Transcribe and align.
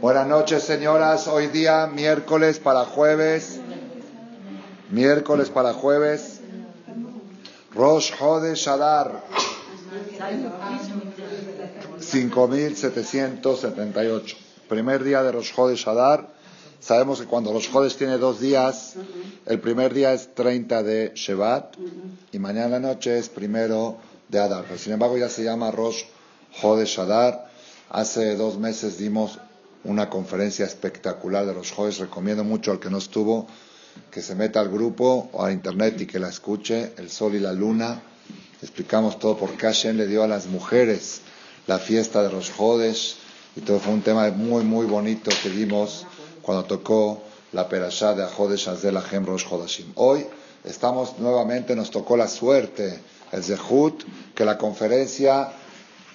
Buenas 0.00 0.26
noches, 0.26 0.62
señoras. 0.62 1.28
Hoy 1.28 1.48
día, 1.48 1.86
miércoles 1.86 2.58
para 2.58 2.86
jueves. 2.86 3.60
Miércoles 4.90 5.50
para 5.50 5.74
jueves. 5.74 6.40
Rosh 7.74 8.12
Hodesh 8.18 8.66
Adar. 8.68 9.22
5778. 12.00 14.36
Primer 14.68 15.04
día 15.04 15.22
de 15.22 15.32
Rosh 15.32 15.52
Hodesh 15.54 15.86
Adar. 15.88 16.28
Sabemos 16.80 17.20
que 17.20 17.26
cuando 17.26 17.52
Rosh 17.52 17.68
Hodesh 17.72 17.96
tiene 17.96 18.16
dos 18.16 18.40
días, 18.40 18.94
el 19.44 19.60
primer 19.60 19.92
día 19.92 20.14
es 20.14 20.34
30 20.34 20.82
de 20.82 21.12
Shevat 21.14 21.76
y 22.32 22.38
mañana 22.38 22.78
noche 22.78 23.18
es 23.18 23.28
primero 23.28 23.98
de 24.28 24.38
Adar. 24.38 24.64
Pero 24.66 24.78
sin 24.78 24.94
embargo 24.94 25.18
ya 25.18 25.28
se 25.28 25.44
llama 25.44 25.70
Rosh 25.70 26.04
Hodesh 26.62 26.98
Adar. 26.98 27.45
Hace 27.90 28.36
dos 28.36 28.58
meses 28.58 28.98
dimos 28.98 29.38
una 29.84 30.10
conferencia 30.10 30.66
espectacular 30.66 31.46
de 31.46 31.54
los 31.54 31.72
Hodesh. 31.76 32.00
Recomiendo 32.00 32.42
mucho 32.42 32.72
al 32.72 32.80
que 32.80 32.90
no 32.90 32.98
estuvo 32.98 33.46
que 34.10 34.22
se 34.22 34.34
meta 34.34 34.60
al 34.60 34.68
grupo 34.68 35.30
o 35.32 35.44
a 35.44 35.52
internet 35.52 36.00
y 36.00 36.06
que 36.06 36.18
la 36.18 36.28
escuche. 36.28 36.92
El 36.98 37.10
sol 37.10 37.34
y 37.34 37.40
la 37.40 37.52
luna. 37.52 38.02
Explicamos 38.60 39.18
todo 39.18 39.36
por 39.36 39.56
Hashem 39.56 39.96
le 39.96 40.06
dio 40.06 40.22
a 40.22 40.26
las 40.26 40.46
mujeres 40.46 41.20
la 41.66 41.78
fiesta 41.78 42.22
de 42.22 42.32
los 42.32 42.52
Hodesh. 42.58 43.16
Y 43.54 43.60
todo 43.60 43.78
fue 43.78 43.92
un 43.92 44.02
tema 44.02 44.30
muy, 44.30 44.64
muy 44.64 44.86
bonito 44.86 45.30
que 45.42 45.48
dimos 45.48 46.06
cuando 46.42 46.64
tocó 46.64 47.22
la 47.52 47.68
perashá 47.68 48.14
de 48.14 48.22
Ahodesh 48.22 48.68
Azel 48.68 48.96
Ahem 48.96 49.24
Rosh 49.24 49.46
Hodashim. 49.48 49.92
Hoy 49.94 50.26
estamos 50.64 51.18
nuevamente, 51.18 51.74
nos 51.74 51.90
tocó 51.90 52.16
la 52.16 52.28
suerte, 52.28 52.98
el 53.32 53.42
Zehut, 53.42 54.04
que 54.34 54.44
la 54.44 54.58
conferencia 54.58 55.52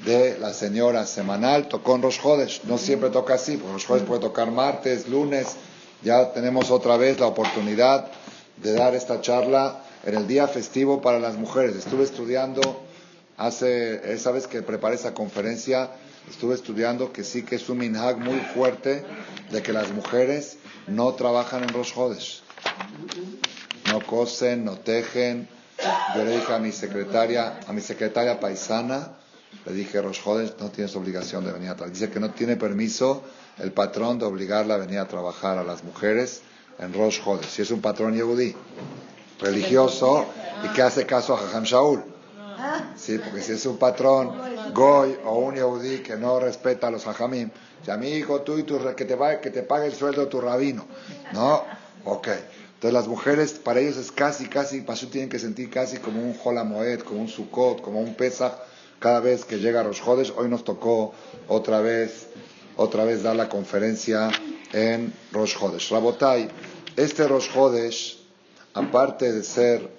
de 0.06 0.38
la 0.40 0.54
señora 0.54 1.06
semanal 1.06 1.68
tocó 1.68 1.96
en 1.96 2.02
Rosh 2.02 2.20
Hodesh. 2.24 2.64
No 2.64 2.78
siempre 2.78 3.10
toca 3.10 3.36
así, 3.36 3.58
porque 3.58 3.74
Rosh 3.74 3.86
Hodesh 3.90 4.04
puede 4.06 4.22
tocar 4.22 4.52
martes, 4.52 5.08
lunes. 5.08 5.56
Ya 6.04 6.34
tenemos 6.34 6.72
otra 6.72 6.98
vez 6.98 7.20
la 7.20 7.28
oportunidad 7.28 8.08
de 8.58 8.74
dar 8.74 8.96
esta 8.96 9.22
charla 9.22 9.84
en 10.04 10.16
el 10.16 10.28
día 10.28 10.48
festivo 10.48 11.02
para 11.02 11.20
las 11.20 11.36
mujeres. 11.36 11.76
Estuve 11.76 12.04
estudiando 12.04 12.82
hace, 13.38 14.14
esa 14.14 14.32
vez 14.32 14.48
que 14.48 14.62
preparé 14.62 14.96
esa 14.96 15.14
conferencia, 15.14 15.92
estuve 16.30 16.56
estudiando 16.56 17.12
que 17.12 17.24
sí 17.24 17.44
que 17.44 17.56
es 17.56 17.70
un 17.70 17.78
minhag 17.78 18.18
muy 18.18 18.40
fuerte 18.40 19.04
de 19.52 19.62
que 19.62 19.74
las 19.74 19.92
mujeres 19.92 20.58
no 20.88 21.14
trabajan 21.14 21.64
en 21.64 21.70
Rosh 21.70 21.94
Hodesh. 21.96 22.42
No 23.92 24.02
cosen, 24.06 24.66
no 24.66 24.78
tejen. 24.78 25.48
Yo 26.16 26.24
le 26.24 26.38
dije 26.38 26.54
a 26.54 26.60
mi 26.60 26.72
secretaria, 26.72 27.60
a 27.68 27.74
mi 27.74 27.82
secretaria 27.82 28.40
paisana, 28.40 29.18
le 29.66 29.74
dije, 29.74 30.02
Rosh 30.02 30.22
Hodesh, 30.24 30.56
no 30.60 30.70
tienes 30.70 30.96
obligación 30.96 31.46
de 31.46 31.52
venir 31.52 31.70
a 31.70 31.76
trabajar. 31.76 31.94
Dice 31.94 32.10
que 32.10 32.20
no 32.20 32.32
tiene 32.32 32.56
permiso 32.56 33.24
el 33.60 33.72
patrón 33.72 34.20
de 34.20 34.26
obligarla 34.26 34.76
a 34.76 34.78
venir 34.78 35.00
a 35.00 35.08
trabajar 35.08 35.58
a 35.58 35.64
las 35.64 35.84
mujeres 35.84 36.42
en 36.80 36.94
Rosh. 36.94 37.22
Si 37.50 37.62
es 37.62 37.72
un 37.72 37.82
patrón 37.82 38.16
yehudí, 38.16 38.56
religioso, 39.40 40.26
y 40.64 40.74
que 40.74 40.82
hace 40.82 41.06
caso 41.06 41.36
a 41.36 41.38
Jajam 41.38 41.64
Shaul. 41.64 42.04
Sí, 42.96 43.18
porque 43.18 43.42
si 43.42 43.54
es 43.54 43.66
un 43.66 43.78
patrón 43.78 44.32
goy 44.74 45.18
o 45.26 45.40
un 45.40 45.56
yehudí 45.56 46.00
que 46.00 46.16
no 46.16 46.40
respeta 46.40 46.88
a 46.88 46.92
los 46.92 47.08
hajamim, 47.08 47.50
ya 47.86 47.98
mi 47.98 48.10
hijo, 48.10 48.42
tú 48.42 48.58
y 48.58 48.64
tu, 48.64 48.78
que 48.96 49.06
te, 49.06 49.18
que 49.42 49.50
te 49.50 49.64
pague 49.64 49.88
el 49.88 49.94
sueldo 49.94 50.28
tu 50.28 50.40
rabino. 50.40 50.86
No, 51.34 51.64
ok. 52.06 52.28
Entonces 52.28 52.94
las 52.94 53.08
mujeres, 53.08 53.54
para 53.54 53.80
ellos 53.80 53.98
es 53.98 54.12
casi, 54.12 54.48
casi, 54.48 54.82
pasó 54.82 55.08
tienen 55.08 55.30
que 55.30 55.40
sentir 55.40 55.70
casi 55.70 55.98
como 55.98 56.22
un 56.22 56.36
Jolamoed, 56.36 57.02
como 57.02 57.22
un 57.22 57.28
Sukkot, 57.28 57.82
como 57.82 58.00
un 58.00 58.16
Pesach, 58.16 58.54
cada 59.02 59.20
vez 59.20 59.46
que 59.46 59.58
llega 59.58 59.82
Rosh 59.82 60.02
Hodesh. 60.06 60.32
Hoy 60.38 60.48
nos 60.48 60.64
tocó 60.64 61.14
otra 61.48 61.82
vez, 61.82 62.28
otra 62.78 63.04
vez 63.04 63.24
dar 63.24 63.36
la 63.36 63.50
conferencia 63.50 64.30
en 64.72 65.12
Rosh 65.32 65.58
Hodesh. 65.60 65.90
Rabotai, 65.90 66.48
este 66.96 67.28
Rosh 67.28 67.50
Hodesh, 67.54 68.24
aparte 68.76 69.32
de 69.34 69.44
ser, 69.44 69.90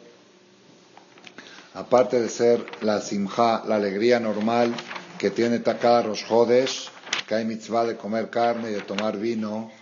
aparte 1.74 2.20
de 2.20 2.28
ser 2.28 2.64
la 2.80 3.00
simja, 3.00 3.64
la 3.66 3.74
alegría 3.74 4.20
normal 4.20 4.72
que 5.18 5.30
tiene 5.30 5.60
cada 5.62 6.02
Rosh 6.02 6.24
Hodesh, 6.30 6.88
que 7.26 7.34
hay 7.34 7.44
mitzvah 7.44 7.84
de 7.84 7.96
comer 7.96 8.30
carne 8.30 8.70
y 8.70 8.74
de 8.74 8.82
tomar 8.82 9.18
vino, 9.18 9.72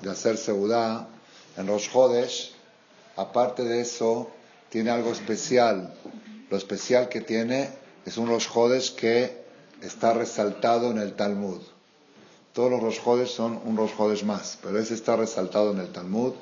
de 0.00 0.10
hacer 0.10 0.38
seudá, 0.38 1.06
en 1.58 1.66
Rosh 1.66 1.90
Hodesh, 1.92 2.54
aparte 3.14 3.62
de 3.62 3.82
eso, 3.82 4.30
tiene 4.70 4.90
algo 4.90 5.12
especial. 5.12 5.92
Lo 6.48 6.56
especial 6.56 7.10
que 7.10 7.20
tiene 7.20 7.81
es 8.04 8.16
un 8.16 8.28
Rosh 8.28 8.48
Hodesh 8.52 8.94
que 8.94 9.44
está 9.80 10.12
resaltado 10.12 10.90
en 10.90 10.98
el 10.98 11.14
Talmud. 11.14 11.60
Todos 12.52 12.70
los 12.70 12.82
Rosh 12.82 13.26
son 13.28 13.60
un 13.64 13.76
Rosh 13.76 14.24
más, 14.24 14.58
pero 14.62 14.78
ese 14.78 14.94
está 14.94 15.16
resaltado 15.16 15.72
en 15.72 15.78
el 15.78 15.88
Talmud. 15.88 16.34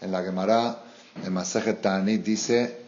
En 0.00 0.12
la 0.12 0.22
Gemara, 0.22 0.82
en 1.24 1.32
Masejet 1.32 1.80
Ta'anit 1.80 2.22
dice, 2.22 2.78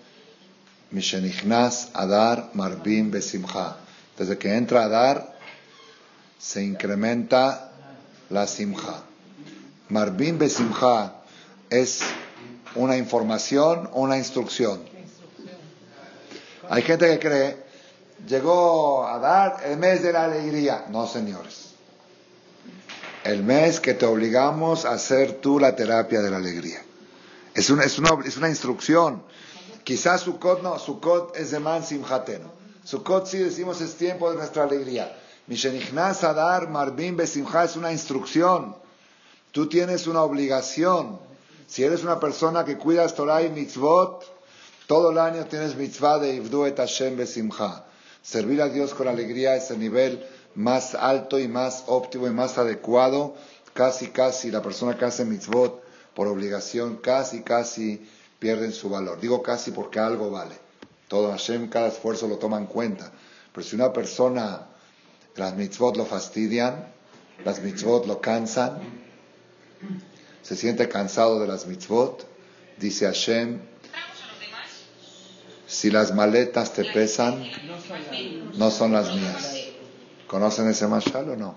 Mishenichnas 0.90 1.90
Adar 1.94 2.50
Marbim 2.54 3.10
Besimcha. 3.10 3.76
Desde 4.16 4.38
que 4.38 4.54
entra 4.54 4.84
Adar, 4.84 5.36
se 6.38 6.62
incrementa 6.62 7.72
la 8.30 8.46
Simcha. 8.46 9.02
Marbim 9.88 10.38
Besimcha 10.38 11.14
es 11.70 12.00
una 12.74 12.96
información 12.96 13.90
o 13.92 14.02
una 14.02 14.16
instrucción. 14.16 14.80
Hay 16.70 16.82
gente 16.82 17.06
que 17.08 17.18
cree, 17.18 17.67
llegó 18.26 19.06
a 19.06 19.18
dar 19.18 19.62
el 19.64 19.78
mes 19.78 20.02
de 20.02 20.12
la 20.12 20.24
alegría. 20.24 20.86
No, 20.90 21.06
señores. 21.06 21.74
El 23.24 23.42
mes 23.42 23.80
que 23.80 23.94
te 23.94 24.06
obligamos 24.06 24.84
a 24.84 24.92
hacer 24.92 25.40
tú 25.40 25.58
la 25.58 25.76
terapia 25.76 26.20
de 26.20 26.30
la 26.30 26.38
alegría. 26.38 26.82
Es 27.54 27.70
una, 27.70 27.84
es 27.84 27.98
una, 27.98 28.10
es 28.24 28.36
una 28.36 28.48
instrucción. 28.48 29.22
Quizás 29.84 30.22
Sukkot 30.22 30.62
no, 30.62 30.78
Sukkot 30.78 31.36
es 31.36 31.50
de 31.50 31.60
man 31.60 31.84
simjateno. 31.84 32.52
Sukkot 32.84 33.26
sí 33.26 33.38
decimos 33.38 33.80
es 33.80 33.96
tiempo 33.96 34.30
de 34.30 34.36
nuestra 34.36 34.64
alegría. 34.64 35.14
Mishenichnas 35.48 36.24
Adar 36.24 36.68
Marbim 36.68 37.16
Besimcha 37.16 37.64
es 37.64 37.74
una 37.74 37.90
instrucción. 37.90 38.76
Tú 39.50 39.66
tienes 39.66 40.06
una 40.06 40.22
obligación. 40.22 41.18
Si 41.66 41.84
eres 41.84 42.02
una 42.02 42.20
persona 42.20 42.64
que 42.64 42.76
cuidas 42.76 43.14
Torah 43.14 43.42
y 43.42 43.48
mitzvot, 43.48 44.24
todo 44.86 45.10
el 45.10 45.18
año 45.18 45.46
tienes 45.46 45.74
mitzvah 45.74 46.18
de 46.18 46.34
Ivdu 46.34 46.66
et 46.66 46.76
Hashem 46.76 47.16
Besimcha. 47.16 47.84
Servir 48.28 48.60
a 48.60 48.68
Dios 48.68 48.92
con 48.92 49.08
alegría 49.08 49.56
es 49.56 49.70
el 49.70 49.78
nivel 49.78 50.22
más 50.54 50.94
alto 50.94 51.38
y 51.38 51.48
más 51.48 51.84
óptimo 51.86 52.26
y 52.26 52.30
más 52.30 52.58
adecuado. 52.58 53.34
Casi, 53.72 54.08
casi 54.08 54.50
la 54.50 54.60
persona 54.60 54.98
que 54.98 55.06
hace 55.06 55.24
mitzvot 55.24 55.82
por 56.14 56.26
obligación, 56.26 56.98
casi, 56.98 57.40
casi 57.40 58.06
pierden 58.38 58.72
su 58.72 58.90
valor. 58.90 59.18
Digo 59.18 59.42
casi 59.42 59.70
porque 59.70 59.98
algo 59.98 60.30
vale. 60.30 60.56
Todo 61.08 61.30
Hashem, 61.30 61.70
cada 61.70 61.88
esfuerzo 61.88 62.28
lo 62.28 62.36
toma 62.36 62.58
en 62.58 62.66
cuenta. 62.66 63.10
Pero 63.50 63.66
si 63.66 63.76
una 63.76 63.94
persona, 63.94 64.66
las 65.36 65.56
mitzvot 65.56 65.96
lo 65.96 66.04
fastidian, 66.04 66.86
las 67.46 67.62
mitzvot 67.62 68.04
lo 68.04 68.20
cansan, 68.20 68.78
se 70.42 70.54
siente 70.54 70.86
cansado 70.86 71.40
de 71.40 71.46
las 71.46 71.66
mitzvot, 71.66 72.26
dice 72.76 73.06
Hashem, 73.06 73.58
si 75.78 75.92
las 75.92 76.12
maletas 76.12 76.72
te 76.72 76.84
pesan, 76.84 77.40
no 78.56 78.68
son 78.72 78.90
las 78.92 79.14
mías. 79.14 79.68
¿Conocen 80.26 80.68
ese 80.68 80.88
mashal 80.88 81.30
o 81.30 81.36
no? 81.36 81.54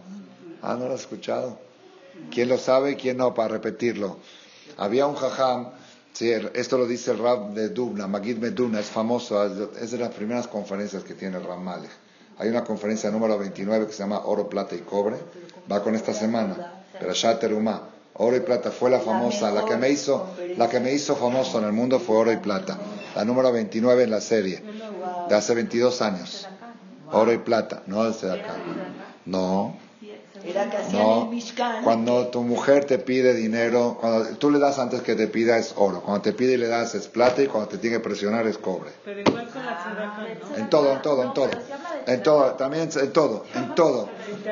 Ah, 0.61 0.75
no 0.77 0.85
lo 0.85 0.93
he 0.93 0.95
escuchado. 0.95 1.57
¿Quién 2.29 2.47
lo 2.47 2.59
sabe 2.59 2.91
y 2.91 2.95
quién 2.97 3.17
no? 3.17 3.33
Para 3.33 3.47
repetirlo. 3.47 4.17
Había 4.77 5.07
un 5.07 5.15
jajam, 5.15 5.69
sí, 6.13 6.31
esto 6.53 6.77
lo 6.77 6.85
dice 6.85 7.09
el 7.09 7.17
Rab 7.17 7.55
de 7.55 7.69
Dubna, 7.69 8.05
Magid 8.05 8.37
Meduna, 8.37 8.79
es 8.79 8.91
famoso, 8.91 9.43
es 9.75 9.89
de 9.89 9.97
las 9.97 10.13
primeras 10.13 10.47
conferencias 10.47 11.03
que 11.03 11.15
tiene 11.15 11.37
el 11.37 11.43
Rab 11.43 11.57
Malek. 11.57 11.89
Hay 12.37 12.47
una 12.47 12.63
conferencia 12.63 13.09
número 13.09 13.39
29 13.39 13.87
que 13.87 13.93
se 13.93 14.03
llama 14.03 14.21
Oro, 14.25 14.47
Plata 14.47 14.75
y 14.75 14.81
Cobre, 14.81 15.17
va 15.71 15.81
con 15.81 15.95
esta 15.95 16.13
semana, 16.13 16.83
pero 16.99 17.13
Terumá. 17.39 17.89
Oro 18.13 18.35
y 18.35 18.41
plata 18.41 18.69
fue 18.69 18.91
la 18.91 18.99
famosa, 18.99 19.49
la 19.51 19.65
que 19.65 19.77
me 19.77 19.89
hizo, 19.89 20.27
la 20.57 20.69
que 20.69 20.79
me 20.79 20.93
hizo 20.93 21.15
famoso 21.15 21.57
en 21.57 21.65
el 21.65 21.71
mundo 21.71 21.99
fue 21.99 22.17
oro 22.17 22.31
y 22.31 22.37
plata. 22.37 22.77
La 23.15 23.25
número 23.25 23.51
29 23.51 24.03
en 24.03 24.11
la 24.11 24.21
serie, 24.21 24.63
de 25.27 25.35
hace 25.35 25.53
22 25.53 26.01
años. 26.01 26.47
Oro 27.11 27.33
y 27.33 27.37
plata, 27.37 27.83
no 27.87 28.05
desde 28.05 28.31
acá. 28.31 28.55
No. 29.25 29.75
No, 30.91 31.29
cuando 31.83 32.27
tu 32.29 32.41
mujer 32.41 32.85
te 32.85 32.97
pide 32.97 33.33
dinero, 33.33 33.97
cuando 33.99 34.37
tú 34.37 34.49
le 34.49 34.59
das 34.59 34.79
antes 34.79 35.01
que 35.01 35.15
te 35.15 35.27
pida 35.27 35.57
es 35.57 35.73
oro, 35.77 36.01
cuando 36.01 36.21
te 36.21 36.33
pide 36.33 36.53
y 36.53 36.57
le 36.57 36.67
das 36.67 36.95
es 36.95 37.07
plata 37.07 37.43
y 37.43 37.47
cuando 37.47 37.69
te 37.69 37.77
tiene 37.77 37.97
que 37.97 38.03
presionar 38.03 38.47
es 38.47 38.57
cobre. 38.57 38.89
Pero 39.05 39.19
igual 39.19 39.47
con 39.49 39.65
la 39.65 40.57
En 40.57 40.69
todo, 40.69 40.93
en 40.93 41.01
todo, 41.01 41.23
en 41.23 41.33
todo. 41.33 41.51
En 42.07 42.23
todo, 42.23 42.51
también 42.55 42.89
en 42.95 43.13
todo, 43.13 43.45
en 43.53 43.75
todo. 43.75 44.09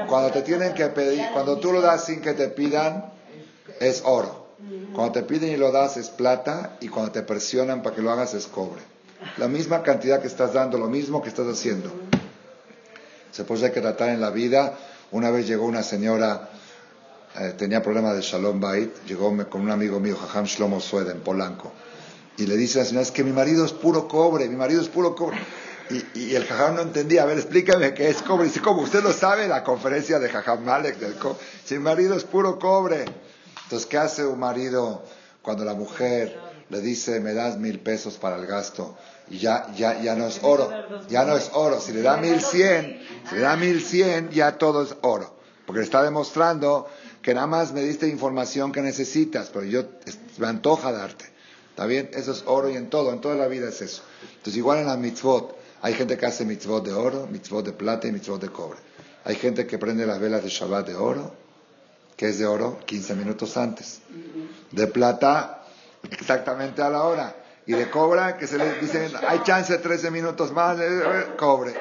Cuando 0.07 0.31
te 0.31 0.43
tienen 0.43 0.73
que 0.73 0.87
pedir, 0.87 1.25
cuando 1.33 1.57
tú 1.57 1.71
lo 1.71 1.81
das 1.81 2.05
sin 2.05 2.21
que 2.21 2.33
te 2.33 2.49
pidan, 2.49 3.11
es 3.79 4.03
oro. 4.05 4.48
Cuando 4.93 5.13
te 5.13 5.23
piden 5.23 5.51
y 5.51 5.57
lo 5.57 5.71
das 5.71 5.97
es 5.97 6.09
plata 6.09 6.77
y 6.81 6.89
cuando 6.89 7.11
te 7.11 7.21
presionan 7.21 7.81
para 7.81 7.95
que 7.95 8.01
lo 8.01 8.11
hagas 8.11 8.33
es 8.33 8.47
cobre. 8.47 8.81
La 9.37 9.47
misma 9.47 9.83
cantidad 9.83 10.21
que 10.21 10.27
estás 10.27 10.53
dando, 10.53 10.77
lo 10.77 10.87
mismo 10.87 11.21
que 11.21 11.29
estás 11.29 11.47
haciendo. 11.47 11.91
Se 13.31 13.43
puede 13.43 13.71
que 13.71 13.81
tratar 13.81 14.09
en 14.09 14.21
la 14.21 14.31
vida 14.31 14.77
Una 15.11 15.31
vez 15.31 15.47
llegó 15.47 15.65
una 15.65 15.81
señora, 15.81 16.49
eh, 17.35 17.55
tenía 17.57 17.81
problemas 17.81 18.15
de 18.15 18.21
Shalom 18.21 18.59
Bait, 18.59 18.93
llegó 19.07 19.35
con 19.49 19.61
un 19.61 19.71
amigo 19.71 19.99
mío, 19.99 20.15
Jajam 20.15 20.45
Shlomo 20.45 20.79
Sued, 20.79 21.09
en 21.09 21.21
Polanco, 21.21 21.71
y 22.37 22.45
le 22.45 22.55
dice 22.55 22.79
a 22.79 22.83
la 22.83 22.89
señora, 22.89 23.01
es 23.01 23.11
que 23.11 23.23
mi 23.23 23.31
marido 23.31 23.65
es 23.65 23.73
puro 23.73 24.07
cobre, 24.07 24.47
mi 24.47 24.55
marido 24.55 24.81
es 24.81 24.87
puro 24.87 25.15
cobre. 25.15 25.39
Y, 26.13 26.35
el 26.35 26.45
Jajam 26.45 26.75
no 26.75 26.81
entendía, 26.83 27.23
a 27.23 27.25
ver, 27.25 27.39
explícame 27.39 27.95
qué 27.95 28.09
es 28.09 28.21
cobre. 28.21 28.45
Dice, 28.45 28.61
¿cómo? 28.61 28.83
Usted 28.83 29.01
lo 29.01 29.11
sabe, 29.11 29.47
la 29.47 29.63
conferencia 29.63 30.19
de 30.19 30.29
Jajam 30.29 30.63
Malek 30.63 30.99
del 30.99 31.15
cobre. 31.15 31.39
Si 31.65 31.73
mi 31.73 31.79
marido 31.79 32.15
es 32.15 32.25
puro 32.25 32.59
cobre. 32.59 33.05
Entonces, 33.69 33.87
¿qué 33.87 33.99
hace 33.99 34.25
un 34.25 34.39
marido 34.39 35.03
cuando 35.43 35.63
la 35.63 35.75
mujer 35.75 36.35
le 36.69 36.81
dice, 36.81 37.19
me 37.19 37.35
das 37.35 37.59
mil 37.59 37.79
pesos 37.79 38.17
para 38.17 38.37
el 38.37 38.47
gasto? 38.47 38.97
Y 39.29 39.37
ya, 39.37 39.71
ya, 39.75 40.01
ya 40.01 40.15
no 40.15 40.25
es 40.25 40.39
oro, 40.41 40.71
ya 41.07 41.23
no 41.23 41.37
es 41.37 41.51
oro. 41.53 41.79
Si 41.79 41.93
le 41.93 42.01
da 42.01 42.17
mil 42.17 42.41
cien, 42.41 42.99
si 43.29 43.35
le 43.35 43.41
da 43.41 43.55
mil 43.57 43.79
cien, 43.79 44.31
ya 44.31 44.57
todo 44.57 44.81
es 44.81 44.95
oro. 45.01 45.35
Porque 45.67 45.81
le 45.81 45.85
está 45.85 46.01
demostrando 46.01 46.87
que 47.21 47.35
nada 47.35 47.45
más 47.45 47.71
me 47.71 47.83
diste 47.83 48.07
información 48.07 48.71
que 48.71 48.81
necesitas, 48.81 49.51
pero 49.53 49.65
yo 49.65 49.83
me 50.39 50.47
antoja 50.47 50.91
darte. 50.91 51.25
¿Está 51.69 51.85
bien? 51.85 52.09
Eso 52.13 52.31
es 52.31 52.41
oro 52.47 52.71
y 52.71 52.75
en 52.75 52.89
todo, 52.89 53.13
en 53.13 53.21
toda 53.21 53.35
la 53.35 53.47
vida 53.47 53.69
es 53.69 53.83
eso. 53.83 54.01
Entonces, 54.37 54.57
igual 54.57 54.79
en 54.79 54.87
la 54.87 54.97
mitzvot, 54.97 55.55
hay 55.83 55.93
gente 55.93 56.17
que 56.17 56.25
hace 56.25 56.43
mitzvot 56.43 56.83
de 56.83 56.93
oro, 56.93 57.27
mitzvot 57.31 57.63
de 57.63 57.73
plata 57.73 58.07
y 58.07 58.13
mitzvot 58.13 58.41
de 58.41 58.49
cobre. 58.49 58.79
Hay 59.25 59.35
gente 59.35 59.67
que 59.67 59.77
prende 59.77 60.07
las 60.07 60.19
velas 60.19 60.43
de 60.43 60.49
Shabbat 60.49 60.87
de 60.87 60.95
oro, 60.95 61.33
que 62.19 62.27
es 62.27 62.37
de 62.37 62.45
oro 62.45 62.77
15 62.85 63.15
minutos 63.15 63.55
antes. 63.55 64.01
De 64.71 64.87
plata, 64.87 65.63
exactamente 66.11 66.81
a 66.81 66.89
la 66.89 67.03
hora. 67.03 67.33
Y 67.65 67.71
de 67.71 67.89
cobre, 67.89 68.35
que 68.37 68.45
se 68.45 68.57
le 68.57 68.77
dicen, 68.77 69.09
hay 69.25 69.41
chance 69.43 69.77
13 69.77 70.11
minutos 70.11 70.51
más, 70.51 70.77
de 70.77 71.01
cobre. 71.37 71.73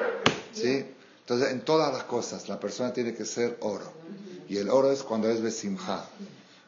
¿Sí? 0.53 0.85
Entonces, 1.19 1.51
en 1.51 1.59
todas 1.65 1.91
las 1.91 2.05
cosas, 2.05 2.47
la 2.47 2.57
persona 2.57 2.93
tiene 2.93 3.13
que 3.13 3.25
ser 3.25 3.57
oro. 3.59 3.91
Y 4.47 4.55
el 4.55 4.69
oro 4.69 4.93
es 4.93 5.03
cuando 5.03 5.29
es 5.29 5.41
besimha. 5.41 6.05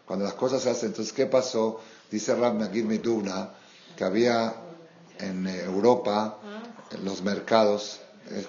Cuando 0.05 0.25
las 0.25 0.33
cosas 0.33 0.63
se 0.63 0.69
hacen. 0.69 0.89
Entonces, 0.89 1.13
¿qué 1.13 1.27
pasó? 1.27 1.79
Dice 2.11 2.35
Rab 2.35 2.55
Nagir 2.55 2.83
Miduna 2.83 3.51
que 3.95 4.03
había 4.03 4.53
en 5.17 5.47
Europa 5.47 6.39
en 6.91 7.05
los 7.05 7.21
mercados, 7.21 8.01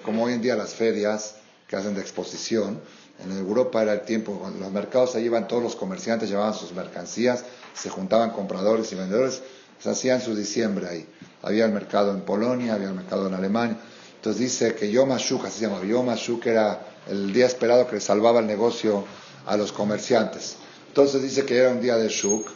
como 0.03 0.25
hoy 0.25 0.33
en 0.33 0.41
día 0.41 0.57
las 0.57 0.73
ferias 0.73 1.35
que 1.65 1.77
hacen 1.77 1.95
de 1.95 2.01
exposición. 2.01 2.81
En 3.23 3.37
Europa 3.37 3.81
era 3.81 3.93
el 3.93 4.01
tiempo, 4.01 4.51
los 4.59 4.71
mercados 4.71 5.15
ahí 5.15 5.25
iban 5.25 5.47
todos 5.47 5.63
los 5.63 5.75
comerciantes, 5.75 6.29
llevaban 6.29 6.53
sus 6.53 6.73
mercancías, 6.73 7.45
se 7.73 7.89
juntaban 7.89 8.31
compradores 8.31 8.91
y 8.91 8.95
vendedores, 8.95 9.41
se 9.79 9.89
hacían 9.89 10.21
su 10.21 10.35
diciembre 10.35 10.87
ahí. 10.87 11.07
Había 11.41 11.65
el 11.65 11.71
mercado 11.71 12.11
en 12.13 12.21
Polonia, 12.21 12.73
había 12.73 12.87
el 12.87 12.95
mercado 12.95 13.27
en 13.27 13.33
Alemania. 13.33 13.77
Entonces 14.15 14.41
dice 14.41 14.75
que 14.75 14.91
Yom 14.91 15.11
HaShuk, 15.11 15.45
así 15.45 15.59
se 15.59 15.67
llama, 15.67 15.83
Yom 15.85 16.09
HaShuk 16.09 16.45
era 16.45 16.85
el 17.09 17.33
día 17.33 17.45
esperado 17.45 17.87
que 17.87 17.99
salvaba 17.99 18.39
el 18.39 18.47
negocio 18.47 19.03
a 19.45 19.57
los 19.57 19.71
comerciantes. 19.71 20.57
Entonces 20.87 21.21
dice 21.21 21.45
que 21.45 21.57
era 21.57 21.69
un 21.69 21.81
día 21.81 21.97
de 21.97 22.07
Shuk 22.07 22.47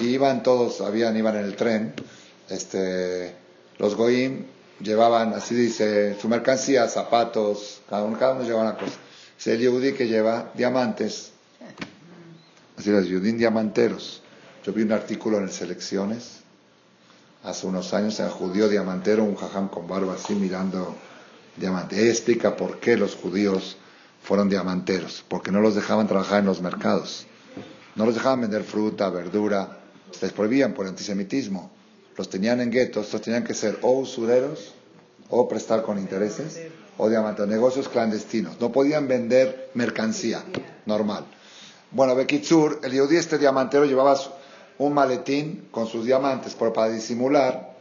y 0.00 0.08
iban 0.08 0.42
todos, 0.42 0.80
habían, 0.80 1.16
iban 1.16 1.36
en 1.36 1.44
el 1.44 1.56
tren, 1.56 1.94
este, 2.48 3.34
los 3.78 3.94
Goim 3.94 4.44
llevaban, 4.80 5.34
así 5.34 5.54
dice, 5.54 6.16
su 6.20 6.28
mercancía, 6.28 6.86
zapatos, 6.88 7.80
cada 7.88 8.04
uno, 8.04 8.18
cada 8.18 8.34
uno 8.34 8.44
llevaba 8.44 8.70
una 8.70 8.78
cosa. 8.78 8.96
Es 9.38 9.46
el 9.46 9.60
Yehudi 9.60 9.92
que 9.92 10.08
lleva 10.08 10.52
diamantes. 10.54 11.32
Así 12.76 12.90
los 12.90 13.06
Yudín 13.06 13.38
diamanteros. 13.38 14.22
Yo 14.64 14.72
vi 14.72 14.82
un 14.82 14.92
artículo 14.92 15.38
en 15.38 15.50
Selecciones 15.50 16.40
hace 17.44 17.66
unos 17.66 17.94
años 17.94 18.18
en 18.20 18.28
judío 18.28 18.68
diamantero, 18.68 19.24
un 19.24 19.36
jajam 19.36 19.68
con 19.68 19.86
barba 19.86 20.14
así 20.14 20.34
mirando 20.34 20.96
diamantes. 21.56 21.98
Él 21.98 22.08
explica 22.08 22.56
por 22.56 22.80
qué 22.80 22.96
los 22.96 23.14
judíos 23.14 23.76
fueron 24.22 24.48
diamanteros, 24.48 25.24
porque 25.28 25.52
no 25.52 25.60
los 25.60 25.74
dejaban 25.74 26.08
trabajar 26.08 26.40
en 26.40 26.46
los 26.46 26.60
mercados, 26.60 27.26
no 27.94 28.04
los 28.04 28.14
dejaban 28.14 28.40
vender 28.40 28.64
fruta, 28.64 29.08
verdura, 29.08 29.78
les 30.20 30.32
prohibían 30.32 30.74
por 30.74 30.86
antisemitismo 30.86 31.70
los 32.18 32.28
tenían 32.28 32.60
en 32.60 32.70
guetos, 32.70 33.12
los 33.12 33.22
tenían 33.22 33.44
que 33.44 33.54
ser 33.54 33.78
o 33.82 33.92
usureros, 33.92 34.74
o 35.30 35.48
prestar 35.48 35.82
con 35.82 35.98
intereses, 35.98 36.60
o 36.98 37.08
diamantes, 37.08 37.46
negocios 37.46 37.88
clandestinos. 37.88 38.60
No 38.60 38.70
podían 38.70 39.08
vender 39.08 39.70
mercancía 39.74 40.42
normal. 40.86 41.24
Bueno, 41.90 42.14
Bekitsur, 42.14 42.80
el 42.82 42.92
yudí 42.92 43.16
este 43.16 43.38
diamantero 43.38 43.86
llevaba 43.86 44.18
un 44.78 44.92
maletín 44.92 45.68
con 45.70 45.86
sus 45.86 46.04
diamantes, 46.04 46.54
pero 46.58 46.72
para 46.72 46.92
disimular 46.92 47.76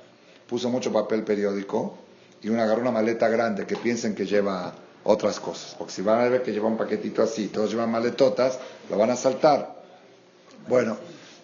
puso 0.47 0.69
mucho 0.69 0.93
papel 0.93 1.23
periódico 1.23 1.97
y 2.41 2.49
una, 2.49 2.63
agarró 2.63 2.81
una 2.81 2.91
maleta 2.91 3.27
grande 3.27 3.65
que 3.65 3.75
piensen 3.75 4.15
que 4.15 4.25
lleva 4.25 4.73
otras 5.03 5.39
cosas. 5.39 5.75
Porque 5.77 5.93
si 5.93 6.01
van 6.01 6.21
a 6.21 6.29
ver 6.29 6.43
que 6.43 6.51
lleva 6.51 6.67
un 6.67 6.77
paquetito 6.77 7.21
así, 7.21 7.47
todos 7.47 7.71
llevan 7.71 7.91
maletotas, 7.91 8.59
lo 8.89 8.97
van 8.97 9.09
a 9.09 9.15
saltar. 9.15 9.75
Bueno, 10.67 10.97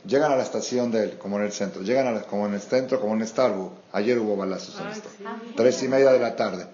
Llegan 0.06 0.32
a 0.34 0.36
la 0.36 0.44
estación 0.44 0.92
de 0.92 1.04
él, 1.04 1.18
como 1.18 1.38
en 1.40 1.46
el 1.46 1.52
centro. 1.54 1.82
Llegan 1.82 2.08
a 2.08 2.22
como 2.24 2.46
en 2.46 2.54
el 2.54 2.62
centro, 2.62 3.00
como 3.00 3.14
en 3.14 3.26
Starbucks. 3.26 3.76
Ayer 3.94 4.20
hubo 4.20 4.36
balazos 4.36 4.80
en 4.82 4.88
esto. 4.88 5.10
Tres 5.56 5.82
y 5.84 5.88
media 5.88 6.12
de 6.12 6.20
la 6.20 6.36
tarde. 6.36 6.66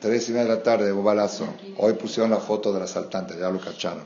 Tres 0.00 0.28
y 0.28 0.32
media 0.32 0.44
de 0.44 0.56
la 0.56 0.62
tarde 0.62 0.92
hubo 0.92 1.02
balazo. 1.02 1.46
Hoy 1.78 1.94
pusieron 1.94 2.30
la 2.30 2.38
foto 2.38 2.72
del 2.72 2.82
asaltante, 2.82 3.34
ya 3.38 3.50
lo 3.50 3.60
cacharon. 3.60 4.04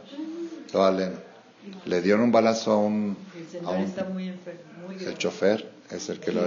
Le 1.85 2.01
dieron 2.01 2.23
un 2.23 2.33
balazo 2.33 2.73
a 2.73 2.79
un... 2.79 3.17
A 3.65 3.71
un 3.71 3.93
el 5.01 5.19
chofer 5.19 5.69
es 5.91 6.09
el 6.09 6.21
que 6.21 6.33
lo... 6.33 6.43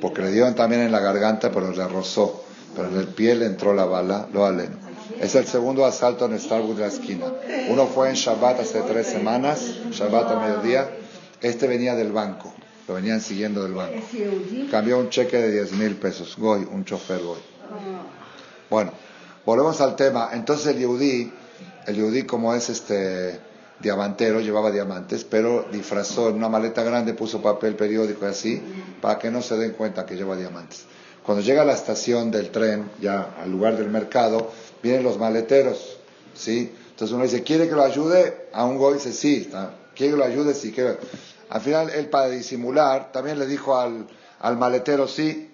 Porque 0.00 0.22
le 0.22 0.30
dieron 0.30 0.54
también 0.54 0.82
en 0.82 0.92
la 0.92 1.00
garganta, 1.00 1.50
pero 1.50 1.70
le 1.70 1.86
rozó. 1.86 2.44
Pero 2.74 2.88
en 2.88 2.96
el 2.96 3.08
pie 3.08 3.34
le 3.34 3.46
entró 3.46 3.74
la 3.74 3.84
bala, 3.84 4.28
lo 4.32 4.46
aleno. 4.46 4.91
Es 5.20 5.34
el 5.34 5.46
segundo 5.46 5.84
asalto 5.84 6.26
en 6.26 6.38
Starbucks 6.38 6.76
de 6.76 6.82
la 6.82 6.88
esquina. 6.88 7.26
Uno 7.68 7.86
fue 7.86 8.08
en 8.08 8.14
Shabbat 8.14 8.60
hace 8.60 8.80
tres 8.82 9.06
semanas, 9.06 9.60
Shabbat 9.90 10.30
a 10.30 10.40
mediodía. 10.40 10.90
Este 11.40 11.66
venía 11.66 11.94
del 11.94 12.12
banco, 12.12 12.52
lo 12.88 12.94
venían 12.94 13.20
siguiendo 13.20 13.62
del 13.62 13.74
banco. 13.74 14.00
Cambió 14.70 14.98
un 14.98 15.10
cheque 15.10 15.38
de 15.38 15.50
10 15.50 15.72
mil 15.72 15.96
pesos, 15.96 16.36
Goy, 16.36 16.66
un 16.70 16.84
chofer 16.84 17.20
Goy. 17.20 17.40
Bueno, 18.70 18.92
volvemos 19.44 19.80
al 19.80 19.96
tema. 19.96 20.30
Entonces 20.32 20.68
el 20.68 20.78
Yehudi, 20.78 21.32
el 21.86 21.96
Yehudi 21.96 22.22
como 22.24 22.54
es 22.54 22.70
este 22.70 23.40
diamantero, 23.80 24.40
llevaba 24.40 24.70
diamantes, 24.70 25.24
pero 25.24 25.66
disfrazó 25.72 26.28
en 26.28 26.36
una 26.36 26.48
maleta 26.48 26.82
grande, 26.82 27.14
puso 27.14 27.42
papel 27.42 27.74
periódico 27.74 28.24
y 28.24 28.28
así, 28.28 28.62
para 29.00 29.18
que 29.18 29.30
no 29.30 29.42
se 29.42 29.56
den 29.56 29.72
cuenta 29.72 30.06
que 30.06 30.14
lleva 30.14 30.36
diamantes. 30.36 30.84
Cuando 31.24 31.42
llega 31.42 31.62
a 31.62 31.64
la 31.64 31.74
estación 31.74 32.30
del 32.30 32.50
tren, 32.50 32.90
ya 33.00 33.34
al 33.40 33.50
lugar 33.50 33.76
del 33.76 33.88
mercado, 33.88 34.50
vienen 34.82 35.02
los 35.02 35.18
maleteros, 35.18 35.98
¿sí? 36.34 36.72
Entonces 36.90 37.14
uno 37.14 37.24
dice, 37.24 37.42
¿quiere 37.42 37.68
que 37.68 37.74
lo 37.74 37.82
ayude? 37.82 38.48
A 38.52 38.64
un 38.64 38.76
goy 38.76 38.94
dice, 38.94 39.12
sí, 39.12 39.50
¿quiere 39.94 40.12
que 40.12 40.18
lo 40.18 40.24
ayude? 40.24 40.54
Sí, 40.54 40.72
quiere. 40.72 40.98
Al 41.48 41.60
final, 41.60 41.90
él 41.90 42.08
para 42.08 42.28
disimular, 42.28 43.12
también 43.12 43.38
le 43.38 43.46
dijo 43.46 43.76
al, 43.78 44.06
al 44.40 44.56
maletero, 44.56 45.08
sí. 45.08 45.48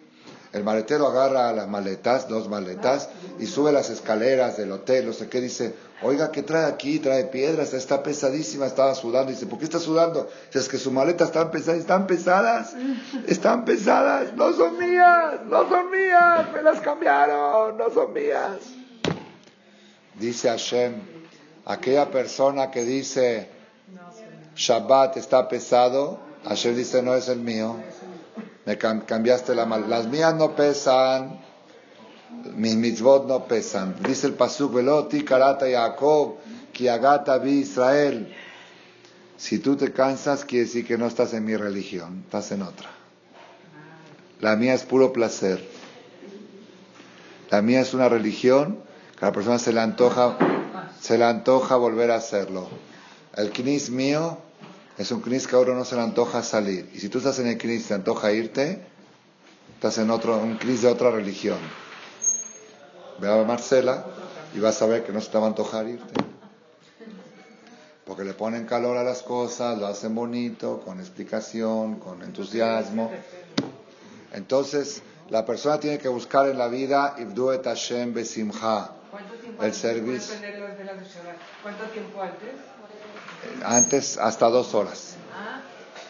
El 0.52 0.64
maletero 0.64 1.06
agarra 1.06 1.52
las 1.52 1.68
maletas, 1.68 2.26
dos 2.26 2.48
maletas, 2.48 3.10
y 3.38 3.46
sube 3.46 3.70
las 3.70 3.90
escaleras 3.90 4.56
del 4.56 4.72
hotel, 4.72 5.06
no 5.06 5.12
sé 5.12 5.28
qué, 5.28 5.42
dice, 5.42 5.74
oiga, 6.02 6.30
¿qué 6.32 6.42
trae 6.42 6.64
aquí? 6.64 7.00
Trae 7.00 7.24
piedras, 7.24 7.74
está 7.74 8.02
pesadísima, 8.02 8.64
estaba 8.64 8.94
sudando. 8.94 9.30
Dice, 9.30 9.46
¿por 9.46 9.58
qué 9.58 9.66
está 9.66 9.78
sudando? 9.78 10.28
Dice, 10.46 10.60
es 10.60 10.68
que 10.68 10.78
sus 10.78 10.92
maletas 10.92 11.28
están 11.28 11.50
pesadas, 11.50 11.80
están 11.80 12.06
pesadas, 12.06 12.74
están 13.26 13.64
pesadas, 13.66 14.34
no 14.36 14.52
son 14.54 14.78
mías, 14.78 15.40
no 15.46 15.68
son 15.68 15.90
mías, 15.90 16.46
me 16.54 16.62
las 16.62 16.80
cambiaron, 16.80 17.76
no 17.76 17.90
son 17.90 18.12
mías. 18.14 18.77
Dice 20.18 20.48
Hashem, 20.48 20.94
aquella 21.64 22.10
persona 22.10 22.70
que 22.70 22.84
dice 22.84 23.48
Shabbat 24.56 25.16
está 25.16 25.48
pesado, 25.48 26.18
Hashem 26.44 26.74
dice 26.74 27.02
no 27.02 27.14
es 27.14 27.28
el 27.28 27.40
mío. 27.40 27.76
Me 28.66 28.76
cambiaste 28.76 29.54
la 29.54 29.64
mal. 29.64 29.88
Las 29.88 30.06
mías 30.06 30.34
no 30.34 30.54
pesan, 30.54 31.40
mis 32.56 32.74
mitzvot 32.74 33.26
no 33.26 33.46
pesan. 33.46 33.96
Dice 34.02 34.26
el 34.26 34.34
pasuk 34.34 34.74
veloti 34.74 35.24
karata 35.24 35.66
Jacob, 35.70 36.36
kiagata 36.72 37.38
vi 37.38 37.60
Israel. 37.60 38.34
Si 39.36 39.60
tú 39.60 39.76
te 39.76 39.92
cansas, 39.92 40.44
quiere 40.44 40.64
decir 40.64 40.84
que 40.84 40.98
no 40.98 41.06
estás 41.06 41.32
en 41.32 41.44
mi 41.44 41.56
religión, 41.56 42.22
estás 42.24 42.50
en 42.50 42.62
otra. 42.62 42.90
La 44.40 44.56
mía 44.56 44.74
es 44.74 44.82
puro 44.82 45.12
placer. 45.12 45.64
La 47.50 47.62
mía 47.62 47.80
es 47.80 47.94
una 47.94 48.08
religión 48.08 48.87
que 49.18 49.24
a 49.24 49.28
la 49.28 49.32
persona 49.32 49.58
se 49.58 49.72
le 49.72 49.80
antoja, 49.80 50.38
se 51.00 51.18
le 51.18 51.24
antoja 51.24 51.76
volver 51.76 52.12
a 52.12 52.16
hacerlo. 52.16 52.68
El 53.34 53.50
knis 53.50 53.90
mío 53.90 54.38
es 54.96 55.10
un 55.10 55.20
knis 55.20 55.48
que 55.48 55.56
ahora 55.56 55.74
no 55.74 55.84
se 55.84 55.96
le 55.96 56.02
antoja 56.02 56.42
salir. 56.42 56.88
Y 56.94 57.00
si 57.00 57.08
tú 57.08 57.18
estás 57.18 57.38
en 57.40 57.48
el 57.48 57.58
knis 57.58 57.84
y 57.84 57.88
te 57.88 57.94
antoja 57.94 58.32
irte, 58.32 58.80
estás 59.74 59.98
en 59.98 60.10
otro, 60.10 60.38
un 60.38 60.56
knis 60.56 60.82
de 60.82 60.88
otra 60.88 61.10
religión. 61.10 61.58
Ve 63.20 63.28
a 63.28 63.42
Marcela 63.42 64.06
y 64.54 64.60
vas 64.60 64.80
a 64.82 64.86
ver 64.86 65.04
que 65.04 65.12
no 65.12 65.20
se 65.20 65.30
te 65.30 65.38
va 65.38 65.46
a 65.46 65.48
antojar 65.48 65.88
irte. 65.88 66.14
Porque 68.06 68.22
le 68.22 68.34
ponen 68.34 68.66
calor 68.66 68.96
a 68.96 69.02
las 69.02 69.24
cosas, 69.24 69.76
lo 69.78 69.88
hacen 69.88 70.14
bonito, 70.14 70.80
con 70.84 71.00
explicación, 71.00 71.96
con 71.96 72.22
entusiasmo. 72.22 73.10
Entonces, 74.32 75.02
la 75.28 75.44
persona 75.44 75.80
tiene 75.80 75.98
que 75.98 76.08
buscar 76.08 76.48
en 76.48 76.56
la 76.56 76.68
vida 76.68 77.16
Ibduet 77.18 77.64
Hashem 77.64 78.14
Besimha 78.14 78.97
el 79.60 79.74
servicio. 79.74 80.34
¿Cuánto 81.62 81.84
tiempo 81.84 82.22
antes? 82.22 82.50
Antes, 83.64 84.18
hasta 84.18 84.48
dos 84.48 84.74
horas. 84.74 85.16
Ah. 85.34 85.62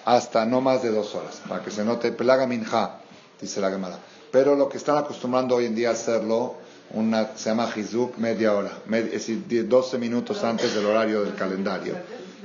Hasta 0.04 0.46
no 0.46 0.60
más 0.60 0.82
de 0.82 0.90
dos 0.90 1.14
horas, 1.14 1.40
para 1.48 1.62
que 1.62 1.70
se 1.70 1.84
note. 1.84 2.12
Pelaga 2.12 2.46
minja, 2.46 3.00
dice 3.40 3.60
la 3.60 3.70
Gemara. 3.70 3.98
Pero 4.30 4.54
lo 4.54 4.68
que 4.68 4.78
están 4.78 4.98
acostumbrando 4.98 5.56
hoy 5.56 5.66
en 5.66 5.74
día 5.74 5.90
a 5.90 5.92
hacerlo, 5.92 6.56
una, 6.90 7.36
se 7.36 7.50
llama 7.50 7.70
Hizuk 7.74 8.16
media 8.16 8.54
hora, 8.54 8.72
es 8.90 9.10
decir, 9.10 9.68
12 9.68 9.98
minutos 9.98 10.42
antes 10.44 10.74
del 10.74 10.86
horario 10.86 11.22
del 11.22 11.34
calendario. 11.34 11.94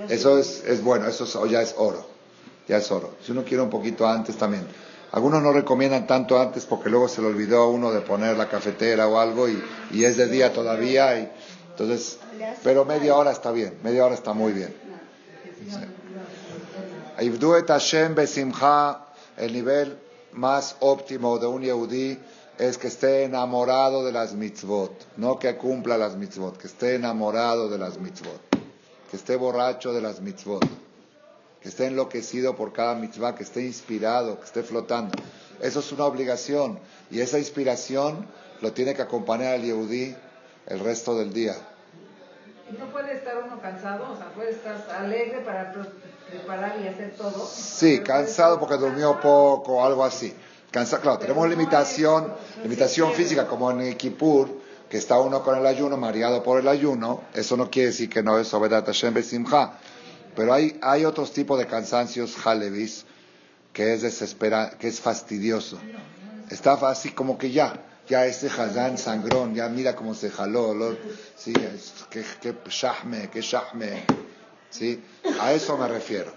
Eso 0.09 0.37
es, 0.37 0.63
es 0.65 0.83
bueno, 0.83 1.07
eso 1.07 1.45
ya 1.45 1.61
es 1.61 1.75
oro, 1.77 2.05
ya 2.67 2.77
es 2.77 2.91
oro. 2.91 3.15
Si 3.23 3.31
uno 3.31 3.43
quiere 3.43 3.63
un 3.63 3.69
poquito 3.69 4.07
antes 4.07 4.37
también. 4.37 4.65
Algunos 5.13 5.43
no 5.43 5.53
recomiendan 5.53 6.07
tanto 6.07 6.41
antes 6.41 6.65
porque 6.65 6.89
luego 6.89 7.07
se 7.07 7.21
le 7.21 7.27
olvidó 7.27 7.61
a 7.61 7.69
uno 7.69 7.91
de 7.91 8.01
poner 8.01 8.35
la 8.35 8.49
cafetera 8.49 9.07
o 9.07 9.19
algo 9.19 9.47
y, 9.47 9.63
y 9.91 10.05
es 10.05 10.17
de 10.17 10.27
día 10.27 10.51
todavía. 10.51 11.19
Y, 11.19 11.31
entonces, 11.69 12.17
pero 12.63 12.83
media 12.83 13.15
hora 13.15 13.31
está 13.31 13.51
bien, 13.51 13.77
media 13.83 14.05
hora 14.07 14.15
está 14.15 14.33
muy 14.33 14.53
bien. 14.53 14.75
besimcha, 18.15 19.05
el 19.37 19.53
nivel 19.53 19.99
más 20.31 20.77
óptimo 20.79 21.37
de 21.37 21.45
un 21.45 21.61
Yehudi 21.61 22.17
es 22.57 22.79
que 22.79 22.87
esté 22.87 23.25
enamorado 23.25 24.03
de 24.03 24.11
las 24.11 24.33
mitzvot, 24.33 24.93
no 25.17 25.37
que 25.37 25.55
cumpla 25.57 25.95
las 25.95 26.15
mitzvot, 26.15 26.57
que 26.57 26.65
esté 26.65 26.95
enamorado 26.95 27.69
de 27.69 27.77
las 27.77 27.99
mitzvot, 27.99 28.41
que 29.11 29.17
esté 29.17 29.35
borracho 29.35 29.93
de 29.93 30.01
las 30.01 30.21
mitzvot 30.21 30.82
que 31.63 31.69
esté 31.69 31.87
enloquecido 31.87 32.57
por 32.57 32.73
cada 32.73 32.93
mitzvah, 32.93 33.35
que 33.35 33.43
esté 33.43 33.61
inspirado, 33.61 34.37
que 34.37 34.45
esté 34.45 34.63
flotando. 34.63 35.13
Eso 35.61 35.79
es 35.79 35.91
una 35.93 36.03
obligación 36.03 36.77
y 37.09 37.21
esa 37.21 37.39
inspiración 37.39 38.27
lo 38.61 38.73
tiene 38.73 38.93
que 38.93 39.01
acompañar 39.01 39.53
al 39.53 39.63
Yehudí 39.63 40.13
el 40.67 40.79
resto 40.81 41.17
del 41.17 41.33
día. 41.33 41.55
¿Y 42.69 42.77
no 42.77 42.91
puede 42.91 43.15
estar 43.15 43.41
uno 43.45 43.61
cansado? 43.61 44.11
O 44.11 44.17
sea, 44.17 44.27
puede 44.33 44.51
estar 44.51 44.75
alegre 44.91 45.39
para 45.39 45.73
preparar 46.29 46.81
y 46.83 46.87
hacer 46.87 47.15
todo. 47.15 47.47
Sí, 47.47 47.99
cansado 47.99 48.59
porque 48.59 48.75
durmió 48.75 49.21
poco 49.21 49.77
o 49.77 49.85
algo 49.85 50.03
así. 50.03 50.35
Cansa, 50.69 50.99
claro, 50.99 51.19
tenemos 51.19 51.47
limitación, 51.47 52.33
limitación 52.63 53.13
física 53.13 53.47
como 53.47 53.71
en 53.71 53.95
Kippur, 53.95 54.49
que 54.89 54.97
está 54.97 55.19
uno 55.19 55.43
con 55.43 55.57
el 55.57 55.65
ayuno, 55.65 55.95
mareado 55.95 56.43
por 56.43 56.59
el 56.59 56.67
ayuno. 56.67 57.21
Eso 57.33 57.55
no 57.55 57.69
quiere 57.69 57.89
decir 57.89 58.09
que 58.09 58.21
no 58.21 58.37
es 58.37 58.53
Obedat 58.53 58.87
Hashem 58.87 59.13
Besimcha 59.13 59.77
pero 60.35 60.53
hay, 60.53 60.79
hay 60.81 61.05
otros 61.05 61.31
tipos 61.33 61.57
de 61.59 61.67
cansancios 61.67 62.35
halevis 62.45 63.05
que 63.71 63.93
es 63.93 64.01
desespera, 64.01 64.77
que 64.79 64.87
es 64.87 64.99
fastidioso. 64.99 65.79
Está 66.49 66.73
así 66.73 67.09
como 67.09 67.37
que 67.37 67.51
ya, 67.51 67.73
ya 68.07 68.25
ese 68.25 68.47
Hazán 68.47 68.97
sangrón, 68.97 69.55
ya 69.55 69.67
mira 69.69 69.95
cómo 69.95 70.13
se 70.13 70.29
jaló, 70.29 70.95
sí, 71.35 71.53
que, 72.09 72.23
que 72.41 72.55
shahme, 72.69 73.29
que 73.29 73.41
shahme, 73.41 74.03
sí, 74.69 75.03
a 75.39 75.53
eso 75.53 75.77
me 75.77 75.87
refiero. 75.87 76.31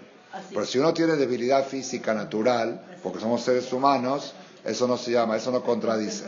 Pero 0.49 0.65
si 0.65 0.79
uno 0.79 0.93
tiene 0.93 1.15
debilidad 1.15 1.65
física 1.65 2.13
natural, 2.13 2.99
porque 3.03 3.19
somos 3.19 3.41
seres 3.41 3.71
humanos, 3.71 4.33
eso 4.63 4.87
no 4.87 4.97
se 4.97 5.11
llama, 5.11 5.37
eso 5.37 5.51
no 5.51 5.63
contradice. 5.63 6.25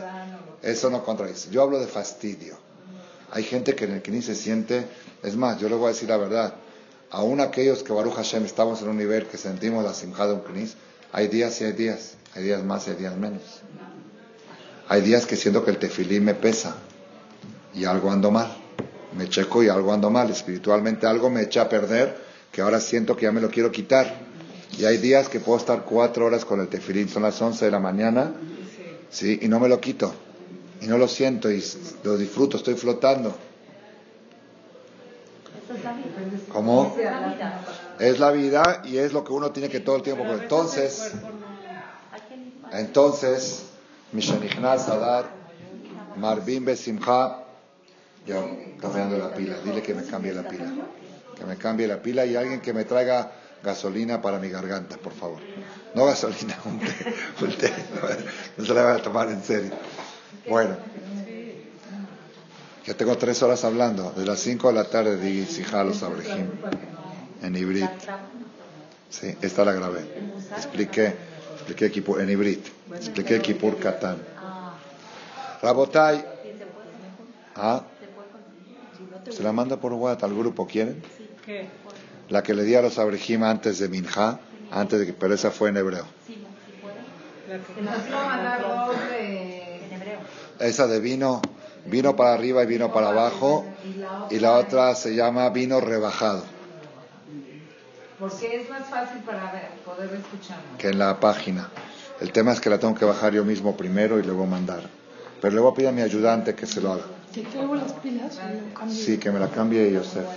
Eso 0.62 0.90
no 0.90 1.04
contradice. 1.04 1.50
Yo 1.50 1.62
hablo 1.62 1.78
de 1.78 1.86
fastidio. 1.86 2.58
Hay 3.32 3.44
gente 3.44 3.74
que 3.74 3.84
en 3.84 3.92
el 3.92 4.02
que 4.02 4.10
ni 4.10 4.22
se 4.22 4.34
siente, 4.34 4.86
es 5.22 5.36
más, 5.36 5.58
yo 5.58 5.68
le 5.68 5.76
voy 5.76 5.86
a 5.86 5.88
decir 5.88 6.08
la 6.08 6.16
verdad, 6.16 6.54
aún 7.10 7.40
aquellos 7.40 7.82
que 7.82 7.92
Baruch 7.92 8.14
Hashem 8.14 8.44
estamos 8.44 8.82
en 8.82 8.88
un 8.88 8.96
nivel 8.96 9.26
que 9.26 9.36
sentimos 9.36 9.84
la 9.84 9.94
simjada 9.94 10.28
de 10.28 10.34
un 10.34 10.40
knis, 10.40 10.76
hay 11.12 11.28
días 11.28 11.60
y 11.60 11.64
hay 11.64 11.72
días, 11.72 12.14
hay 12.34 12.44
días 12.44 12.62
más 12.64 12.86
y 12.86 12.90
hay 12.90 12.96
días 12.96 13.16
menos. 13.16 13.42
Hay 14.88 15.02
días 15.02 15.26
que 15.26 15.36
siento 15.36 15.64
que 15.64 15.70
el 15.70 15.78
tefilín 15.78 16.24
me 16.24 16.34
pesa 16.34 16.76
y 17.74 17.84
algo 17.84 18.10
ando 18.10 18.30
mal. 18.30 18.56
Me 19.16 19.28
checo 19.28 19.62
y 19.62 19.68
algo 19.68 19.92
ando 19.92 20.10
mal. 20.10 20.30
Espiritualmente 20.30 21.06
algo 21.06 21.30
me 21.30 21.42
echa 21.42 21.62
a 21.62 21.68
perder 21.68 22.16
que 22.50 22.60
ahora 22.60 22.80
siento 22.80 23.16
que 23.16 23.22
ya 23.22 23.32
me 23.32 23.40
lo 23.40 23.50
quiero 23.50 23.70
quitar. 23.70 24.12
Y 24.78 24.84
hay 24.84 24.98
días 24.98 25.28
que 25.28 25.40
puedo 25.40 25.58
estar 25.58 25.84
cuatro 25.84 26.26
horas 26.26 26.44
con 26.44 26.60
el 26.60 26.68
tefilín, 26.68 27.08
son 27.08 27.22
las 27.22 27.40
once 27.42 27.64
de 27.64 27.70
la 27.70 27.80
mañana, 27.80 28.32
¿sí? 29.10 29.38
y 29.42 29.48
no 29.48 29.58
me 29.60 29.68
lo 29.68 29.80
quito. 29.80 30.14
Y 30.80 30.86
no 30.86 30.96
lo 30.96 31.08
siento 31.08 31.50
y 31.50 31.62
lo 32.04 32.16
disfruto, 32.16 32.56
estoy 32.56 32.74
flotando. 32.74 33.36
¿Cómo? 36.52 36.96
Es 37.98 38.18
la 38.18 38.30
vida 38.30 38.82
y 38.84 38.98
es 38.98 39.12
lo 39.12 39.24
que 39.24 39.32
uno 39.32 39.50
tiene 39.50 39.68
que 39.68 39.80
todo 39.80 39.96
el 39.96 40.02
tiempo. 40.02 40.24
Entonces, 40.24 41.12
entonces, 42.72 43.66
Mishanichnas 44.12 44.88
Adar, 44.88 45.26
Marvin 46.16 46.64
Besimcha, 46.64 47.44
ya 48.26 48.44
cambiando 48.80 49.18
la 49.18 49.34
pila, 49.34 49.56
dile 49.64 49.82
que 49.82 49.94
me 49.94 50.04
cambie 50.04 50.32
la 50.32 50.46
pila, 50.48 50.72
que 51.36 51.44
me 51.44 51.56
cambie 51.56 51.86
la 51.86 52.00
pila 52.00 52.24
y 52.26 52.36
alguien 52.36 52.60
que 52.60 52.72
me 52.72 52.84
traiga 52.84 53.32
gasolina 53.62 54.22
para 54.22 54.38
mi 54.38 54.48
garganta, 54.48 54.96
por 54.96 55.12
favor. 55.12 55.40
No 55.94 56.06
gasolina, 56.06 56.56
un 56.64 56.78
té, 56.78 57.14
un 57.42 57.52
té. 57.58 57.72
no 58.56 58.64
se 58.64 58.74
la 58.74 58.84
voy 58.84 59.00
a 59.00 59.02
tomar 59.02 59.28
en 59.28 59.42
serio. 59.42 59.72
Bueno. 60.48 60.76
Ya 62.86 62.94
tengo 62.94 63.16
tres 63.18 63.42
horas 63.42 63.64
hablando, 63.64 64.12
de 64.12 64.24
las 64.24 64.40
cinco 64.40 64.68
de 64.68 64.74
la 64.74 64.84
tarde 64.84 65.16
de 65.16 65.84
los 65.84 66.02
Abrejim, 66.02 66.48
en 67.42 67.56
Ibrit. 67.56 67.90
Sí, 69.10 69.36
esta 69.42 69.64
la 69.64 69.72
grabé. 69.72 70.00
Expliqué, 70.56 71.14
expliqué 71.54 71.90
Kipur, 71.90 72.20
en 72.20 72.30
Ibrit. 72.30 72.66
Expliqué 72.94 73.40
Kipur 73.40 73.76
Katán. 73.78 74.18
Rabotai. 75.62 76.24
¿Ah? 77.54 77.82
¿Se 79.30 79.42
la 79.42 79.52
manda 79.52 79.76
por 79.76 79.92
WhatsApp 79.92 80.24
al 80.24 80.36
grupo? 80.36 80.66
¿Quieren? 80.66 81.02
La 82.30 82.42
que 82.42 82.54
le 82.54 82.64
di 82.64 82.74
a 82.76 82.82
los 82.82 82.98
Abrejim 82.98 83.42
antes 83.42 83.78
de 83.78 83.88
Minja, 83.88 84.40
antes 84.70 85.00
de 85.00 85.06
que, 85.06 85.12
pero 85.12 85.34
esa 85.34 85.50
fue 85.50 85.68
en 85.68 85.76
hebreo. 85.76 86.06
Esa 90.60 90.86
de 90.86 91.00
vino 91.00 91.42
vino 91.86 92.16
para 92.16 92.34
arriba 92.34 92.62
y 92.62 92.66
vino 92.66 92.92
para 92.92 93.08
abajo, 93.08 93.64
y 94.28 94.38
la 94.38 94.52
otra 94.52 94.94
se 94.94 95.14
llama 95.14 95.48
vino 95.50 95.80
rebajado. 95.80 96.44
Porque 98.18 98.60
es 98.60 98.68
más 98.68 98.86
fácil 98.88 99.22
para 99.22 99.50
poder 99.84 100.20
Que 100.78 100.88
en 100.88 100.98
la 100.98 101.18
página. 101.18 101.70
El 102.20 102.32
tema 102.32 102.52
es 102.52 102.60
que 102.60 102.68
la 102.68 102.78
tengo 102.78 102.94
que 102.94 103.04
bajar 103.04 103.32
yo 103.32 103.44
mismo 103.44 103.76
primero 103.76 104.18
y 104.18 104.22
luego 104.22 104.46
mandar. 104.46 104.82
Pero 105.40 105.54
le 105.54 105.60
voy 105.60 105.72
a 105.86 105.92
mi 105.92 106.02
ayudante 106.02 106.54
que 106.54 106.66
se 106.66 106.80
lo 106.82 106.92
haga. 106.92 107.04
las 107.74 107.92
pilas? 107.94 108.40
Sí, 108.88 109.18
que 109.18 109.30
me 109.30 109.40
la 109.40 109.48
cambie 109.48 109.96
Joseph. 109.96 110.28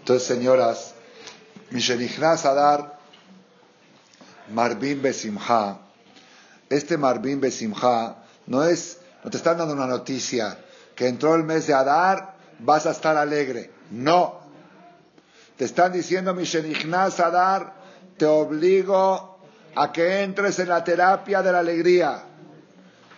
Entonces, 0.00 0.28
señoras, 0.28 0.94
a 2.44 2.52
dar 2.52 2.93
Marbim 4.50 5.00
Besimha, 5.00 5.78
este 6.68 6.96
Marbim 6.96 7.40
Besimha 7.40 8.16
no 8.46 8.64
es, 8.64 8.98
no 9.22 9.30
te 9.30 9.36
están 9.36 9.58
dando 9.58 9.74
una 9.74 9.86
noticia 9.86 10.58
que 10.94 11.08
entró 11.08 11.34
el 11.34 11.44
mes 11.44 11.66
de 11.66 11.74
Adar, 11.74 12.34
vas 12.58 12.86
a 12.86 12.90
estar 12.90 13.16
alegre. 13.16 13.70
No. 13.90 14.40
Te 15.56 15.64
están 15.64 15.92
diciendo, 15.92 16.34
Mishenichnas 16.34 17.20
Adar, 17.20 17.74
te 18.16 18.26
obligo 18.26 19.38
a 19.74 19.92
que 19.92 20.22
entres 20.22 20.58
en 20.58 20.68
la 20.68 20.84
terapia 20.84 21.42
de 21.42 21.52
la 21.52 21.60
alegría. 21.60 22.22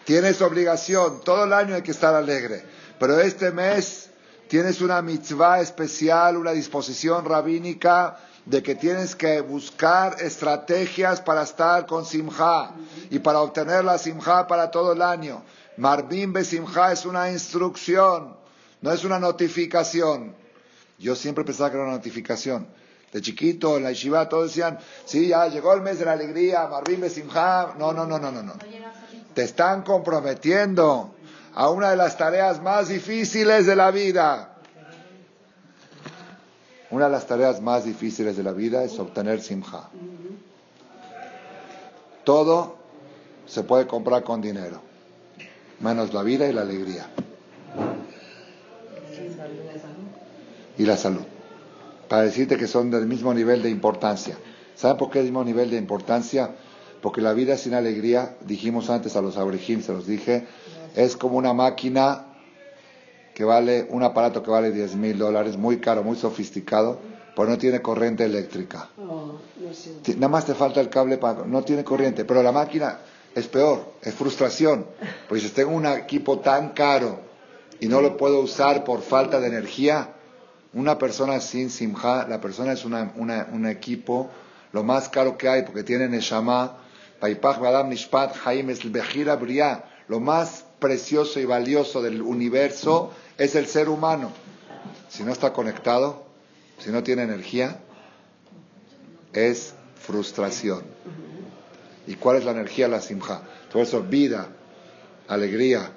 Tienes 0.04 0.40
obligación, 0.40 1.21
todo 1.23 1.45
el 1.45 1.52
año 1.52 1.75
hay 1.75 1.83
que 1.83 1.90
estar 1.90 2.14
alegre. 2.14 2.64
Pero 2.99 3.21
este 3.21 3.50
mes 3.50 4.11
tienes 4.49 4.80
una 4.80 5.02
mitzvah 5.02 5.61
especial, 5.61 6.37
una 6.37 6.52
disposición 6.52 7.25
rabínica 7.25 8.16
de 8.46 8.62
que 8.62 8.76
tienes 8.76 9.16
que 9.16 9.40
buscar 9.40 10.16
estrategias 10.20 11.20
para 11.20 11.42
estar 11.42 11.84
con 11.84 12.06
Simha 12.06 12.70
y 13.10 13.18
para 13.18 13.40
obtener 13.40 13.84
la 13.84 13.98
Simha 13.98 14.46
para 14.46 14.70
todo 14.70 14.92
el 14.92 15.02
año. 15.02 15.42
Marbim 15.76 16.32
Simha 16.44 16.92
es 16.92 17.04
una 17.04 17.30
instrucción, 17.30 18.36
no 18.80 18.92
es 18.92 19.04
una 19.04 19.18
notificación. 19.18 20.34
Yo 20.98 21.16
siempre 21.16 21.44
pensaba 21.44 21.70
que 21.70 21.76
era 21.76 21.86
una 21.86 21.96
notificación. 21.96 22.68
De 23.12 23.20
chiquito, 23.20 23.76
en 23.76 23.82
la 23.82 23.90
yeshiva, 23.90 24.28
todos 24.28 24.48
decían, 24.48 24.78
sí, 25.04 25.28
ya 25.28 25.48
llegó 25.48 25.74
el 25.74 25.80
mes 25.80 25.98
de 25.98 26.04
la 26.04 26.12
alegría, 26.12 26.68
Marbim 26.68 27.08
Simha. 27.10 27.74
No, 27.76 27.92
no, 27.92 28.06
no, 28.06 28.18
no, 28.18 28.30
no, 28.30 28.42
no. 28.44 28.54
Te 29.34 29.42
están 29.42 29.82
comprometiendo 29.82 31.16
a 31.52 31.68
una 31.70 31.90
de 31.90 31.96
las 31.96 32.16
tareas 32.16 32.62
más 32.62 32.88
difíciles 32.88 33.66
de 33.66 33.74
la 33.74 33.90
vida 33.90 34.55
una 36.90 37.07
de 37.07 37.11
las 37.11 37.26
tareas 37.26 37.61
más 37.61 37.85
difíciles 37.85 38.37
de 38.37 38.43
la 38.43 38.52
vida 38.52 38.85
es 38.85 38.99
obtener 38.99 39.40
simja. 39.40 39.88
Todo 42.25 42.76
se 43.47 43.62
puede 43.62 43.87
comprar 43.87 44.23
con 44.23 44.40
dinero, 44.40 44.81
menos 45.81 46.12
la 46.12 46.23
vida 46.23 46.49
y 46.49 46.52
la 46.52 46.62
alegría. 46.62 47.07
Y 50.78 50.85
la 50.85 50.97
salud. 50.97 51.23
Para 52.09 52.23
decirte 52.23 52.57
que 52.57 52.66
son 52.66 52.90
del 52.90 53.07
mismo 53.07 53.33
nivel 53.35 53.62
de 53.62 53.71
importancia. 53.71 54.37
¿Saben 54.75 54.97
por 54.97 55.11
qué 55.11 55.21
el 55.21 55.25
mismo 55.25 55.43
nivel 55.43 55.71
de 55.71 55.78
importancia? 55.78 56.50
Porque 57.00 57.21
la 57.21 57.33
vida 57.33 57.57
sin 57.57 57.75
alegría, 57.75 58.37
dijimos 58.43 58.90
antes 58.90 59.16
a 59.16 59.23
los 59.23 59.37
abrijim, 59.37 59.83
se 59.83 59.93
los 59.93 60.07
dije, 60.07 60.47
es 60.95 61.16
como 61.16 61.38
una 61.38 61.52
máquina 61.52 62.36
que 63.37 63.45
vale, 63.45 63.87
un 63.90 64.02
aparato 64.02 64.43
que 64.43 64.50
vale 64.50 64.73
10 64.73 64.97
mil 64.97 65.19
dólares, 65.19 65.59
muy 65.59 65.76
caro, 65.76 66.02
muy 66.02 66.16
sofisticado, 66.16 66.99
pero 67.37 67.50
no 67.50 67.59
tiene 67.59 67.83
corriente 67.83 68.25
eléctrica. 68.25 68.88
Nada 70.16 70.28
más 70.28 70.47
te 70.47 70.55
falta 70.55 70.81
el 70.81 70.88
cable 70.88 71.19
para... 71.19 71.45
No 71.45 71.62
tiene 71.62 71.85
corriente, 71.85 72.25
pero 72.25 72.43
la 72.43 72.50
máquina 72.50 73.00
es 73.35 73.47
peor, 73.47 73.93
es 74.00 74.14
frustración. 74.14 74.87
Pues 75.28 75.43
si 75.43 75.50
tengo 75.50 75.73
un 75.73 75.85
equipo 75.85 76.38
tan 76.38 76.71
caro 76.71 77.21
y 77.78 77.88
no 77.88 78.00
lo 78.00 78.16
puedo 78.16 78.40
usar 78.40 78.85
por 78.85 79.02
falta 79.02 79.38
de 79.38 79.49
energía, 79.49 80.14
una 80.73 80.97
persona 80.97 81.38
sin 81.40 81.69
simja, 81.69 82.26
la 82.26 82.40
persona 82.40 82.73
es 82.73 82.87
una, 82.87 83.12
un 83.19 83.66
equipo 83.66 84.31
lo 84.73 84.83
más 84.83 85.11
caro 85.11 85.37
que 85.37 85.50
hay 85.50 85.61
porque 85.61 85.83
tiene 85.83 86.09
Neshama, 86.09 86.78
lo 90.09 90.21
más 90.21 90.64
precioso 90.78 91.38
y 91.38 91.45
valioso 91.45 92.00
del 92.00 92.23
universo 92.23 93.12
es 93.38 93.55
el 93.55 93.66
ser 93.66 93.88
humano. 93.88 94.31
Si 95.09 95.23
no 95.23 95.33
está 95.33 95.52
conectado, 95.52 96.25
si 96.78 96.90
no 96.90 97.02
tiene 97.02 97.23
energía, 97.23 97.81
es 99.33 99.75
frustración. 99.97 100.83
¿Y 102.07 102.14
cuál 102.14 102.37
es 102.37 102.45
la 102.45 102.52
energía? 102.52 102.88
La 102.88 103.00
simja. 103.00 103.43
Todo 103.71 103.83
eso, 103.83 104.02
vida, 104.02 104.49
alegría 105.28 105.90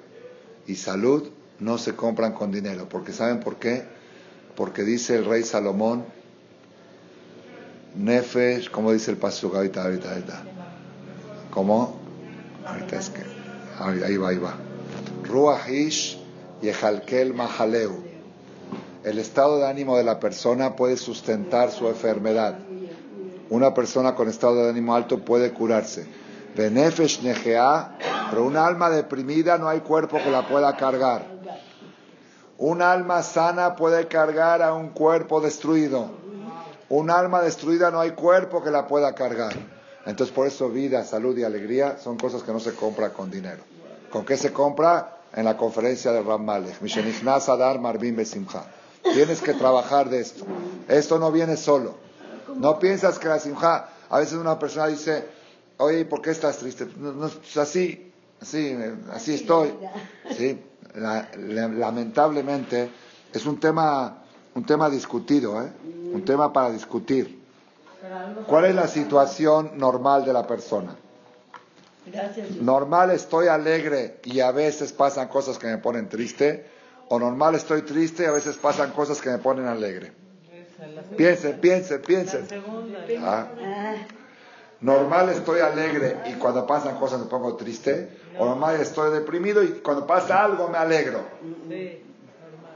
y 0.66 0.76
salud 0.76 1.30
no 1.58 1.78
se 1.78 1.94
compran 1.94 2.32
con 2.32 2.50
dinero. 2.50 2.88
Porque 2.88 3.12
¿saben 3.12 3.40
por 3.40 3.56
qué? 3.56 3.84
Porque 4.56 4.82
dice 4.82 5.16
el 5.16 5.24
rey 5.24 5.42
Salomón, 5.42 6.04
Nefesh, 7.96 8.70
como 8.70 8.92
dice 8.92 9.10
el 9.10 9.16
pasuk, 9.16 9.54
ahorita, 9.54 9.82
ahorita, 9.82 10.10
ahorita. 10.10 10.42
¿Cómo? 11.50 11.98
Ahorita 12.66 12.98
es 12.98 13.10
que, 13.10 13.22
ahí 13.78 14.16
va, 14.16 14.28
ahí 14.28 14.38
va. 14.38 14.54
Ruahish 15.24 16.19
Yehalkel 16.60 17.34
Mahaleu. 17.34 18.02
El 19.02 19.18
estado 19.18 19.58
de 19.58 19.66
ánimo 19.66 19.96
de 19.96 20.04
la 20.04 20.20
persona 20.20 20.76
puede 20.76 20.96
sustentar 20.96 21.70
su 21.70 21.88
enfermedad. 21.88 22.58
Una 23.48 23.72
persona 23.72 24.14
con 24.14 24.28
estado 24.28 24.64
de 24.64 24.70
ánimo 24.70 24.94
alto 24.94 25.24
puede 25.24 25.52
curarse. 25.52 26.06
Benefesh 26.54 27.22
Nejea, 27.22 27.96
pero 28.28 28.44
un 28.44 28.56
alma 28.56 28.90
deprimida 28.90 29.56
no 29.56 29.68
hay 29.68 29.80
cuerpo 29.80 30.18
que 30.18 30.30
la 30.30 30.46
pueda 30.46 30.76
cargar. 30.76 31.24
Un 32.58 32.82
alma 32.82 33.22
sana 33.22 33.74
puede 33.74 34.06
cargar 34.06 34.62
a 34.62 34.74
un 34.74 34.90
cuerpo 34.90 35.40
destruido. 35.40 36.10
Un 36.90 37.10
alma 37.10 37.40
destruida 37.40 37.90
no 37.90 38.00
hay 38.00 38.10
cuerpo 38.10 38.62
que 38.62 38.70
la 38.70 38.86
pueda 38.86 39.14
cargar. 39.14 39.54
Entonces 40.04 40.34
por 40.34 40.46
eso 40.46 40.68
vida, 40.68 41.04
salud 41.04 41.36
y 41.38 41.44
alegría 41.44 41.96
son 41.98 42.18
cosas 42.18 42.42
que 42.42 42.52
no 42.52 42.60
se 42.60 42.74
compra 42.74 43.10
con 43.10 43.30
dinero. 43.30 43.62
¿Con 44.10 44.26
qué 44.26 44.36
se 44.36 44.52
compra? 44.52 45.19
En 45.34 45.44
la 45.44 45.56
conferencia 45.56 46.12
de 46.12 46.22
Ram 46.22 46.44
Malek. 46.44 46.78
Tienes 49.02 49.40
que 49.40 49.54
trabajar 49.54 50.10
de 50.10 50.20
esto. 50.20 50.44
Esto 50.88 51.18
no 51.18 51.30
viene 51.32 51.56
solo. 51.56 51.94
No 52.56 52.78
piensas 52.78 53.18
que 53.18 53.28
la 53.28 53.38
simja, 53.38 53.88
a 54.08 54.18
veces 54.18 54.34
una 54.34 54.58
persona 54.58 54.88
dice, 54.88 55.26
oye, 55.78 56.04
¿por 56.04 56.20
qué 56.20 56.30
estás 56.30 56.58
triste? 56.58 56.88
No, 56.96 57.30
así, 57.56 58.12
así, 58.40 58.76
así 59.12 59.34
estoy. 59.34 59.72
¿Sí? 60.36 60.60
lamentablemente 60.94 62.90
es 63.32 63.46
un 63.46 63.60
tema, 63.60 64.22
un 64.54 64.64
tema 64.64 64.90
discutido, 64.90 65.62
¿eh? 65.62 65.70
un 66.12 66.24
tema 66.24 66.52
para 66.52 66.70
discutir. 66.70 67.40
¿Cuál 68.46 68.64
es 68.64 68.74
la 68.74 68.88
situación 68.88 69.72
normal 69.76 70.24
de 70.24 70.32
la 70.32 70.46
persona? 70.46 70.96
Normal 72.60 73.10
estoy 73.10 73.48
alegre 73.48 74.20
y 74.24 74.40
a 74.40 74.50
veces 74.52 74.92
pasan 74.92 75.28
cosas 75.28 75.58
que 75.58 75.66
me 75.66 75.78
ponen 75.78 76.08
triste, 76.08 76.66
o 77.08 77.18
normal 77.18 77.54
estoy 77.54 77.82
triste 77.82 78.22
y 78.24 78.26
a 78.26 78.32
veces 78.32 78.56
pasan 78.56 78.92
cosas 78.92 79.20
que 79.20 79.30
me 79.30 79.38
ponen 79.38 79.66
alegre. 79.66 80.12
Piensen, 81.16 81.58
piensen, 81.58 82.02
piensen. 82.02 82.46
Ah. 83.18 83.46
Normal 84.80 85.28
estoy 85.30 85.60
alegre 85.60 86.16
y 86.26 86.34
cuando 86.34 86.66
pasan 86.66 86.96
cosas 86.96 87.20
me 87.20 87.26
pongo 87.26 87.56
triste, 87.56 88.08
o 88.38 88.46
normal 88.46 88.80
estoy 88.80 89.12
deprimido 89.12 89.62
y 89.62 89.80
cuando 89.80 90.06
pasa 90.06 90.42
algo 90.42 90.68
me 90.68 90.78
alegro. 90.78 91.20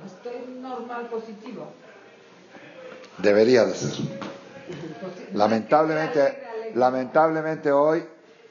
Estoy 0.05 0.55
normal 0.61 1.09
positivo. 1.09 1.69
Debería 3.19 3.65
de 3.65 3.75
ser. 3.75 3.93
Lamentablemente, 5.33 6.39
lamentablemente 6.75 7.73
hoy 7.73 8.05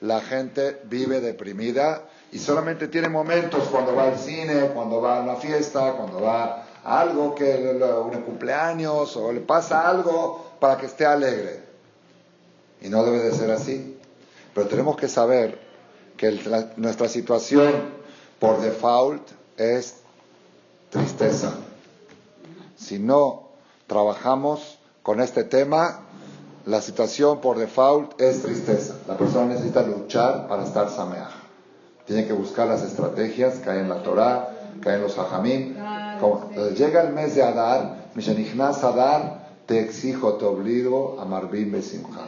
la 0.03 0.19
gente 0.19 0.81
vive 0.83 1.21
deprimida 1.21 2.03
y 2.33 2.37
solamente 2.37 2.89
tiene 2.89 3.07
momentos 3.07 3.69
cuando 3.69 3.95
va 3.95 4.09
al 4.09 4.19
cine, 4.19 4.71
cuando 4.73 4.99
va 4.99 5.19
a 5.19 5.21
una 5.21 5.37
fiesta, 5.37 5.93
cuando 5.93 6.21
va 6.21 6.65
a 6.83 7.01
algo 7.01 7.33
que 7.33 7.79
un 8.03 8.21
cumpleaños 8.23 9.15
o 9.15 9.31
le 9.31 9.39
pasa 9.39 9.87
algo 9.87 10.55
para 10.59 10.75
que 10.75 10.87
esté 10.87 11.05
alegre. 11.05 11.63
Y 12.81 12.89
no 12.89 13.05
debe 13.05 13.19
de 13.19 13.31
ser 13.31 13.49
así. 13.51 13.97
Pero 14.53 14.67
tenemos 14.67 14.97
que 14.97 15.07
saber 15.07 15.57
que 16.17 16.37
nuestra 16.75 17.07
situación 17.07 17.71
por 18.39 18.59
default 18.59 19.25
es 19.55 20.01
tristeza. 20.89 21.53
Si 22.75 22.99
no 22.99 23.51
trabajamos 23.87 24.79
con 25.01 25.21
este 25.21 25.45
tema, 25.45 26.02
la 26.65 26.82
situación 26.82 27.41
por 27.41 27.58
default 27.58 28.19
es 28.21 28.41
tristeza. 28.41 28.95
La 29.08 29.17
persona 29.17 29.47
necesita 29.47 29.84
luchar 29.84 30.47
para 30.47 30.63
estar 30.63 30.89
sameaj. 30.89 31.32
Tiene 32.06 32.26
que 32.26 32.34
buscar 32.34 32.67
las 32.67 32.84
estrategias 32.84 33.65
hay 33.67 33.80
en 33.80 33.89
la 33.89 34.02
Torah, 34.02 34.49
hay 34.86 34.95
en 34.95 35.02
los 35.02 35.17
hajamim. 35.17 35.76
Llega 36.76 37.02
el 37.02 37.13
mes 37.13 37.36
de 37.36 37.43
Adar, 37.43 38.10
Mishanichnas 38.15 38.84
Adar, 38.84 39.47
te 39.65 39.82
exijo, 39.82 40.34
te 40.36 40.45
obligo 40.45 41.17
a 41.19 41.26
Marbim 41.26 41.71
Besimcha, 41.71 42.21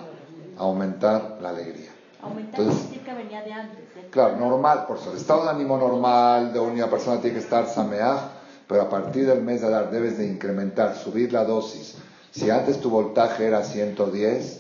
a 0.58 0.62
aumentar 0.62 1.38
la 1.42 1.50
alegría. 1.50 1.92
Entonces, 2.38 3.00
que 3.06 3.14
venía 3.14 3.42
de 3.44 3.54
antes. 3.54 3.80
¿eh? 3.96 4.08
Claro, 4.10 4.36
normal, 4.38 4.86
por. 4.88 4.98
El 5.12 5.18
estado 5.18 5.44
de 5.44 5.50
ánimo 5.52 5.78
normal 5.78 6.52
de 6.52 6.60
una 6.60 6.90
persona 6.90 7.22
tiene 7.22 7.36
que 7.36 7.44
estar 7.44 7.68
sameaj, 7.68 8.20
pero 8.68 8.82
a 8.82 8.90
partir 8.90 9.28
del 9.28 9.44
mes 9.44 9.62
de 9.62 9.68
Adar 9.68 9.92
debes 9.92 10.18
de 10.18 10.26
incrementar, 10.26 10.96
subir 10.96 11.32
la 11.32 11.46
dosis 11.46 11.98
si 12.36 12.50
antes 12.50 12.82
tu 12.82 12.90
voltaje 12.90 13.48
era 13.48 13.64
110, 13.64 14.60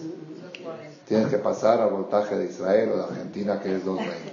tienes 1.06 1.28
que 1.28 1.38
pasar 1.38 1.82
al 1.82 1.90
voltaje 1.90 2.38
de 2.38 2.46
Israel 2.46 2.92
o 2.94 2.98
de 2.98 3.04
Argentina, 3.04 3.60
que 3.60 3.76
es 3.76 3.84
220. 3.84 4.32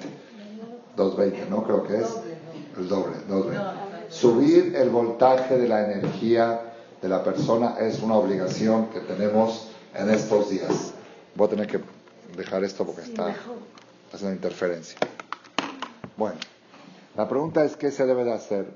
220, 0.96 1.50
¿no? 1.50 1.64
Creo 1.64 1.82
que 1.82 1.96
es 1.96 2.06
el 2.78 2.88
doble, 2.88 3.16
220. 3.28 4.10
Subir 4.10 4.76
el 4.76 4.90
voltaje 4.90 5.58
de 5.58 5.66
la 5.66 5.90
energía 5.90 6.60
de 7.00 7.08
la 7.08 7.24
persona 7.24 7.78
es 7.80 8.00
una 8.00 8.14
obligación 8.14 8.90
que 8.90 9.00
tenemos 9.00 9.70
en 9.92 10.10
estos 10.10 10.50
días. 10.50 10.92
Voy 11.34 11.48
a 11.48 11.50
tener 11.50 11.66
que 11.66 11.80
dejar 12.36 12.62
esto 12.62 12.86
porque 12.86 13.02
está 13.02 13.34
haciendo 14.12 14.36
interferencia. 14.36 14.98
Bueno, 16.16 16.36
la 17.16 17.28
pregunta 17.28 17.64
es 17.64 17.76
qué 17.76 17.90
se 17.90 18.06
debe 18.06 18.22
de 18.22 18.34
hacer 18.34 18.66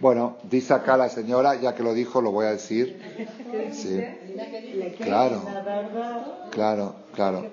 bueno, 0.00 0.36
dice 0.42 0.74
acá 0.74 0.98
la 0.98 1.08
señora, 1.08 1.54
ya 1.54 1.74
que 1.74 1.82
lo 1.82 1.94
dijo, 1.94 2.20
lo 2.20 2.30
voy 2.30 2.44
a 2.46 2.50
decir. 2.50 3.00
Sí. 3.72 4.04
Claro. 5.02 5.42
Claro, 6.50 6.94
claro. 7.14 7.46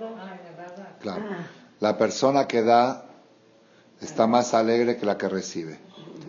Claro. 1.00 1.24
La 1.80 1.98
persona 1.98 2.46
que 2.48 2.62
da 2.62 3.06
está 4.02 4.28
más 4.28 4.54
alegre 4.54 4.98
que 4.98 5.06
la 5.06 5.18
que 5.18 5.30
recibe. 5.30 5.80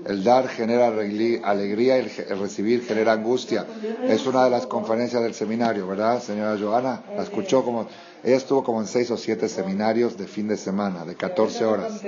El 0.07 0.23
dar 0.23 0.47
genera 0.47 0.87
alegría 0.87 1.99
y 1.99 2.13
el 2.29 2.39
recibir 2.39 2.85
genera 2.85 3.13
angustia. 3.13 3.67
Es 4.05 4.27
una 4.27 4.45
de 4.45 4.51
las 4.51 4.67
conferencias 4.67 5.23
del 5.23 5.35
seminario, 5.35 5.89
¿verdad, 5.89 6.21
señora 6.21 6.57
Joana? 6.59 7.03
La 7.17 7.25
escuchó 7.25 7.65
como... 7.65 7.89
Ella 8.27 8.39
estuvo 8.39 8.65
como 8.65 8.81
en 8.81 8.89
seis 8.89 9.09
o 9.13 9.17
siete 9.17 9.49
seminarios 9.49 10.19
de 10.19 10.27
fin 10.27 10.49
de 10.49 10.57
semana, 10.57 11.05
de 11.05 11.15
14 11.15 11.65
horas. 11.65 12.03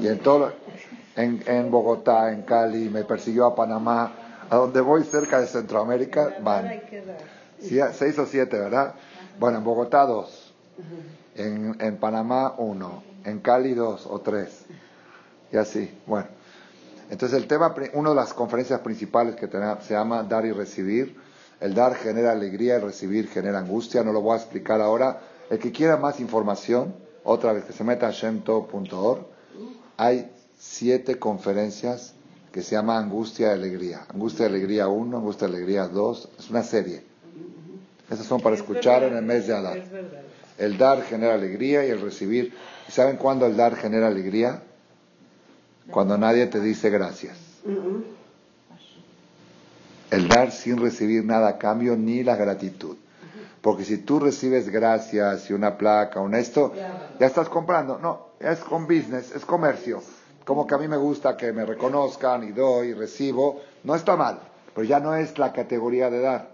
Y 0.00 0.08
en 0.08 0.18
todo, 0.18 0.52
en, 1.14 1.40
en 1.46 1.70
Bogotá, 1.70 2.32
en 2.32 2.42
Cali, 2.42 2.88
me 2.88 3.04
persiguió 3.04 3.46
a 3.46 3.54
Panamá, 3.54 4.12
a 4.50 4.56
donde 4.56 4.80
voy 4.80 5.04
cerca 5.04 5.40
de 5.40 5.46
Centroamérica, 5.46 6.38
van. 6.42 6.82
seis 7.92 8.18
o 8.18 8.26
siete, 8.26 8.58
¿verdad? 8.58 8.94
Bueno, 9.38 9.58
en 9.58 9.64
Bogotá 9.64 10.04
dos, 10.04 10.52
en, 11.36 11.76
en 11.80 11.96
Panamá 11.96 12.56
uno, 12.58 13.04
en 13.24 13.38
Cali 13.38 13.74
dos 13.74 14.08
o 14.10 14.20
tres. 14.20 14.64
Y 15.52 15.58
así, 15.58 15.96
bueno. 16.08 16.26
Entonces 17.08 17.38
el 17.38 17.46
tema, 17.46 17.72
una 17.92 18.10
de 18.10 18.16
las 18.16 18.34
conferencias 18.34 18.80
principales 18.80 19.36
que 19.36 19.46
tenemos, 19.46 19.84
se 19.84 19.94
llama 19.94 20.24
Dar 20.24 20.44
y 20.44 20.50
Recibir. 20.50 21.16
El 21.60 21.74
dar 21.74 21.94
genera 21.94 22.32
alegría, 22.32 22.74
el 22.74 22.82
recibir 22.82 23.28
genera 23.28 23.60
angustia. 23.60 24.02
No 24.02 24.12
lo 24.12 24.20
voy 24.20 24.32
a 24.32 24.36
explicar 24.38 24.80
ahora. 24.80 25.20
El 25.52 25.58
que 25.58 25.70
quiera 25.70 25.98
más 25.98 26.18
información, 26.18 26.94
otra 27.24 27.52
vez 27.52 27.64
que 27.64 27.74
se 27.74 27.84
meta 27.84 28.08
a 28.08 28.10
shemto.org, 28.10 29.26
hay 29.98 30.30
siete 30.58 31.18
conferencias 31.18 32.14
que 32.50 32.62
se 32.62 32.74
llama 32.74 32.96
Angustia 32.96 33.48
y 33.48 33.50
Alegría. 33.50 34.06
Angustia 34.08 34.46
y 34.46 34.48
Alegría 34.48 34.88
1, 34.88 35.14
Angustia 35.14 35.48
y 35.48 35.50
Alegría 35.50 35.88
2, 35.88 36.28
es 36.38 36.48
una 36.48 36.62
serie. 36.62 37.02
Esas 38.10 38.24
son 38.24 38.40
para 38.40 38.56
escuchar 38.56 39.02
en 39.02 39.14
el 39.14 39.22
mes 39.22 39.46
de 39.46 39.54
Adar. 39.54 39.82
El 40.56 40.78
dar 40.78 41.02
genera 41.02 41.34
alegría 41.34 41.86
y 41.86 41.90
el 41.90 42.00
recibir. 42.00 42.54
¿Saben 42.88 43.18
cuándo 43.18 43.44
el 43.44 43.54
dar 43.54 43.76
genera 43.76 44.06
alegría? 44.06 44.62
Cuando 45.90 46.16
nadie 46.16 46.46
te 46.46 46.60
dice 46.60 46.88
gracias. 46.88 47.36
El 50.10 50.28
dar 50.28 50.50
sin 50.50 50.78
recibir 50.78 51.26
nada 51.26 51.48
a 51.48 51.58
cambio 51.58 51.94
ni 51.94 52.24
la 52.24 52.36
gratitud. 52.36 52.96
Porque 53.62 53.84
si 53.84 53.98
tú 53.98 54.18
recibes 54.18 54.68
gracias 54.68 55.48
y 55.48 55.52
una 55.52 55.78
placa, 55.78 56.20
un 56.20 56.34
esto, 56.34 56.72
ya 57.18 57.26
estás 57.26 57.48
comprando. 57.48 57.96
No, 57.98 58.32
es 58.40 58.58
con 58.58 58.86
business, 58.86 59.32
es 59.34 59.44
comercio. 59.44 60.02
Como 60.44 60.66
que 60.66 60.74
a 60.74 60.78
mí 60.78 60.88
me 60.88 60.96
gusta 60.96 61.36
que 61.36 61.52
me 61.52 61.64
reconozcan 61.64 62.42
y 62.42 62.50
doy 62.50 62.88
y 62.88 62.94
recibo, 62.94 63.60
no 63.84 63.94
está 63.94 64.16
mal, 64.16 64.40
pero 64.74 64.84
ya 64.84 64.98
no 64.98 65.14
es 65.14 65.38
la 65.38 65.52
categoría 65.52 66.10
de 66.10 66.20
dar. 66.20 66.48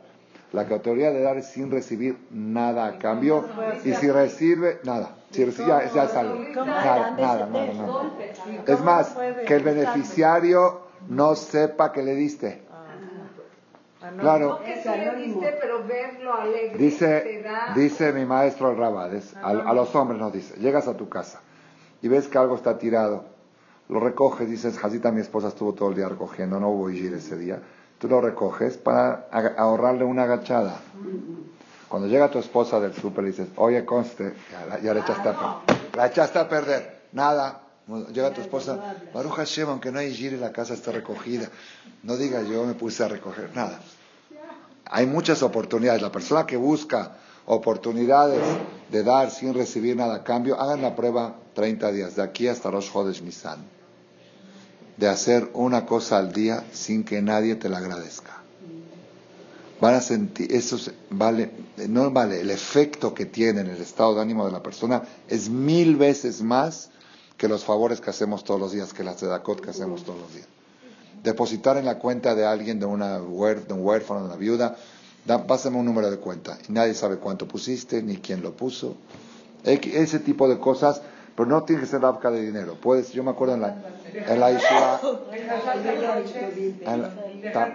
La 0.52 0.66
categoría 0.66 1.10
de 1.10 1.22
dar 1.22 1.38
es 1.38 1.46
sin 1.46 1.70
recibir 1.70 2.18
nada 2.30 2.86
a 2.86 2.98
cambio 2.98 3.44
y 3.84 3.94
si 3.94 4.10
recibe, 4.10 4.80
nada. 4.84 5.14
Si 5.30 5.44
recibe, 5.44 5.68
ya, 5.68 5.92
ya 5.92 6.08
sale. 6.08 6.54
Nada, 6.54 7.10
nada, 7.12 7.46
nada, 7.46 7.72
nada. 7.72 8.02
Es 8.66 8.80
más, 8.80 9.14
que 9.46 9.54
el 9.54 9.62
beneficiario 9.62 10.88
no 11.08 11.34
sepa 11.34 11.92
que 11.92 12.02
le 12.02 12.14
diste. 12.14 12.67
Claro. 14.18 14.58
No 14.60 14.64
que 14.64 14.80
tú 14.82 14.88
le 14.90 15.14
diste, 15.16 15.58
pero 15.60 15.84
verlo 15.86 16.32
alegre 16.34 16.78
te 16.78 16.84
Dice, 16.84 17.42
da... 17.44 17.72
dice 17.74 18.12
mi 18.12 18.24
maestro 18.24 18.74
Rabades, 18.74 19.34
a, 19.42 19.50
a 19.50 19.72
los 19.74 19.94
hombres 19.94 20.18
nos 20.20 20.32
dice, 20.32 20.54
llegas 20.58 20.88
a 20.88 20.96
tu 20.96 21.08
casa 21.08 21.40
y 22.02 22.08
ves 22.08 22.28
que 22.28 22.38
algo 22.38 22.54
está 22.56 22.78
tirado, 22.78 23.24
lo 23.88 24.00
recoges, 24.00 24.48
dices, 24.48 24.78
Jacita, 24.78 25.10
mi 25.10 25.20
esposa 25.20 25.48
estuvo 25.48 25.72
todo 25.72 25.90
el 25.90 25.96
día 25.96 26.08
recogiendo, 26.08 26.60
no 26.60 26.68
hubo 26.70 26.90
ir 26.90 27.12
ese 27.14 27.36
día, 27.36 27.60
tú 27.98 28.08
lo 28.08 28.20
recoges 28.20 28.76
para 28.76 29.26
ahorrarle 29.56 30.04
una 30.04 30.24
agachada. 30.24 30.80
Cuando 31.88 32.06
llega 32.06 32.30
tu 32.30 32.38
esposa 32.38 32.78
del 32.80 32.92
súper 32.94 33.24
y 33.24 33.28
dices, 33.28 33.48
oye, 33.56 33.84
conste, 33.84 34.34
ya, 34.52 34.66
la- 34.66 34.78
ya 34.80 34.94
la 34.94 35.00
echaste 35.00 35.28
a 35.28 35.32
perder, 35.32 35.88
la 35.96 36.06
echaste 36.06 36.38
a 36.38 36.48
perder, 36.48 37.00
nada. 37.12 37.62
Llega 38.12 38.34
tu 38.34 38.42
esposa, 38.42 38.96
Baruch 39.14 39.32
Hashem, 39.32 39.68
aunque 39.68 39.90
no 39.90 39.98
hay 39.98 40.12
la 40.36 40.52
casa 40.52 40.74
está 40.74 40.92
recogida. 40.92 41.48
No 42.02 42.16
diga 42.18 42.42
yo 42.42 42.64
me 42.66 42.74
puse 42.74 43.02
a 43.02 43.08
recoger, 43.08 43.50
nada. 43.54 43.80
Hay 44.84 45.06
muchas 45.06 45.42
oportunidades. 45.42 46.02
La 46.02 46.12
persona 46.12 46.44
que 46.44 46.58
busca 46.58 47.16
oportunidades 47.46 48.42
de 48.90 49.02
dar 49.02 49.30
sin 49.30 49.54
recibir 49.54 49.96
nada 49.96 50.16
a 50.16 50.24
cambio, 50.24 50.60
hagan 50.60 50.82
la 50.82 50.94
prueba 50.94 51.36
30 51.54 51.90
días, 51.90 52.14
de 52.16 52.22
aquí 52.22 52.46
hasta 52.46 52.70
los 52.70 52.90
Jodes 52.90 53.22
Nisan, 53.22 53.60
de 54.98 55.08
hacer 55.08 55.48
una 55.54 55.86
cosa 55.86 56.18
al 56.18 56.32
día 56.32 56.64
sin 56.72 57.04
que 57.04 57.22
nadie 57.22 57.54
te 57.54 57.70
la 57.70 57.78
agradezca. 57.78 58.42
Van 59.80 59.94
a 59.94 60.00
sentir, 60.02 60.52
eso 60.52 60.76
es- 60.76 60.92
vale, 61.08 61.50
no 61.88 62.10
vale, 62.10 62.40
el 62.40 62.50
efecto 62.50 63.14
que 63.14 63.24
tiene 63.26 63.62
en 63.62 63.68
el 63.68 63.80
estado 63.80 64.14
de 64.14 64.20
ánimo 64.20 64.44
de 64.44 64.52
la 64.52 64.62
persona 64.62 65.02
es 65.28 65.48
mil 65.48 65.96
veces 65.96 66.42
más 66.42 66.90
que 67.38 67.48
los 67.48 67.64
favores 67.64 68.00
que 68.02 68.10
hacemos 68.10 68.44
todos 68.44 68.60
los 68.60 68.72
días, 68.72 68.92
que 68.92 69.02
las 69.04 69.16
sedacot 69.20 69.60
que 69.62 69.70
hacemos 69.70 70.04
todos 70.04 70.20
los 70.20 70.34
días 70.34 70.46
depositar 71.22 71.76
en 71.76 71.84
la 71.84 71.98
cuenta 71.98 72.34
de 72.34 72.46
alguien, 72.46 72.78
de, 72.78 72.86
una 72.86 73.18
de 73.18 73.74
un 73.74 73.84
huérfano, 73.84 74.20
de 74.20 74.26
una 74.26 74.36
viuda, 74.36 74.76
da, 75.24 75.46
pásame 75.46 75.76
un 75.76 75.84
número 75.84 76.10
de 76.10 76.18
cuenta. 76.18 76.56
Y 76.68 76.72
nadie 76.72 76.94
sabe 76.94 77.16
cuánto 77.16 77.46
pusiste, 77.48 78.02
ni 78.02 78.18
quién 78.18 78.40
lo 78.42 78.52
puso. 78.52 78.96
Ese 79.64 80.20
tipo 80.20 80.48
de 80.48 80.58
cosas, 80.58 81.02
pero 81.36 81.48
no 81.48 81.64
tiene 81.64 81.82
que 81.82 81.88
ser 81.88 82.02
la 82.02 82.08
de 82.30 82.40
dinero. 82.40 82.76
Puedes, 82.80 83.12
yo 83.12 83.24
me 83.24 83.30
acuerdo 83.32 83.54
en 83.54 83.62
la, 83.62 83.76
en 84.28 84.40
la 84.40 84.52
coches. 84.52 85.00
en 86.86 87.52
ta- 87.52 87.74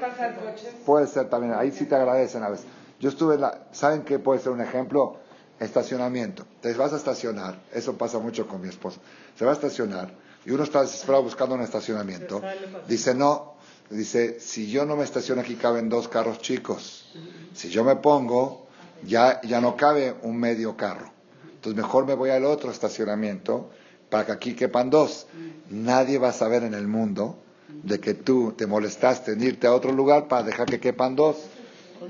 puede 0.85 1.07
ser 1.07 1.29
también, 1.29 1.53
ahí 1.53 1.71
sí 1.71 1.85
te 1.85 1.95
agradecen 1.95 2.43
a 2.43 2.49
veces. 2.49 2.65
Yo 2.99 3.09
estuve 3.09 3.35
en 3.35 3.41
la, 3.41 3.59
¿saben 3.73 4.03
qué 4.03 4.19
puede 4.19 4.39
ser 4.39 4.53
un 4.53 4.61
ejemplo? 4.61 5.17
Estacionamiento. 5.63 6.45
Te 6.61 6.73
vas 6.73 6.93
a 6.93 6.97
estacionar, 6.97 7.61
eso 7.73 7.97
pasa 7.97 8.19
mucho 8.19 8.47
con 8.47 8.61
mi 8.61 8.69
esposa. 8.69 8.99
Se 9.37 9.45
va 9.45 9.51
a 9.51 9.53
estacionar 9.53 10.13
y 10.45 10.51
uno 10.51 10.63
está 10.63 10.81
desesperado 10.81 11.23
buscando 11.23 11.55
un 11.55 11.61
estacionamiento. 11.61 12.41
Dice, 12.87 13.13
no, 13.15 13.53
dice, 13.89 14.39
si 14.39 14.69
yo 14.69 14.85
no 14.85 14.95
me 14.95 15.03
estaciono 15.03 15.41
aquí 15.41 15.55
caben 15.55 15.89
dos 15.89 16.07
carros 16.07 16.39
chicos. 16.39 17.09
Si 17.53 17.69
yo 17.69 17.83
me 17.83 17.95
pongo, 17.95 18.67
ya, 19.05 19.41
ya 19.41 19.61
no 19.61 19.75
cabe 19.77 20.15
un 20.21 20.37
medio 20.37 20.75
carro. 20.75 21.11
Entonces 21.55 21.81
mejor 21.81 22.05
me 22.05 22.13
voy 22.13 22.29
al 22.29 22.45
otro 22.45 22.71
estacionamiento 22.71 23.69
para 24.09 24.25
que 24.25 24.31
aquí 24.33 24.53
quepan 24.53 24.89
dos. 24.89 25.27
Nadie 25.69 26.17
va 26.17 26.29
a 26.29 26.33
saber 26.33 26.63
en 26.63 26.73
el 26.73 26.87
mundo 26.87 27.39
de 27.69 27.99
que 27.99 28.13
tú 28.13 28.53
te 28.57 28.67
molestaste 28.67 29.33
en 29.33 29.43
irte 29.43 29.67
a 29.67 29.73
otro 29.73 29.91
lugar 29.91 30.27
para 30.27 30.43
dejar 30.43 30.67
que 30.67 30.79
quepan 30.79 31.15
dos. 31.15 31.37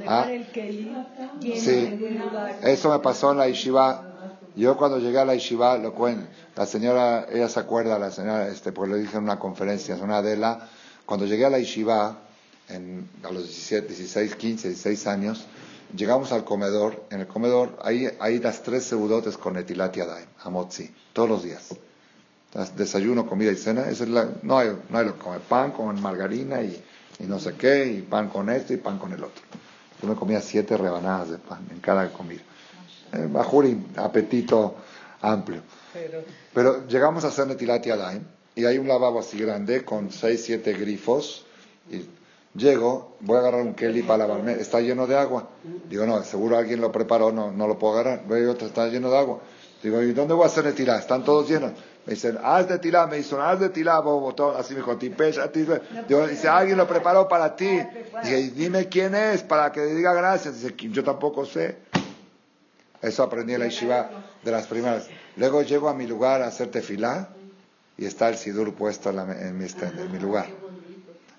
Ah, 0.06 0.28
sí, 1.56 1.90
eso 2.62 2.90
me 2.92 3.00
pasó 3.00 3.32
en 3.32 3.38
la 3.38 3.48
Yeshiva. 3.48 4.10
Yo 4.56 4.78
cuando 4.78 5.00
llegué 5.00 5.18
a 5.20 5.26
la 5.26 5.34
Yeshiva, 5.36 5.78
lo 5.78 5.96
cuen- 5.96 6.28
la 6.56 6.66
señora, 6.66 7.26
ella 7.32 7.50
se 7.50 7.60
acuerda, 7.60 7.98
la 7.98 8.12
señora, 8.12 8.48
este, 8.50 8.72
porque 8.72 8.92
lo 8.92 8.98
dije 8.98 9.18
en 9.18 9.24
una 9.24 9.40
conferencia, 9.40 9.96
es 9.96 10.02
una 10.02 10.18
Adela, 10.18 10.70
cuando 11.06 11.26
llegué 11.26 11.46
a 11.46 11.50
la 11.50 11.60
Yeshiva, 11.60 12.18
en, 12.70 13.10
a 13.24 13.32
los 13.32 13.44
17, 13.44 13.88
16, 13.88 14.36
15, 14.36 14.68
16 14.70 15.08
años, 15.08 15.46
llegamos 15.96 16.32
al 16.32 16.44
comedor, 16.44 17.04
en 17.10 17.22
el 17.22 17.28
comedor, 17.28 17.78
ahí 17.84 18.08
hay 18.20 18.40
las 18.40 18.62
tres 18.64 18.84
seudotes 18.84 19.38
con 19.38 19.58
etilat 19.58 19.96
yadayim, 19.96 20.28
amotzi, 20.44 20.92
todos 21.14 21.30
los 21.30 21.44
días. 21.44 21.70
Entonces, 22.48 22.76
Desayuno, 22.78 23.26
comida 23.28 23.52
y 23.52 23.56
cena, 23.56 23.90
es 23.90 24.00
la- 24.08 24.30
no, 24.44 24.60
hay, 24.60 24.70
no 24.90 24.98
hay 25.00 25.06
lo 25.06 25.14
que 25.16 25.20
comer, 25.24 25.42
pan 25.42 25.72
con 25.72 26.00
margarina 26.02 26.62
y, 26.62 26.82
y 27.20 27.24
no 27.24 27.40
sé 27.40 27.54
qué, 27.56 27.86
y 27.88 28.02
pan 28.02 28.30
con 28.30 28.50
esto 28.52 28.74
y 28.74 28.78
pan 28.78 29.00
con 29.00 29.12
el 29.12 29.24
otro. 29.24 29.42
Yo 30.04 30.10
me 30.10 30.16
comía 30.16 30.42
siete 30.42 30.76
rebanadas 30.76 31.30
de 31.30 31.38
pan 31.38 31.66
en 31.72 31.80
cada 31.80 32.12
comida. 32.12 32.42
Eh, 33.14 33.26
bajuri, 33.32 33.86
apetito 33.96 34.76
amplio. 35.22 35.62
Pero 36.54 36.86
llegamos 36.88 37.24
a 37.24 37.30
hacer 37.30 37.48
Netilat 37.48 37.86
Yadayim 37.86 38.22
y 38.54 38.66
hay 38.66 38.80
un 38.80 38.90
lavabo 38.90 39.22
así 39.22 39.38
grande 39.40 39.86
con 39.86 40.12
seis, 40.12 40.44
siete 40.44 40.74
grifos. 40.74 41.46
Y 41.90 42.06
llego, 42.54 43.16
voy 43.22 43.38
a 43.38 43.40
agarrar 43.40 43.62
un 43.62 43.76
Kelly 43.76 44.04
para 44.04 44.28
lavarme, 44.28 44.52
está 44.60 44.82
lleno 44.82 45.08
de 45.08 45.18
agua. 45.18 45.48
Digo, 45.90 46.06
no, 46.06 46.22
seguro 46.24 46.58
alguien 46.58 46.82
lo 46.82 46.92
preparó, 46.92 47.32
no, 47.32 47.54
no 47.54 47.66
lo 47.66 47.80
puedo 47.80 47.94
agarrar. 47.94 48.28
Veo 48.28 48.52
otro, 48.52 48.68
está 48.68 48.88
lleno 48.88 49.10
de 49.10 49.18
agua. 49.18 49.40
Digo, 49.82 50.02
¿y 50.02 50.12
dónde 50.12 50.34
voy 50.34 50.44
a 50.44 50.48
hacer 50.48 50.66
Netilat? 50.66 51.00
Están 51.00 51.24
todos 51.24 51.50
llenos. 51.50 51.72
Me 52.06 52.14
dicen, 52.16 52.38
haz 52.44 52.68
de 52.68 52.80
tilá, 52.80 53.08
me 53.08 53.18
dicen, 53.18 53.40
haz 53.40 53.60
de 53.62 53.70
tilá, 53.70 54.00
botón, 54.00 54.56
así 54.58 54.74
me 54.74 54.80
dijo, 54.82 54.98
tipesh, 54.98 55.40
a 55.40 55.52
ti. 55.52 55.66
Digo, 56.08 56.28
dice, 56.28 56.50
alguien 56.50 56.78
lo 56.78 56.88
preparó 56.88 57.28
para 57.30 57.56
ti. 57.56 57.80
Dije, 58.22 58.52
dime 58.52 58.90
quién 58.90 59.16
es 59.16 59.42
para 59.44 59.72
que 59.72 59.80
le 59.82 59.96
diga 59.96 60.14
gracias. 60.14 60.62
Dice, 60.62 60.76
yo 60.78 61.04
tampoco 61.04 61.46
sé. 61.46 61.78
Eso 63.02 63.24
aprendí 63.24 63.54
en 63.54 63.60
la 63.62 63.68
Yeshiva 63.68 64.10
de 64.44 64.52
las 64.52 64.68
primeras. 64.68 65.08
Luego 65.38 65.62
llego 65.62 65.88
a 65.90 65.94
mi 65.94 66.06
lugar 66.06 66.42
a 66.42 66.48
hacer 66.48 66.70
tefilá 66.72 67.30
y 67.98 68.06
está 68.06 68.30
el 68.30 68.36
sidur 68.38 68.74
puesto 68.74 69.10
en, 69.10 69.16
la- 69.18 69.42
en 69.48 69.58
mi, 69.58 69.66
stand, 69.66 70.00
en 70.00 70.12
mi 70.12 70.20
lugar. 70.20 70.48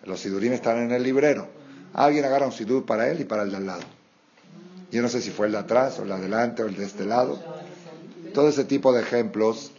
Los 0.05 0.21
sidurim 0.21 0.53
están 0.53 0.79
en 0.79 0.93
el 0.93 1.03
librero. 1.03 1.47
Alguien 1.95 2.25
agarra 2.25 2.47
un 2.47 2.53
sidur 2.53 2.85
para 2.87 3.09
él 3.09 3.21
y 3.21 3.25
para 3.25 3.43
el 3.43 3.51
de 3.51 3.57
al 3.59 3.67
lado. 3.67 3.83
Yo 4.91 5.01
no 5.03 5.09
sé 5.09 5.21
si 5.23 5.31
fue 5.31 5.47
el 5.47 5.53
de 5.53 5.59
atrás 5.59 5.99
o 5.99 6.03
el 6.03 6.09
de 6.09 6.15
adelante 6.15 6.63
o 6.63 6.67
el 6.67 6.77
de 6.77 6.85
este 6.85 7.05
lado. 7.05 7.39
Todo 8.33 8.49
ese 8.49 8.65
tipo 8.65 8.93
de 8.93 9.03
ejemplos 9.03 9.73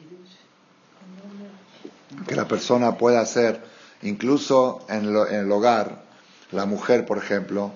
que 2.27 2.35
la 2.35 2.47
persona 2.47 2.97
puede 2.97 3.17
hacer, 3.17 3.61
incluso 4.01 4.85
en 4.89 5.05
el 5.05 5.51
hogar, 5.51 6.03
la 6.51 6.65
mujer, 6.65 7.05
por 7.05 7.17
ejemplo, 7.17 7.71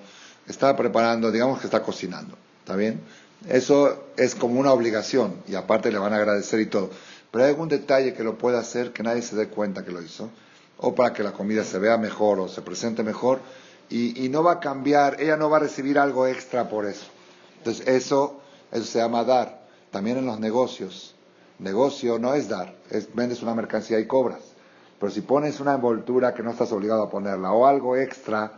está 0.46 0.76
preparando, 0.76 1.30
digamos 1.30 1.60
que 1.60 1.66
está 1.66 1.82
cocinando, 1.82 2.36
¿está 2.60 2.76
bien? 2.76 3.00
Eso 3.48 4.04
es 4.16 4.34
como 4.34 4.60
una 4.60 4.72
obligación 4.72 5.36
y 5.48 5.54
aparte 5.54 5.90
le 5.90 5.98
van 5.98 6.12
a 6.12 6.16
agradecer 6.16 6.60
y 6.60 6.66
todo. 6.66 6.90
Pero 7.30 7.44
hay 7.44 7.50
algún 7.50 7.68
detalle 7.68 8.14
que 8.14 8.24
lo 8.24 8.36
pueda 8.36 8.58
hacer 8.58 8.92
que 8.92 9.02
nadie 9.02 9.22
se 9.22 9.36
dé 9.36 9.48
cuenta 9.48 9.84
que 9.84 9.92
lo 9.92 10.02
hizo, 10.02 10.30
o 10.78 10.94
para 10.94 11.12
que 11.12 11.22
la 11.22 11.32
comida 11.32 11.64
se 11.64 11.78
vea 11.78 11.96
mejor 11.96 12.40
o 12.40 12.48
se 12.48 12.62
presente 12.62 13.02
mejor, 13.02 13.40
y, 13.88 14.24
y 14.24 14.28
no 14.28 14.42
va 14.42 14.52
a 14.52 14.60
cambiar, 14.60 15.20
ella 15.20 15.36
no 15.36 15.50
va 15.50 15.58
a 15.58 15.60
recibir 15.60 15.98
algo 15.98 16.26
extra 16.26 16.68
por 16.68 16.86
eso. 16.86 17.06
Entonces 17.58 17.86
eso, 17.86 18.40
eso 18.72 18.84
se 18.84 18.98
llama 18.98 19.24
dar. 19.24 19.60
También 19.90 20.18
en 20.18 20.26
los 20.26 20.38
negocios. 20.38 21.14
Negocio 21.60 22.18
no 22.18 22.34
es 22.34 22.48
dar, 22.48 22.74
es 22.90 23.14
vendes 23.14 23.42
una 23.42 23.54
mercancía 23.54 23.98
y 24.00 24.06
cobras. 24.06 24.40
Pero 24.98 25.12
si 25.12 25.20
pones 25.20 25.60
una 25.60 25.74
envoltura 25.74 26.34
que 26.34 26.42
no 26.42 26.50
estás 26.50 26.72
obligado 26.72 27.02
a 27.02 27.10
ponerla, 27.10 27.52
o 27.52 27.66
algo 27.66 27.96
extra 27.96 28.52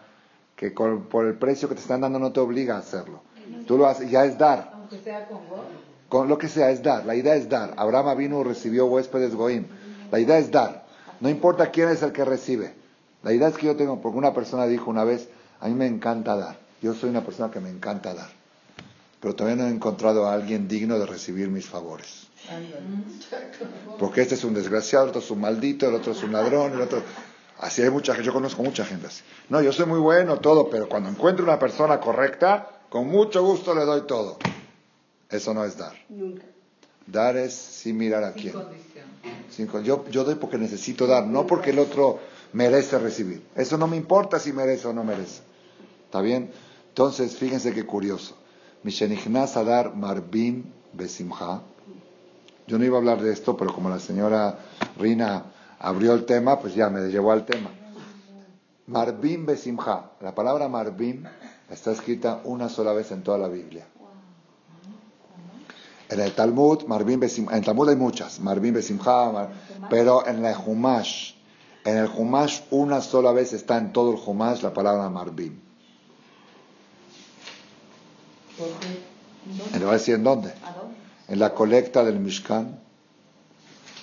que 0.56 0.72
con- 0.72 1.02
por 1.04 1.26
el 1.26 1.34
precio 1.34 1.68
que 1.68 1.74
te 1.74 1.80
están 1.80 2.00
dando 2.00 2.18
no 2.18 2.32
te 2.32 2.40
obliga 2.40 2.76
a 2.76 2.78
hacerlo. 2.78 3.22
Tú 3.66 3.76
lo 3.76 3.86
haces, 3.86 4.10
ya 4.10 4.24
es 4.24 4.38
dar. 4.38 4.70
Aunque 4.74 4.98
sea 4.98 5.26
con 5.26 5.48
vos. 5.48 5.60
Con 6.08 6.28
lo 6.28 6.38
que 6.38 6.48
sea, 6.48 6.70
es 6.70 6.82
dar. 6.82 7.04
La 7.06 7.14
idea 7.14 7.34
es 7.34 7.48
dar. 7.48 7.74
Abraham 7.76 8.16
vino 8.18 8.44
recibió 8.44 8.86
huéspedes 8.86 9.34
Goim. 9.34 9.66
La 10.10 10.20
idea 10.20 10.38
es 10.38 10.50
dar. 10.50 10.84
No 11.20 11.28
importa 11.28 11.70
quién 11.70 11.88
es 11.88 12.02
el 12.02 12.12
que 12.12 12.24
recibe. 12.24 12.74
La 13.22 13.32
idea 13.32 13.48
es 13.48 13.56
que 13.56 13.66
yo 13.66 13.76
tengo, 13.76 14.00
porque 14.00 14.18
una 14.18 14.34
persona 14.34 14.66
dijo 14.66 14.90
una 14.90 15.04
vez, 15.04 15.28
a 15.60 15.68
mí 15.68 15.74
me 15.74 15.86
encanta 15.86 16.36
dar. 16.36 16.56
Yo 16.82 16.92
soy 16.94 17.10
una 17.10 17.22
persona 17.24 17.50
que 17.50 17.60
me 17.60 17.70
encanta 17.70 18.12
dar. 18.14 18.28
Pero 19.20 19.34
todavía 19.34 19.62
no 19.62 19.68
he 19.68 19.72
encontrado 19.72 20.26
a 20.26 20.34
alguien 20.34 20.66
digno 20.68 20.98
de 20.98 21.06
recibir 21.06 21.48
mis 21.48 21.66
favores. 21.66 22.26
Porque 23.98 24.22
este 24.22 24.34
es 24.34 24.44
un 24.44 24.54
desgraciado, 24.54 25.04
el 25.04 25.10
otro 25.10 25.22
es 25.22 25.30
un 25.30 25.40
maldito, 25.40 25.88
el 25.88 25.94
otro 25.94 26.12
es 26.12 26.22
un 26.22 26.32
ladrón, 26.32 26.72
el 26.72 26.80
otro... 26.80 27.02
Así 27.58 27.80
hay 27.82 27.90
mucha 27.90 28.12
gente, 28.14 28.26
yo 28.26 28.32
conozco 28.32 28.62
mucha 28.62 28.84
gente 28.84 29.06
así. 29.06 29.22
No, 29.48 29.62
yo 29.62 29.72
soy 29.72 29.86
muy 29.86 30.00
bueno, 30.00 30.38
todo, 30.38 30.68
pero 30.68 30.88
cuando 30.88 31.08
encuentro 31.08 31.44
una 31.44 31.58
persona 31.58 32.00
correcta, 32.00 32.68
con 32.88 33.06
mucho 33.06 33.44
gusto 33.44 33.74
le 33.74 33.84
doy 33.84 34.02
todo. 34.06 34.38
Eso 35.30 35.54
no 35.54 35.64
es 35.64 35.76
dar. 35.76 35.94
Nunca. 36.08 36.42
Dar 37.06 37.36
es 37.36 37.54
sin 37.54 37.96
mirar 37.96 38.24
a 38.24 38.32
Sin 38.32 38.42
quién. 38.42 38.52
condición. 38.54 39.84
Yo, 39.84 40.04
yo 40.10 40.24
doy 40.24 40.34
porque 40.34 40.58
necesito 40.58 41.06
dar, 41.06 41.26
no 41.26 41.46
porque 41.46 41.70
el 41.70 41.78
otro 41.78 42.18
merece 42.52 42.98
recibir. 42.98 43.42
Eso 43.54 43.78
no 43.78 43.86
me 43.86 43.96
importa 43.96 44.40
si 44.40 44.52
merece 44.52 44.88
o 44.88 44.92
no 44.92 45.04
merece. 45.04 45.42
¿Está 46.06 46.20
bien? 46.20 46.50
Entonces, 46.88 47.36
fíjense 47.36 47.72
qué 47.72 47.86
curioso. 47.86 48.36
Mishenichnas 48.82 49.56
Adar 49.56 49.94
Marbim 49.94 50.64
Besimha. 50.92 51.62
Yo 52.66 52.78
no 52.78 52.84
iba 52.84 52.96
a 52.96 53.00
hablar 53.00 53.20
de 53.20 53.32
esto, 53.32 53.56
pero 53.56 53.72
como 53.74 53.88
la 53.90 53.98
señora 53.98 54.58
Rina 54.98 55.44
abrió 55.78 56.12
el 56.14 56.24
tema, 56.24 56.58
pues 56.60 56.74
ya 56.74 56.88
me 56.88 57.00
llevó 57.08 57.32
al 57.32 57.44
tema. 57.44 57.70
Marbim 58.86 59.46
Besimha. 59.46 60.10
La 60.20 60.34
palabra 60.34 60.68
Marbim 60.68 61.24
está 61.70 61.92
escrita 61.92 62.40
una 62.44 62.68
sola 62.68 62.92
vez 62.92 63.10
en 63.12 63.22
toda 63.22 63.38
la 63.38 63.48
Biblia. 63.48 63.86
En 66.08 66.20
el 66.20 66.32
Talmud, 66.34 66.84
Marbim 66.86 67.20
Besim, 67.20 67.48
en 67.48 67.56
el 67.56 67.64
Talmud 67.64 67.88
hay 67.88 67.96
muchas, 67.96 68.38
Marbim 68.40 68.74
Besimha, 68.74 69.32
Mar- 69.32 69.50
pero 69.88 70.26
en 70.26 70.44
el 70.44 70.54
Humash, 70.66 71.32
en 71.84 71.96
el 71.96 72.06
Humash 72.14 72.60
una 72.70 73.00
sola 73.00 73.32
vez 73.32 73.52
está 73.54 73.78
en 73.78 73.92
todo 73.94 74.12
el 74.12 74.20
Humash 74.24 74.62
la 74.62 74.74
palabra 74.74 75.08
Marbim. 75.08 75.58
¿Le 79.72 79.78
voy 79.78 79.88
a 79.88 79.92
decir 79.92 80.14
en 80.16 80.24
dónde? 80.24 80.52
¿A 80.64 80.72
dónde? 80.72 81.01
En 81.28 81.38
la 81.38 81.54
colecta 81.54 82.04
del 82.04 82.18
Mishkan, 82.18 82.80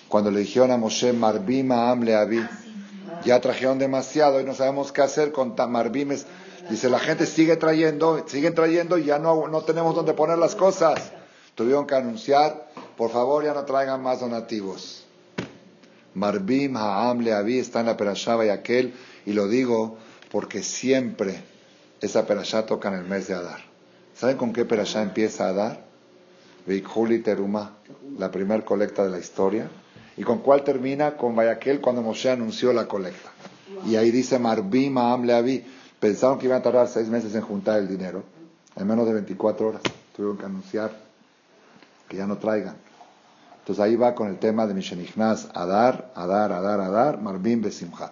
cuando 0.07 0.31
le 0.31 0.39
dijeron 0.39 0.71
a 0.71 0.77
Moshe 0.77 1.13
Marbim 1.13 1.71
Am 1.71 2.01
Leavi, 2.01 2.43
ya 3.23 3.39
trajeron 3.39 3.77
demasiado 3.77 4.39
y 4.39 4.43
no 4.43 4.53
sabemos 4.53 4.91
qué 4.91 5.01
hacer 5.01 5.31
con 5.31 5.55
tan 5.55 5.71
Marbimes. 5.71 6.25
Dice, 6.69 6.89
la 6.89 6.99
gente 6.99 7.25
sigue 7.25 7.57
trayendo, 7.57 8.25
siguen 8.27 8.55
trayendo 8.55 8.97
y 8.97 9.05
ya 9.05 9.19
no, 9.19 9.47
no 9.47 9.61
tenemos 9.61 9.95
dónde 9.95 10.13
poner 10.13 10.37
las 10.37 10.55
cosas. 10.55 11.11
Tuvieron 11.55 11.85
que 11.85 11.95
anunciar, 11.95 12.69
por 12.97 13.11
favor 13.11 13.43
ya 13.43 13.53
no 13.53 13.65
traigan 13.65 14.01
más 14.01 14.21
donativos. 14.21 15.05
Marbim 16.13 16.75
Ha'am 16.77 17.19
Leavi 17.19 17.59
está 17.59 17.81
en 17.81 17.87
la 17.87 17.97
Perashá 17.97 18.43
y 18.45 18.49
aquel, 18.49 18.93
y 19.25 19.33
lo 19.33 19.47
digo 19.47 19.97
porque 20.31 20.63
siempre 20.63 21.41
esa 22.01 22.25
Perashá 22.25 22.65
toca 22.65 22.89
en 22.89 22.95
el 22.95 23.05
mes 23.05 23.27
de 23.27 23.35
Adar. 23.35 23.59
¿Saben 24.15 24.37
con 24.37 24.53
qué 24.53 24.65
Perashá 24.65 25.01
empieza 25.01 25.49
Adar? 25.49 25.88
Veikhuli 26.65 27.19
Teruma, 27.19 27.77
la 28.17 28.29
primer 28.31 28.63
colecta 28.63 29.03
de 29.03 29.09
la 29.09 29.19
historia. 29.19 29.69
¿Y 30.17 30.23
con 30.23 30.39
cuál 30.39 30.63
termina? 30.63 31.15
Con 31.15 31.35
Vayaquel 31.35 31.79
cuando 31.79 32.01
Moshe 32.01 32.29
anunció 32.29 32.73
la 32.73 32.87
colecta. 32.87 33.29
Y 33.85 33.95
ahí 33.95 34.11
dice 34.11 34.37
Marbim 34.39 34.97
Ha'am 34.97 35.23
Leavi. 35.23 35.63
Pensaron 35.99 36.39
que 36.39 36.45
iban 36.45 36.59
a 36.59 36.63
tardar 36.63 36.87
seis 36.87 37.07
meses 37.07 37.33
en 37.35 37.41
juntar 37.41 37.79
el 37.79 37.87
dinero. 37.87 38.23
En 38.75 38.87
menos 38.87 39.05
de 39.05 39.13
24 39.13 39.67
horas 39.67 39.81
tuvieron 40.15 40.37
que 40.37 40.45
anunciar 40.45 40.91
que 42.07 42.17
ya 42.17 42.27
no 42.27 42.37
traigan. 42.37 42.75
Entonces 43.59 43.83
ahí 43.83 43.95
va 43.95 44.15
con 44.15 44.29
el 44.29 44.39
tema 44.39 44.65
de 44.65 44.73
Mishenichnas, 44.73 45.49
Adar, 45.53 46.11
Adar, 46.15 46.51
Adar, 46.51 46.79
Adar, 46.79 47.21
Marbim 47.21 47.61
Besimha. 47.61 48.11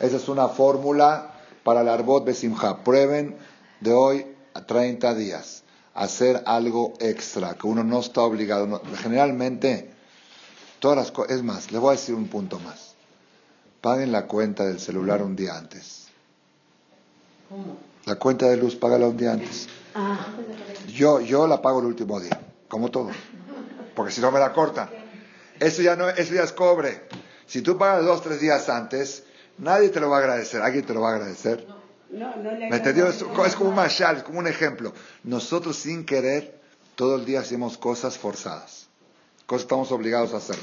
Esa 0.00 0.16
es 0.16 0.28
una 0.28 0.48
fórmula 0.48 1.32
para 1.62 1.82
el 1.82 1.88
Arbot 1.88 2.24
Besimha. 2.24 2.82
Prueben 2.82 3.36
de 3.80 3.92
hoy 3.92 4.26
a 4.54 4.64
30 4.64 5.14
días 5.14 5.63
hacer 5.94 6.42
algo 6.46 6.94
extra, 7.00 7.54
que 7.54 7.66
uno 7.66 7.84
no 7.84 8.00
está 8.00 8.22
obligado. 8.22 8.66
No- 8.66 8.82
generalmente, 9.02 9.90
todas 10.80 10.96
las 10.96 11.10
cosas, 11.12 11.36
es 11.36 11.42
más, 11.42 11.70
les 11.72 11.80
voy 11.80 11.90
a 11.94 11.98
decir 11.98 12.14
un 12.14 12.28
punto 12.28 12.58
más. 12.60 12.94
Paguen 13.80 14.12
la 14.12 14.26
cuenta 14.26 14.64
del 14.64 14.80
celular 14.80 15.22
un 15.22 15.36
día 15.36 15.56
antes. 15.56 16.08
La 18.06 18.16
cuenta 18.16 18.46
de 18.48 18.56
luz, 18.56 18.74
págala 18.76 19.06
un 19.06 19.16
día 19.16 19.32
antes. 19.32 19.68
Yo, 20.92 21.20
yo 21.20 21.46
la 21.46 21.62
pago 21.62 21.80
el 21.80 21.86
último 21.86 22.20
día, 22.20 22.40
como 22.68 22.90
todo. 22.90 23.10
Porque 23.94 24.12
si 24.12 24.20
no 24.20 24.30
me 24.30 24.38
la 24.40 24.52
cortan. 24.52 24.90
Eso 25.60 25.82
ya 25.82 25.94
no, 25.96 26.08
eso 26.08 26.34
ya 26.34 26.42
es 26.42 26.52
cobre. 26.52 27.06
Si 27.46 27.62
tú 27.62 27.78
pagas 27.78 28.04
dos, 28.04 28.22
tres 28.22 28.40
días 28.40 28.68
antes, 28.68 29.24
nadie 29.58 29.90
te 29.90 30.00
lo 30.00 30.10
va 30.10 30.16
a 30.16 30.20
agradecer. 30.20 30.60
¿Alguien 30.62 30.84
te 30.84 30.94
lo 30.94 31.02
va 31.02 31.12
a 31.12 31.14
agradecer? 31.16 31.64
No, 31.68 31.76
no 32.14 32.52
le 32.52 32.70
¿Me 32.70 32.76
entendió? 32.76 33.08
Es, 33.08 33.22
es 33.22 33.56
como 33.56 33.70
un 33.70 33.76
mashal, 33.76 34.18
es 34.18 34.22
como 34.22 34.38
un 34.38 34.46
ejemplo. 34.46 34.92
Nosotros 35.22 35.76
sin 35.76 36.04
querer, 36.04 36.60
todo 36.94 37.16
el 37.16 37.24
día 37.24 37.40
hacemos 37.40 37.76
cosas 37.76 38.18
forzadas. 38.18 38.86
Cosas 39.46 39.62
que 39.62 39.66
estamos 39.66 39.92
obligados 39.92 40.32
a 40.34 40.38
hacer. 40.38 40.56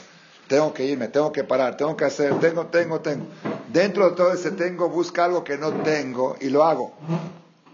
Tengo 0.48 0.74
que 0.74 0.86
irme, 0.86 1.08
tengo 1.08 1.32
que 1.32 1.44
parar, 1.44 1.78
tengo 1.78 1.96
que 1.96 2.06
hacer, 2.06 2.40
tengo, 2.40 2.66
tengo, 2.68 3.00
tengo. 3.00 3.26
Dentro 3.72 4.10
de 4.10 4.16
todo 4.16 4.34
ese 4.34 4.52
tengo, 4.52 4.90
busca 4.90 5.26
algo 5.26 5.44
que 5.44 5.58
no 5.58 5.72
tengo 5.82 6.36
y 6.42 6.50
lo 6.50 6.64
hago. 6.64 6.94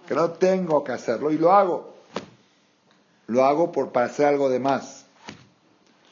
Que 0.08 0.14
no 0.14 0.32
tengo 0.32 0.84
que 0.84 0.92
hacerlo 0.92 1.32
y 1.32 1.38
lo 1.38 1.52
hago. 1.52 1.96
Lo 3.28 3.46
hago 3.46 3.72
por, 3.72 3.92
para 3.92 4.06
hacer 4.06 4.28
algo 4.28 4.50
de 4.50 4.60
más. 4.60 5.06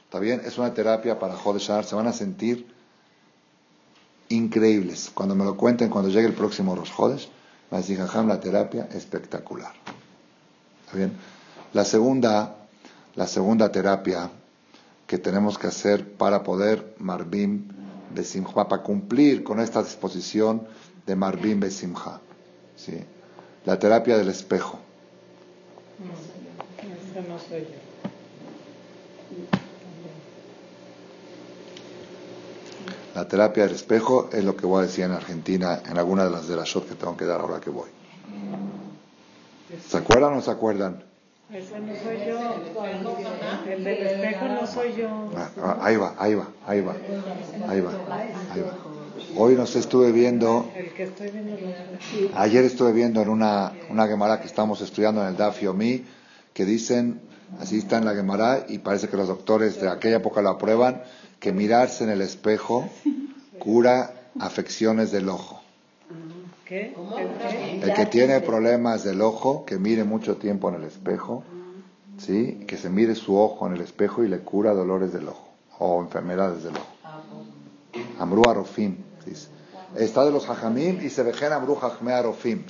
¿Está 0.06 0.20
bien? 0.20 0.42
Es 0.46 0.58
una 0.58 0.74
terapia 0.74 1.20
para 1.20 1.36
Jodeshar. 1.36 1.86
Se 1.86 1.96
van 1.96 2.08
a 2.08 2.14
sentir 2.14 2.68
increíbles. 4.30 5.12
Cuando 5.14 5.36
me 5.36 5.46
lo 5.46 5.56
cuenten, 5.56 5.90
cuando 5.90 6.10
llegue 6.10 6.28
el 6.28 6.34
próximo 6.34 6.76
Rosh 6.76 6.92
Hodesh, 6.98 7.30
decir, 7.72 7.98
Jajam, 7.98 8.28
la 8.28 8.40
terapia 8.40 8.88
espectacular. 8.94 9.74
¿Está 10.86 10.98
bien? 10.98 11.14
La 11.74 11.84
segunda, 11.84 12.56
la 13.16 13.28
segunda 13.28 13.72
terapia 13.72 14.30
que 15.08 15.18
tenemos 15.18 15.58
que 15.58 15.68
hacer 15.68 16.14
para 16.14 16.44
poder 16.44 16.96
Marbim 17.00 17.68
Besimha, 18.14 18.68
para 18.68 18.82
cumplir 18.82 19.44
con 19.44 19.60
esta 19.60 19.84
disposición 19.84 20.68
de 21.06 21.16
Marbim 21.16 21.60
Besimha. 21.60 22.22
¿sí? 22.76 23.00
La 23.66 23.78
terapia 23.78 24.18
del 24.18 24.30
espejo. 24.30 24.80
La 33.16 33.26
terapia 33.26 33.64
del 33.64 33.74
espejo 33.74 34.30
es 34.34 34.44
lo 34.44 34.58
que 34.58 34.66
voy 34.66 34.80
a 34.84 34.88
decir 34.88 35.06
en 35.06 35.14
Argentina 35.14 35.82
en 35.90 35.98
alguna 35.98 36.26
de 36.26 36.32
las 36.32 36.50
de 36.50 36.58
las 36.58 36.68
shot 36.68 36.86
que 36.88 36.96
tengo 36.96 37.16
que 37.16 37.24
dar 37.24 37.40
ahora 37.40 37.62
que 37.62 37.70
voy. 37.70 37.90
¿Se 39.88 39.98
acuerdan 39.98 40.34
o 40.34 40.36
no 40.36 40.42
se 40.42 40.52
acuerdan? 40.52 41.02
Ese 41.50 41.80
no 41.80 41.94
soy 41.96 42.18
yo. 42.28 43.72
El 43.72 43.84
del 43.86 44.08
espejo 44.08 44.48
no 44.50 44.68
soy 44.68 44.96
yo. 44.98 45.32
Ah, 45.34 45.50
ah, 45.62 45.78
Ahí 45.82 45.96
va, 45.96 46.14
ahí 46.18 46.36
va, 46.36 46.48
ahí 46.68 46.82
va, 46.82 46.94
ahí 47.70 47.80
va, 47.80 47.92
ahí 48.52 48.62
va. 48.62 48.78
Hoy 49.38 49.56
nos 49.56 49.78
estuve 49.78 50.12
viendo, 50.12 50.70
ayer 52.36 52.66
estuve 52.66 52.92
viendo 52.92 53.22
en 53.22 53.30
una, 53.30 53.72
una 53.90 54.08
Gemara 54.08 54.42
que 54.42 54.48
estamos 54.48 54.82
estudiando 54.82 55.22
en 55.22 55.28
el 55.28 55.38
Daf 55.38 55.62
Yomi, 55.62 56.04
que 56.54 56.66
dicen, 56.66 57.22
así 57.60 57.78
está 57.78 57.98
en 57.98 58.06
la 58.06 58.16
Gemara, 58.16 58.66
y 58.68 58.80
parece 58.80 59.08
que 59.08 59.18
los 59.18 59.28
doctores 59.28 59.80
de 59.80 59.90
aquella 59.90 60.18
época 60.18 60.42
lo 60.42 60.50
aprueban, 60.50 61.04
que 61.40 61.52
mirarse 61.52 62.04
en 62.04 62.10
el 62.10 62.22
espejo 62.22 62.88
cura 63.60 64.14
afecciones 64.40 65.12
del 65.12 65.30
ojo. 65.30 65.62
¿Qué? 66.66 66.96
¿El 67.84 67.94
que 67.94 68.06
tiene 68.08 68.42
problemas 68.42 69.04
del 69.04 69.22
ojo, 69.22 69.66
que 69.66 69.78
mire 69.78 70.04
mucho 70.04 70.38
tiempo 70.38 70.70
en 70.70 70.76
el 70.76 70.84
espejo, 70.86 71.44
¿sí? 72.18 72.64
Que 72.68 72.78
se 72.78 72.90
mire 72.90 73.16
su 73.16 73.38
ojo 73.38 73.68
en 73.68 73.74
el 73.74 73.82
espejo 73.82 74.24
y 74.24 74.28
le 74.28 74.40
cura 74.40 74.74
dolores 74.74 75.14
del 75.14 75.28
ojo 75.28 75.48
o 75.78 76.02
enfermedades 76.02 76.64
del 76.64 76.76
ojo. 76.76 76.96
Amru 78.20 78.42
Arofim, 78.50 78.98
dice. 79.26 79.50
Está 79.96 80.26
de 80.26 80.32
los 80.32 80.50
Hajamim 80.50 81.06
y 81.06 81.10
se 81.10 81.24
vejen 81.24 81.54
Amru 81.54 81.78
Hajme 81.82 82.12
Arofim, 82.12 82.64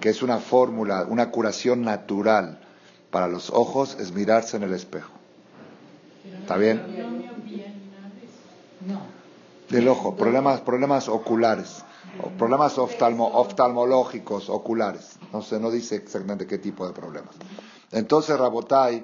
que 0.00 0.08
es 0.08 0.22
una 0.22 0.38
fórmula, 0.38 1.06
una 1.08 1.30
curación 1.30 1.82
natural 1.82 2.60
para 3.10 3.28
los 3.28 3.50
ojos, 3.50 3.96
es 3.98 4.12
mirarse 4.12 4.56
en 4.56 4.62
el 4.64 4.72
espejo. 4.72 5.10
¿Está 6.42 6.56
bien? 6.56 6.80
Del 9.68 9.88
ojo, 9.88 10.16
problemas, 10.16 10.60
problemas 10.60 11.08
oculares, 11.08 11.84
problemas 12.38 12.76
oftalmo- 12.78 13.30
oftalmológicos, 13.34 14.48
oculares. 14.48 15.16
No 15.32 15.42
sé, 15.42 15.60
no 15.60 15.70
dice 15.70 15.96
exactamente 15.96 16.46
qué 16.46 16.58
tipo 16.58 16.86
de 16.86 16.92
problemas. 16.92 17.34
Entonces, 17.92 18.38
Rabotai, 18.38 19.02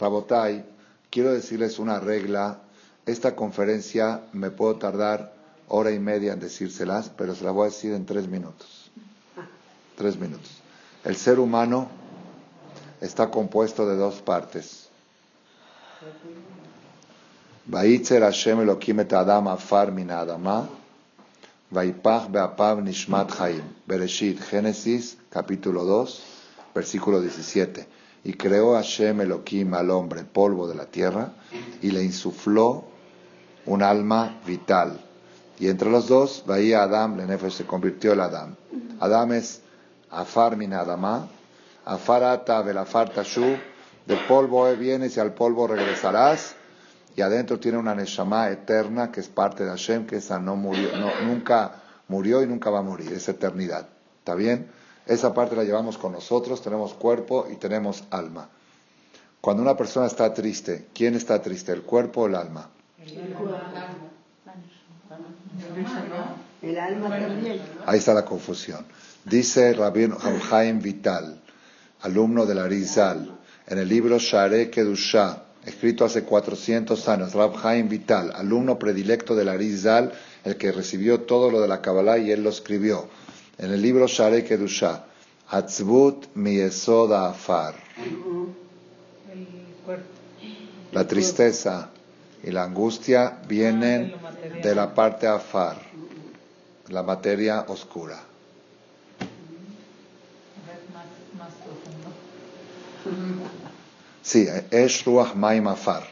Rabotai, 0.00 0.64
quiero 1.10 1.32
decirles 1.32 1.78
una 1.78 2.00
regla. 2.00 2.60
Esta 3.06 3.36
conferencia 3.36 4.22
me 4.32 4.50
puedo 4.50 4.76
tardar 4.76 5.32
hora 5.68 5.90
y 5.92 5.98
media 5.98 6.32
en 6.32 6.40
decírselas, 6.40 7.10
pero 7.16 7.34
se 7.34 7.44
la 7.44 7.50
voy 7.50 7.66
a 7.66 7.70
decir 7.70 7.92
en 7.92 8.06
tres 8.06 8.26
minutos. 8.28 8.90
Tres 9.96 10.18
minutos. 10.18 10.50
El 11.04 11.14
ser 11.16 11.38
humano 11.38 11.88
está 13.04 13.30
compuesto 13.30 13.86
de 13.86 13.96
dos 13.96 14.20
partes. 14.22 14.88
Vayitzer 17.66 18.22
Hashem 18.22 18.60
Elohim 18.60 19.00
et 19.00 19.12
Adam 19.12 19.48
afar 19.48 19.92
min 19.92 20.10
Adama, 20.10 20.68
Vaipach 21.70 22.30
beapav 22.30 22.82
nishmat 22.82 23.36
chaim. 23.36 23.62
Bereshit, 23.86 24.38
Génesis, 24.38 25.16
capítulo 25.30 25.84
2, 25.84 26.22
versículo 26.74 27.20
17. 27.20 27.86
Y 28.24 28.32
creó 28.34 28.74
Hashem 28.74 29.20
Elohim 29.20 29.74
al 29.74 29.90
hombre 29.90 30.24
polvo 30.24 30.66
de 30.68 30.74
la 30.74 30.86
tierra 30.86 31.32
y 31.82 31.90
le 31.90 32.02
insufló 32.02 32.84
un 33.66 33.82
alma 33.82 34.40
vital. 34.46 35.00
Y 35.58 35.68
entre 35.68 35.90
los 35.90 36.08
dos, 36.08 36.44
veía 36.46 36.82
Adam, 36.82 37.16
Lenefesh 37.16 37.52
se 37.52 37.66
convirtió 37.66 38.12
en 38.12 38.20
Adam. 38.20 38.56
Adam 39.00 39.32
es 39.32 39.60
Afar 40.10 40.56
min 40.56 40.72
Adama, 40.72 41.28
Afarata 41.84 42.62
velafar 42.62 43.10
tashu, 43.10 43.56
de 44.06 44.16
polvo 44.28 44.70
vienes 44.76 45.16
y 45.16 45.20
al 45.20 45.34
polvo 45.34 45.66
regresarás. 45.66 46.56
Y 47.16 47.22
adentro 47.22 47.60
tiene 47.60 47.78
una 47.78 47.94
Neshama 47.94 48.50
eterna 48.50 49.12
que 49.12 49.20
es 49.20 49.28
parte 49.28 49.64
de 49.64 49.70
Hashem, 49.70 50.06
que 50.06 50.16
esa 50.16 50.38
no 50.38 50.56
murió, 50.56 50.96
no, 50.96 51.10
nunca 51.24 51.82
murió 52.08 52.42
y 52.42 52.46
nunca 52.46 52.70
va 52.70 52.80
a 52.80 52.82
morir, 52.82 53.12
es 53.12 53.28
eternidad. 53.28 53.88
¿Está 54.18 54.34
bien? 54.34 54.70
Esa 55.06 55.34
parte 55.34 55.54
la 55.54 55.64
llevamos 55.64 55.98
con 55.98 56.12
nosotros, 56.12 56.62
tenemos 56.62 56.94
cuerpo 56.94 57.46
y 57.50 57.56
tenemos 57.56 58.04
alma. 58.10 58.48
Cuando 59.40 59.62
una 59.62 59.76
persona 59.76 60.06
está 60.06 60.32
triste, 60.32 60.88
¿quién 60.94 61.14
está 61.14 61.42
triste, 61.42 61.72
el 61.72 61.82
cuerpo 61.82 62.22
o 62.22 62.26
el 62.26 62.34
alma? 62.34 62.70
El 66.62 66.78
alma 66.78 67.10
también. 67.10 67.60
Ahí 67.84 67.98
está 67.98 68.14
la 68.14 68.24
confusión. 68.24 68.86
Dice 69.24 69.74
Rabin 69.74 70.14
Haim 70.50 70.80
Vital, 70.80 71.42
alumno 72.04 72.44
de 72.44 72.54
la 72.54 72.68
Rizal, 72.68 73.34
en 73.66 73.78
el 73.78 73.88
libro 73.88 74.18
Share 74.18 74.68
Kedusha, 74.70 75.42
escrito 75.64 76.04
hace 76.04 76.22
400 76.22 77.08
años, 77.08 77.32
Rab 77.32 77.54
Haim 77.66 77.88
Vital, 77.88 78.30
alumno 78.34 78.78
predilecto 78.78 79.34
de 79.34 79.46
la 79.46 79.56
Rizal, 79.56 80.12
el 80.44 80.56
que 80.56 80.70
recibió 80.70 81.22
todo 81.22 81.50
lo 81.50 81.62
de 81.62 81.68
la 81.68 81.80
Kabbalah 81.80 82.18
y 82.18 82.30
él 82.30 82.42
lo 82.42 82.50
escribió. 82.50 83.08
En 83.56 83.72
el 83.72 83.80
libro 83.80 84.06
Share 84.06 84.44
Kedusha, 84.44 85.06
Atzbut 85.48 86.26
Miesoda 86.34 87.30
Afar. 87.30 87.74
La 90.92 91.06
tristeza 91.08 91.88
y 92.42 92.50
la 92.50 92.64
angustia 92.64 93.38
vienen 93.48 94.14
de 94.62 94.74
la 94.74 94.94
parte 94.94 95.26
Afar, 95.26 95.80
la 96.88 97.02
materia 97.02 97.64
oscura. 97.68 98.33
Sí, 104.22 104.48
Esh 104.70 105.04
Ruach 105.04 105.34
Maim 105.34 105.66
Afar. 105.68 106.04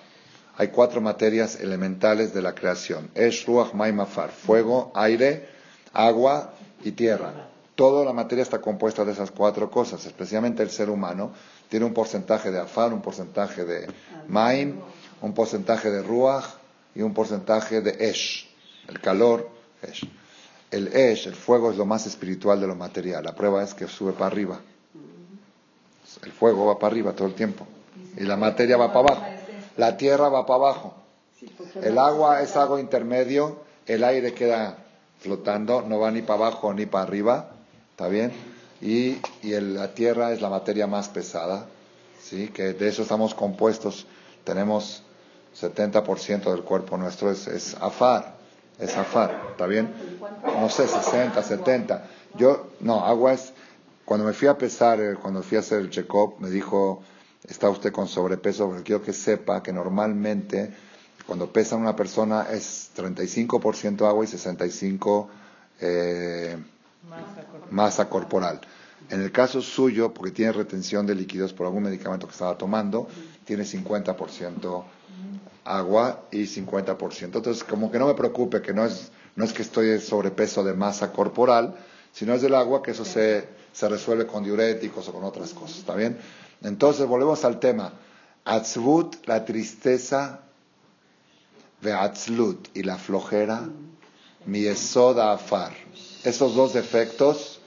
Hay 0.57 0.69
cuatro 0.69 1.01
materias 1.01 1.59
elementales 1.61 2.35
de 2.35 2.43
la 2.43 2.55
creación. 2.55 3.11
Esh 3.15 3.47
Ruach 3.47 3.73
Maim 3.73 4.01
Afar. 4.01 4.31
Fuego, 4.31 4.93
aire, 4.95 5.49
agua 5.93 6.53
y 6.85 6.93
tierra. 6.93 7.49
Toda 7.75 8.05
la 8.05 8.13
materia 8.13 8.43
está 8.43 8.61
compuesta 8.61 9.05
de 9.05 9.13
esas 9.13 9.31
cuatro 9.31 9.71
cosas, 9.71 10.05
especialmente 10.05 10.63
el 10.63 10.71
ser 10.71 10.91
humano. 10.91 11.33
Tiene 11.71 11.87
un 11.87 11.95
porcentaje 11.95 12.51
de 12.51 12.61
Afar, 12.61 12.93
un 12.93 13.01
porcentaje 13.01 13.65
de 13.65 13.89
Maim, 14.29 14.79
un 15.23 15.33
porcentaje 15.33 15.91
de 15.91 16.03
Ruach 16.03 16.45
y 16.95 17.01
un 17.01 17.15
porcentaje 17.15 17.81
de 17.81 18.11
Esh. 18.11 18.49
El 18.89 19.01
calor, 19.01 19.49
Esh. 19.81 20.07
El 20.71 20.89
Esh, 20.89 21.27
el 21.27 21.35
fuego, 21.35 21.71
es 21.71 21.79
lo 21.79 21.87
más 21.87 22.07
espiritual 22.07 22.61
de 22.61 22.67
lo 22.67 22.75
material. 22.75 23.25
La 23.25 23.35
prueba 23.35 23.63
es 23.63 23.73
que 23.73 23.89
sube 23.89 24.13
para 24.13 24.27
arriba. 24.27 24.61
El 26.25 26.33
fuego 26.33 26.67
va 26.67 26.79
para 26.79 26.93
arriba 26.93 27.13
todo 27.13 27.29
el 27.29 27.35
tiempo. 27.35 27.67
Y 28.17 28.25
la 28.25 28.37
materia 28.37 28.77
va 28.77 28.93
para 28.93 29.09
abajo. 29.15 29.27
La 29.77 29.97
tierra 29.97 30.29
va 30.29 30.45
para 30.47 30.57
abajo. 30.57 30.95
El 31.83 31.99
agua 31.99 32.43
es 32.43 32.57
algo 32.57 32.79
intermedio. 32.79 33.61
El 33.87 34.05
aire 34.05 34.35
queda 34.35 34.79
flotando. 35.21 35.83
No 35.83 35.99
va 35.99 36.11
ni 36.11 36.23
para 36.23 36.47
abajo 36.47 36.73
ni 36.75 36.87
para 36.87 37.05
arriba. 37.05 37.51
¿Está 37.91 38.09
bien? 38.09 38.33
Y, 38.81 39.19
y 39.43 39.53
el- 39.55 39.75
la 39.75 39.95
tierra 39.95 40.33
es 40.33 40.41
la 40.41 40.49
materia 40.51 40.87
más 40.87 41.09
pesada. 41.09 41.67
¿Sí? 42.21 42.49
Que 42.49 42.73
de 42.75 42.89
eso 42.89 43.03
estamos 43.03 43.35
compuestos. 43.35 44.07
Tenemos 44.45 45.03
70% 45.61 46.51
del 46.51 46.63
cuerpo 46.63 46.97
nuestro 46.97 47.31
es, 47.31 47.47
es 47.47 47.75
afar. 47.81 48.35
Es 48.79 48.97
afar. 48.97 49.41
¿Está 49.51 49.67
bien? 49.67 49.93
No 50.61 50.69
sé, 50.69 50.87
60, 50.89 51.43
70. 51.43 52.05
Yo, 52.37 52.69
no, 52.81 53.05
agua 53.05 53.33
es. 53.35 53.52
Cuando 54.05 54.27
me 54.27 54.33
fui 54.33 54.49
a 54.49 54.59
pesar, 54.59 55.01
eh, 55.01 55.15
cuando 55.21 55.43
fui 55.43 55.57
a 55.57 55.61
hacer 55.61 55.81
el 55.81 55.91
check-up, 55.91 56.37
me 56.41 56.51
dijo, 56.51 57.03
está 57.49 57.69
usted 57.71 57.93
con 57.93 58.09
sobrepeso, 58.09 58.67
porque 58.67 58.83
quiero 58.83 59.03
que 59.03 59.13
sepa 59.13 59.63
que 59.63 59.73
normalmente 59.73 60.73
cuando 61.27 61.53
pesa 61.53 61.77
una 61.77 61.95
persona 61.95 62.47
es 62.51 62.91
35% 62.97 64.07
agua 64.09 64.25
y 64.25 64.29
65% 64.29 65.27
eh, 65.81 66.57
masa 67.71 68.09
corporal. 68.09 68.61
En 69.11 69.21
el 69.21 69.33
caso 69.33 69.61
suyo, 69.61 70.13
porque 70.15 70.31
tiene 70.31 70.53
retención 70.53 71.07
de 71.07 71.15
líquidos 71.15 71.53
por 71.53 71.67
algún 71.67 71.83
medicamento 71.83 72.27
que 72.27 72.33
estaba 72.33 72.57
tomando, 72.57 73.09
tiene 73.45 73.65
50% 73.65 74.85
agua 75.65 76.25
y 76.31 76.45
50%. 76.45 77.25
Entonces, 77.25 77.65
como 77.65 77.91
que 77.91 77.99
no 77.99 78.07
me 78.07 78.15
preocupe, 78.15 78.63
que 78.63 78.73
no 78.73 78.85
es, 78.85 79.11
no 79.37 79.45
es 79.45 79.53
que 79.53 79.63
estoy 79.63 79.87
de 79.87 80.01
sobrepeso 80.01 80.65
de 80.65 80.75
masa 80.75 81.13
corporal, 81.13 81.77
sino 82.13 82.35
es 82.35 82.43
del 82.43 82.55
agua, 82.55 82.83
que 82.83 82.93
eso 82.93 83.05
se, 83.05 83.49
se 83.73 83.89
resuelve 83.89 84.27
con 84.27 84.45
diuréticos 84.45 85.09
o 85.09 85.13
con 85.13 85.25
otras 85.25 85.53
cosas. 85.53 85.79
¿Está 85.79 85.95
bien? 85.95 86.19
Entonces, 86.63 87.07
volvemos 87.07 87.45
al 87.45 87.59
tema. 87.59 87.93
Atzvut, 88.45 89.27
la 89.27 89.45
tristeza, 89.45 90.41
veatzlut 91.81 92.69
y 92.75 92.83
la 92.83 92.97
flojera, 92.97 93.69
miesoda 94.47 95.33
afar. 95.33 95.73
Esos 96.25 96.55
dos 96.55 96.77
efectos 96.77 97.61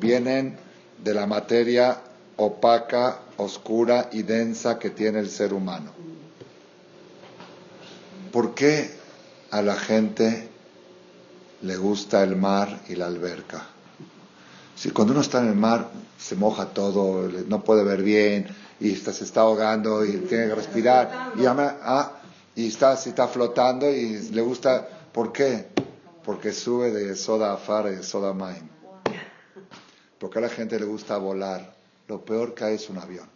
vienen 0.00 0.56
de 1.02 1.14
la 1.14 1.26
materia 1.26 2.00
opaca, 2.36 3.20
oscura 3.36 4.10
y 4.12 4.22
densa 4.22 4.78
que 4.78 4.90
tiene 4.90 5.18
el 5.20 5.28
ser 5.28 5.52
humano. 5.52 5.92
¿Por 8.32 8.54
qué 8.54 8.90
a 9.50 9.62
la 9.62 9.76
gente 9.76 10.48
le 11.62 11.76
gusta 11.76 12.22
el 12.22 12.36
mar 12.36 12.80
y 12.88 12.94
la 12.94 13.06
alberca? 13.06 13.66
Si 14.78 14.90
cuando 14.90 15.12
uno 15.12 15.22
está 15.22 15.40
en 15.40 15.48
el 15.48 15.56
mar 15.56 15.88
se 16.18 16.36
moja 16.36 16.66
todo, 16.66 17.28
no 17.48 17.64
puede 17.64 17.82
ver 17.82 18.02
bien 18.02 18.46
y 18.78 18.92
está- 18.92 19.12
se 19.12 19.24
está 19.24 19.40
ahogando 19.40 20.04
y 20.04 20.12
tiene 20.18 20.46
que 20.48 20.54
respirar 20.54 21.32
y, 21.36 21.46
ama- 21.46 21.78
ah, 21.82 22.12
y 22.54 22.68
está, 22.68 22.96
si 22.96 23.08
está 23.10 23.26
flotando 23.26 23.90
y 23.90 24.30
le 24.30 24.40
gusta, 24.42 24.86
¿por 25.12 25.32
qué? 25.32 25.66
Porque 26.24 26.52
sube 26.52 26.92
de 26.92 27.16
soda 27.16 27.52
a 27.54 27.56
far 27.56 27.86
y 27.86 27.96
de 27.96 28.02
soda 28.02 28.30
a 28.30 28.34
maim. 28.34 28.68
Porque 30.18 30.38
a 30.38 30.42
la 30.42 30.48
gente 30.48 30.78
le 30.78 30.84
gusta 30.86 31.16
volar. 31.16 31.74
Lo 32.06 32.24
peor 32.24 32.54
que 32.54 32.64
hay 32.64 32.74
es 32.76 32.88
un 32.88 32.98
avión. 32.98 33.26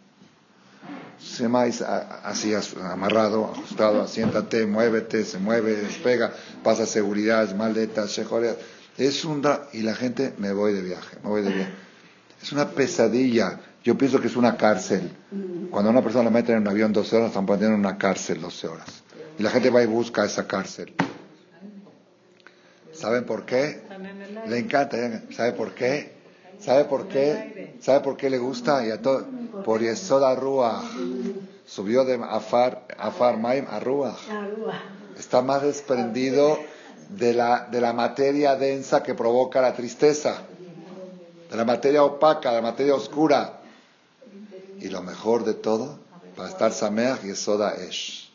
Se 1.19 1.47
más 1.47 1.81
así 1.81 2.53
as- 2.53 2.75
amarrado, 2.75 3.45
ajustado, 3.53 4.07
siéntate, 4.07 4.65
muévete, 4.65 5.23
se 5.23 5.39
mueve, 5.39 5.75
despega, 5.75 6.33
pasa 6.63 6.85
seguridad, 6.85 7.53
maletas, 7.55 8.11
se 8.11 8.25
jodea. 8.25 8.55
Es 8.97 9.25
un 9.25 9.41
dra- 9.41 9.67
y 9.73 9.81
la 9.81 9.95
gente 9.95 10.33
me 10.37 10.51
voy 10.53 10.73
de 10.73 10.81
viaje, 10.81 11.17
me 11.23 11.29
voy 11.29 11.41
de 11.41 11.51
viaje. 11.51 11.71
Es 12.41 12.51
una 12.51 12.69
pesadilla. 12.69 13.59
Yo 13.83 13.97
pienso 13.97 14.19
que 14.21 14.27
es 14.27 14.35
una 14.35 14.55
cárcel. 14.55 15.09
Cuando 15.71 15.89
a 15.89 15.91
una 15.91 16.01
persona 16.03 16.25
la 16.25 16.29
meten 16.29 16.55
en 16.55 16.61
un 16.61 16.67
avión 16.67 16.93
12 16.93 17.15
horas, 17.15 17.29
están 17.29 17.45
poniendo 17.45 17.73
en 17.73 17.79
una 17.79 17.97
cárcel 17.97 18.39
12 18.41 18.67
horas. 18.67 19.03
Y 19.39 19.43
la 19.43 19.49
gente 19.49 19.69
va 19.69 19.81
y 19.83 19.87
busca 19.87 20.23
esa 20.25 20.45
cárcel. 20.47 20.93
¿Saben 22.93 23.25
por 23.25 23.45
qué? 23.45 23.81
Le 24.47 24.57
encanta. 24.59 24.97
¿Sabe 25.31 25.53
por 25.53 25.73
qué? 25.73 26.13
¿Sabe 26.59 26.85
por 26.85 27.07
qué? 27.07 27.75
¿Sabe 27.81 27.99
por 28.01 28.15
qué 28.15 28.29
le 28.29 28.37
gusta? 28.37 28.85
Y 28.85 28.91
a 28.91 29.01
todo, 29.01 29.25
por 29.65 29.81
Yesoda 29.81 30.35
Ruach. 30.35 30.83
Subió 31.65 32.05
de 32.05 32.15
Afar, 32.23 32.85
Afar 32.97 33.37
Maim 33.37 33.65
a 33.69 33.79
Ruach. 33.79 34.19
Está 35.17 35.41
más 35.41 35.63
desprendido 35.63 36.59
de 37.17 37.33
la, 37.33 37.67
de 37.71 37.79
la 37.81 37.93
materia 37.93 38.55
densa 38.55 39.03
que 39.03 39.13
provoca 39.13 39.61
la 39.61 39.73
tristeza. 39.73 40.41
De 41.49 41.57
la 41.57 41.65
materia 41.65 42.03
opaca, 42.03 42.49
de 42.49 42.55
la 42.55 42.61
materia 42.61 42.95
oscura. 42.95 43.59
Y 44.79 44.89
lo 44.89 45.01
mejor 45.01 45.45
de 45.45 45.53
todo, 45.53 45.99
para 46.35 46.49
estar 46.49 46.71
Sameach 46.71 47.21
Yesoda 47.21 47.75
Esh. 47.75 48.31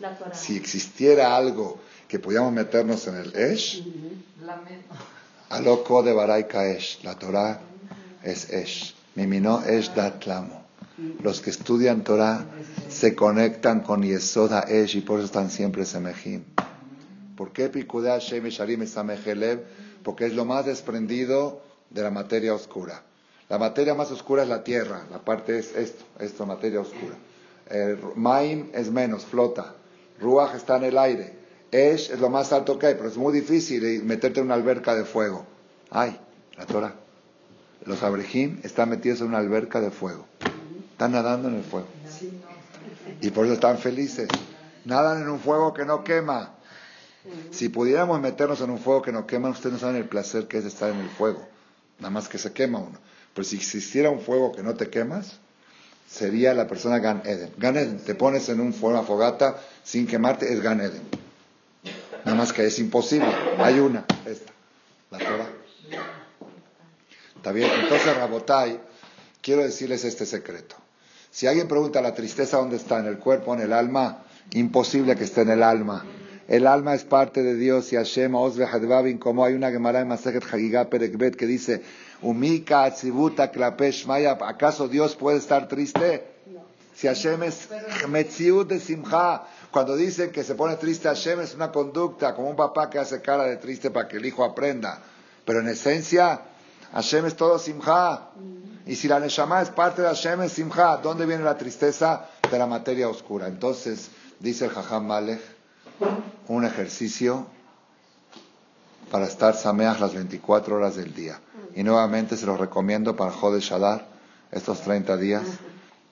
La 0.00 0.16
Torah. 0.16 0.34
Si 0.34 0.56
existiera 0.56 1.36
algo 1.36 1.78
que 2.08 2.18
pudiéramos 2.18 2.52
meternos 2.52 3.06
en 3.06 3.16
el 3.16 3.34
Esh, 3.34 3.82
Aloko 5.50 6.02
de 6.02 6.12
Baraika 6.12 6.66
Esh. 6.66 7.02
La 7.02 7.14
Torah 7.14 7.60
es 8.22 8.50
Esh. 8.50 8.94
Mimino 9.14 9.62
Esh 9.64 9.92
Datlamo. 9.94 10.62
Los 11.22 11.40
que 11.40 11.50
estudian 11.50 12.02
Torah 12.04 12.44
se 12.88 13.14
conectan 13.14 13.80
con 13.80 14.02
Yesoda 14.02 14.60
Esh 14.68 14.96
y 14.96 15.00
por 15.00 15.18
eso 15.18 15.26
están 15.26 15.50
siempre 15.50 15.84
Semejim. 15.84 16.44
¿Por 17.42 17.50
qué 17.50 17.68
Pikudea 17.68 18.18
Shem 18.18 18.46
Sharim? 18.46 18.86
Porque 20.04 20.26
es 20.26 20.32
lo 20.32 20.44
más 20.44 20.64
desprendido 20.64 21.60
de 21.90 22.00
la 22.00 22.12
materia 22.12 22.54
oscura. 22.54 23.02
La 23.48 23.58
materia 23.58 23.96
más 23.96 24.12
oscura 24.12 24.44
es 24.44 24.48
la 24.48 24.62
tierra. 24.62 25.08
La 25.10 25.18
parte 25.18 25.58
es 25.58 25.74
esto, 25.74 26.04
esto, 26.20 26.46
materia 26.46 26.80
oscura. 26.80 27.16
Maim 28.14 28.70
es 28.72 28.92
menos, 28.92 29.24
flota. 29.24 29.74
Ruach 30.20 30.54
está 30.54 30.76
en 30.76 30.84
el 30.84 30.96
aire. 30.96 31.34
Esh 31.72 32.12
es 32.12 32.20
lo 32.20 32.30
más 32.30 32.52
alto 32.52 32.78
que 32.78 32.86
hay, 32.86 32.94
pero 32.94 33.08
es 33.08 33.16
muy 33.16 33.32
difícil 33.32 34.04
meterte 34.04 34.38
en 34.38 34.46
una 34.46 34.54
alberca 34.54 34.94
de 34.94 35.04
fuego. 35.04 35.44
Ay, 35.90 36.16
la 36.56 36.64
Torah. 36.64 36.94
Los 37.84 38.04
abrejim 38.04 38.60
están 38.62 38.88
metidos 38.88 39.20
en 39.20 39.26
una 39.26 39.38
alberca 39.38 39.80
de 39.80 39.90
fuego. 39.90 40.26
Están 40.92 41.10
nadando 41.10 41.48
en 41.48 41.56
el 41.56 41.64
fuego. 41.64 41.88
Y 43.20 43.30
por 43.30 43.46
eso 43.46 43.54
están 43.54 43.78
felices. 43.78 44.28
Nadan 44.84 45.22
en 45.22 45.28
un 45.28 45.40
fuego 45.40 45.74
que 45.74 45.84
no 45.84 46.04
quema. 46.04 46.61
Si 47.50 47.68
pudiéramos 47.68 48.20
meternos 48.20 48.60
en 48.60 48.70
un 48.70 48.78
fuego 48.78 49.02
que 49.02 49.12
nos 49.12 49.26
quema, 49.26 49.48
ustedes 49.48 49.74
no 49.74 49.78
saben 49.78 49.96
el 49.96 50.08
placer 50.08 50.48
que 50.48 50.58
es 50.58 50.64
estar 50.64 50.90
en 50.90 50.98
el 50.98 51.08
fuego. 51.08 51.46
Nada 51.98 52.10
más 52.10 52.28
que 52.28 52.38
se 52.38 52.52
quema 52.52 52.80
uno. 52.80 52.98
Pero 53.34 53.44
si 53.44 53.56
existiera 53.56 54.10
un 54.10 54.20
fuego 54.20 54.52
que 54.52 54.62
no 54.62 54.74
te 54.74 54.90
quemas, 54.90 55.38
sería 56.08 56.52
la 56.52 56.66
persona 56.66 56.98
Gan 56.98 57.22
Eden. 57.24 57.52
Gan 57.58 57.76
Eden, 57.76 57.98
te 57.98 58.14
pones 58.14 58.48
en 58.48 58.60
un 58.60 58.74
fuego, 58.74 58.98
una 58.98 59.06
fogata 59.06 59.60
sin 59.84 60.06
quemarte, 60.06 60.52
es 60.52 60.60
Gan 60.60 60.80
Eden. 60.80 61.02
Nada 62.24 62.36
más 62.36 62.52
que 62.52 62.66
es 62.66 62.78
imposible. 62.78 63.28
Hay 63.58 63.78
una, 63.78 64.04
esta, 64.26 64.52
la 65.10 65.18
Torah. 65.18 65.48
¿Está 67.36 67.52
bien? 67.52 67.70
Entonces, 67.82 68.16
Rabotai, 68.16 68.80
quiero 69.40 69.62
decirles 69.62 70.04
este 70.04 70.26
secreto. 70.26 70.76
Si 71.30 71.46
alguien 71.46 71.66
pregunta 71.66 72.00
la 72.02 72.14
tristeza 72.14 72.58
dónde 72.58 72.76
está, 72.76 72.98
en 72.98 73.06
el 73.06 73.18
cuerpo, 73.18 73.54
en 73.54 73.60
el 73.60 73.72
alma, 73.72 74.24
imposible 74.52 75.16
que 75.16 75.24
esté 75.24 75.40
en 75.40 75.50
el 75.50 75.62
alma. 75.62 76.04
El 76.52 76.66
alma 76.66 76.92
es 76.92 77.04
parte 77.04 77.42
de 77.42 77.54
Dios 77.54 77.94
y 77.94 77.96
Hashem, 77.96 78.34
Osve 78.34 78.66
Hadvabin, 78.66 79.16
como 79.16 79.42
hay 79.42 79.54
una 79.54 79.70
Gemara 79.70 80.00
en 80.00 80.08
Masejet 80.08 80.44
Hagigah 80.44 80.90
Perekbet 80.90 81.34
que 81.34 81.46
dice, 81.46 81.82
Umika 82.20 82.84
Atzibuta 82.84 83.50
Klapesh 83.50 84.04
Maya, 84.04 84.36
¿acaso 84.38 84.86
Dios 84.86 85.16
puede 85.16 85.38
estar 85.38 85.66
triste? 85.66 86.26
Si 86.94 87.06
Hashem 87.06 87.42
es 87.44 87.70
Metziut 88.06 88.68
de 88.68 88.80
Simcha, 88.80 89.44
cuando 89.70 89.96
dicen 89.96 90.30
que 90.30 90.44
se 90.44 90.54
pone 90.54 90.76
triste 90.76 91.08
Hashem 91.08 91.40
es 91.40 91.54
una 91.54 91.72
conducta, 91.72 92.34
como 92.34 92.50
un 92.50 92.56
papá 92.56 92.90
que 92.90 92.98
hace 92.98 93.22
cara 93.22 93.44
de 93.44 93.56
triste 93.56 93.90
para 93.90 94.06
que 94.06 94.18
el 94.18 94.26
hijo 94.26 94.44
aprenda. 94.44 95.00
Pero 95.46 95.60
en 95.60 95.68
esencia, 95.68 96.42
Hashem 96.92 97.24
es 97.24 97.34
todo 97.34 97.58
Simcha. 97.58 98.28
Y 98.84 98.96
si 98.96 99.08
la 99.08 99.20
Neshama 99.20 99.62
es 99.62 99.70
parte 99.70 100.02
de 100.02 100.08
Hashem 100.08 100.42
es 100.42 100.52
Simcha, 100.52 100.98
¿dónde 100.98 101.24
viene 101.24 101.44
la 101.44 101.56
tristeza? 101.56 102.28
De 102.50 102.58
la 102.58 102.66
materia 102.66 103.08
oscura. 103.08 103.46
Entonces, 103.46 104.10
dice 104.38 104.66
el 104.66 104.72
Jajam 104.72 105.06
Malech, 105.06 105.40
un 106.48 106.64
ejercicio 106.64 107.46
para 109.10 109.26
estar 109.26 109.54
sameach 109.54 110.00
las 110.00 110.14
24 110.14 110.76
horas 110.76 110.96
del 110.96 111.14
día. 111.14 111.40
Y 111.74 111.82
nuevamente 111.82 112.36
se 112.36 112.46
los 112.46 112.58
recomiendo 112.58 113.14
para 113.16 113.30
Jode 113.30 113.60
Shadar, 113.60 114.06
estos 114.50 114.80
30 114.82 115.16
días, 115.16 115.42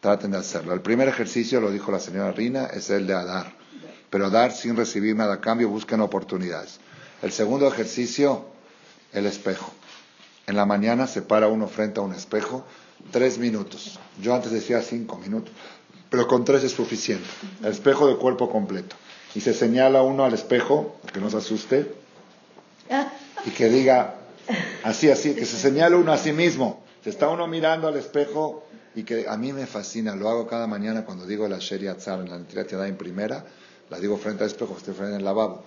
traten 0.00 0.30
de 0.30 0.38
hacerlo. 0.38 0.72
El 0.72 0.80
primer 0.80 1.08
ejercicio, 1.08 1.60
lo 1.60 1.70
dijo 1.70 1.92
la 1.92 2.00
señora 2.00 2.32
Rina, 2.32 2.66
es 2.66 2.90
el 2.90 3.06
de 3.06 3.14
dar. 3.14 3.52
Pero 4.08 4.30
dar 4.30 4.52
sin 4.52 4.76
recibir 4.76 5.14
nada 5.14 5.34
a 5.34 5.40
cambio, 5.40 5.68
busquen 5.68 6.00
oportunidades. 6.00 6.80
El 7.22 7.32
segundo 7.32 7.66
ejercicio, 7.68 8.46
el 9.12 9.26
espejo. 9.26 9.72
En 10.46 10.56
la 10.56 10.66
mañana 10.66 11.06
se 11.06 11.22
para 11.22 11.48
uno 11.48 11.68
frente 11.68 12.00
a 12.00 12.02
un 12.02 12.12
espejo, 12.12 12.64
tres 13.12 13.38
minutos. 13.38 13.98
Yo 14.20 14.34
antes 14.34 14.50
decía 14.52 14.82
cinco 14.82 15.16
minutos, 15.18 15.52
pero 16.08 16.26
con 16.26 16.44
tres 16.44 16.64
es 16.64 16.72
suficiente. 16.72 17.28
El 17.62 17.72
espejo 17.72 18.08
de 18.08 18.16
cuerpo 18.16 18.50
completo. 18.50 18.96
Y 19.34 19.40
se 19.40 19.54
señala 19.54 20.02
uno 20.02 20.24
al 20.24 20.34
espejo, 20.34 20.96
que 21.12 21.20
no 21.20 21.30
se 21.30 21.36
asuste, 21.36 21.92
y 23.46 23.50
que 23.50 23.68
diga, 23.68 24.16
así, 24.82 25.10
así, 25.10 25.34
que 25.34 25.46
se 25.46 25.56
señale 25.56 25.96
uno 25.96 26.12
a 26.12 26.18
sí 26.18 26.32
mismo. 26.32 26.82
Se 27.04 27.10
está 27.10 27.28
uno 27.28 27.46
mirando 27.46 27.88
al 27.88 27.96
espejo 27.96 28.64
y 28.94 29.04
que 29.04 29.26
a 29.28 29.36
mí 29.36 29.52
me 29.52 29.66
fascina, 29.66 30.14
lo 30.14 30.28
hago 30.28 30.46
cada 30.46 30.66
mañana 30.66 31.04
cuando 31.04 31.26
digo 31.26 31.48
la 31.48 31.58
Sheria 31.58 31.96
Tzar 31.96 32.20
en 32.20 32.30
la 32.30 32.38
Netilat 32.38 32.72
en 32.72 32.96
primera, 32.96 33.44
la 33.88 33.98
digo 33.98 34.16
frente 34.16 34.44
al 34.44 34.50
espejo, 34.50 34.74
estoy 34.76 34.94
frente 34.94 35.16
al 35.16 35.24
lavabo. 35.24 35.64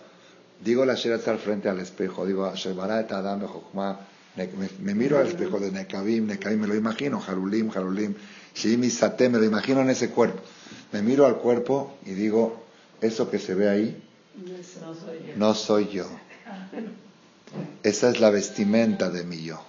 Digo 0.63 0.85
la 0.85 0.95
Sheria 0.95 1.17
Tzar 1.17 1.37
frente 1.37 1.69
al 1.69 1.79
espejo, 1.79 2.25
digo, 2.25 2.45
Adam 2.45 3.41
me, 4.35 4.95
miro 4.95 5.19
al 5.19 5.27
espejo 5.27 5.59
de 5.59 5.71
Nekavim, 5.71 6.27
Nekavim, 6.27 6.59
me 6.59 6.67
lo 6.67 6.75
imagino, 6.75 7.19
Jarulim, 7.19 7.69
Jarulim, 7.69 8.15
Shimi 8.55 8.89
Saté, 8.89 9.29
me 9.29 9.37
lo 9.37 9.45
imagino 9.45 9.81
en 9.81 9.89
ese 9.89 10.09
cuerpo. 10.09 10.41
Me 10.91 11.01
miro 11.01 11.25
al 11.25 11.37
cuerpo 11.37 11.97
y 12.05 12.11
digo, 12.11 12.62
eso 13.03 13.29
que 13.29 13.39
se 13.39 13.53
ve 13.53 13.69
ahí, 13.69 14.03
no 15.35 15.53
soy 15.53 15.89
yo. 15.89 16.07
Esa 17.83 18.09
es 18.09 18.19
la 18.19 18.29
vestimenta 18.29 19.09
de 19.09 19.23
mi 19.23 19.43
yo. 19.43 19.61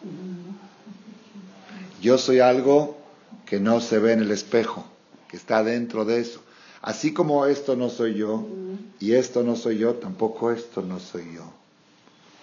Yo 2.01 2.19
soy 2.19 2.41
algo 2.41 2.97
que 3.45 3.61
no 3.61 3.81
se 3.81 3.99
ve 3.99 4.13
en 4.13 4.21
el 4.21 4.31
espejo, 4.31 4.85
que 5.29 5.37
está 5.37 5.63
dentro 5.63 6.05
de 6.05 6.21
eso. 6.21 6.41
Así 6.81 7.13
como 7.13 7.47
esto 7.47 7.77
no 7.77 7.89
soy 7.89 8.15
yo 8.15 8.47
y 9.01 9.13
esto 9.13 9.43
no 9.43 9.57
soy 9.57 9.79
yo, 9.79 9.95
tampoco 9.95 10.51
esto 10.51 10.83
no 10.83 11.01
soy 11.01 11.35
yo. 11.35 11.51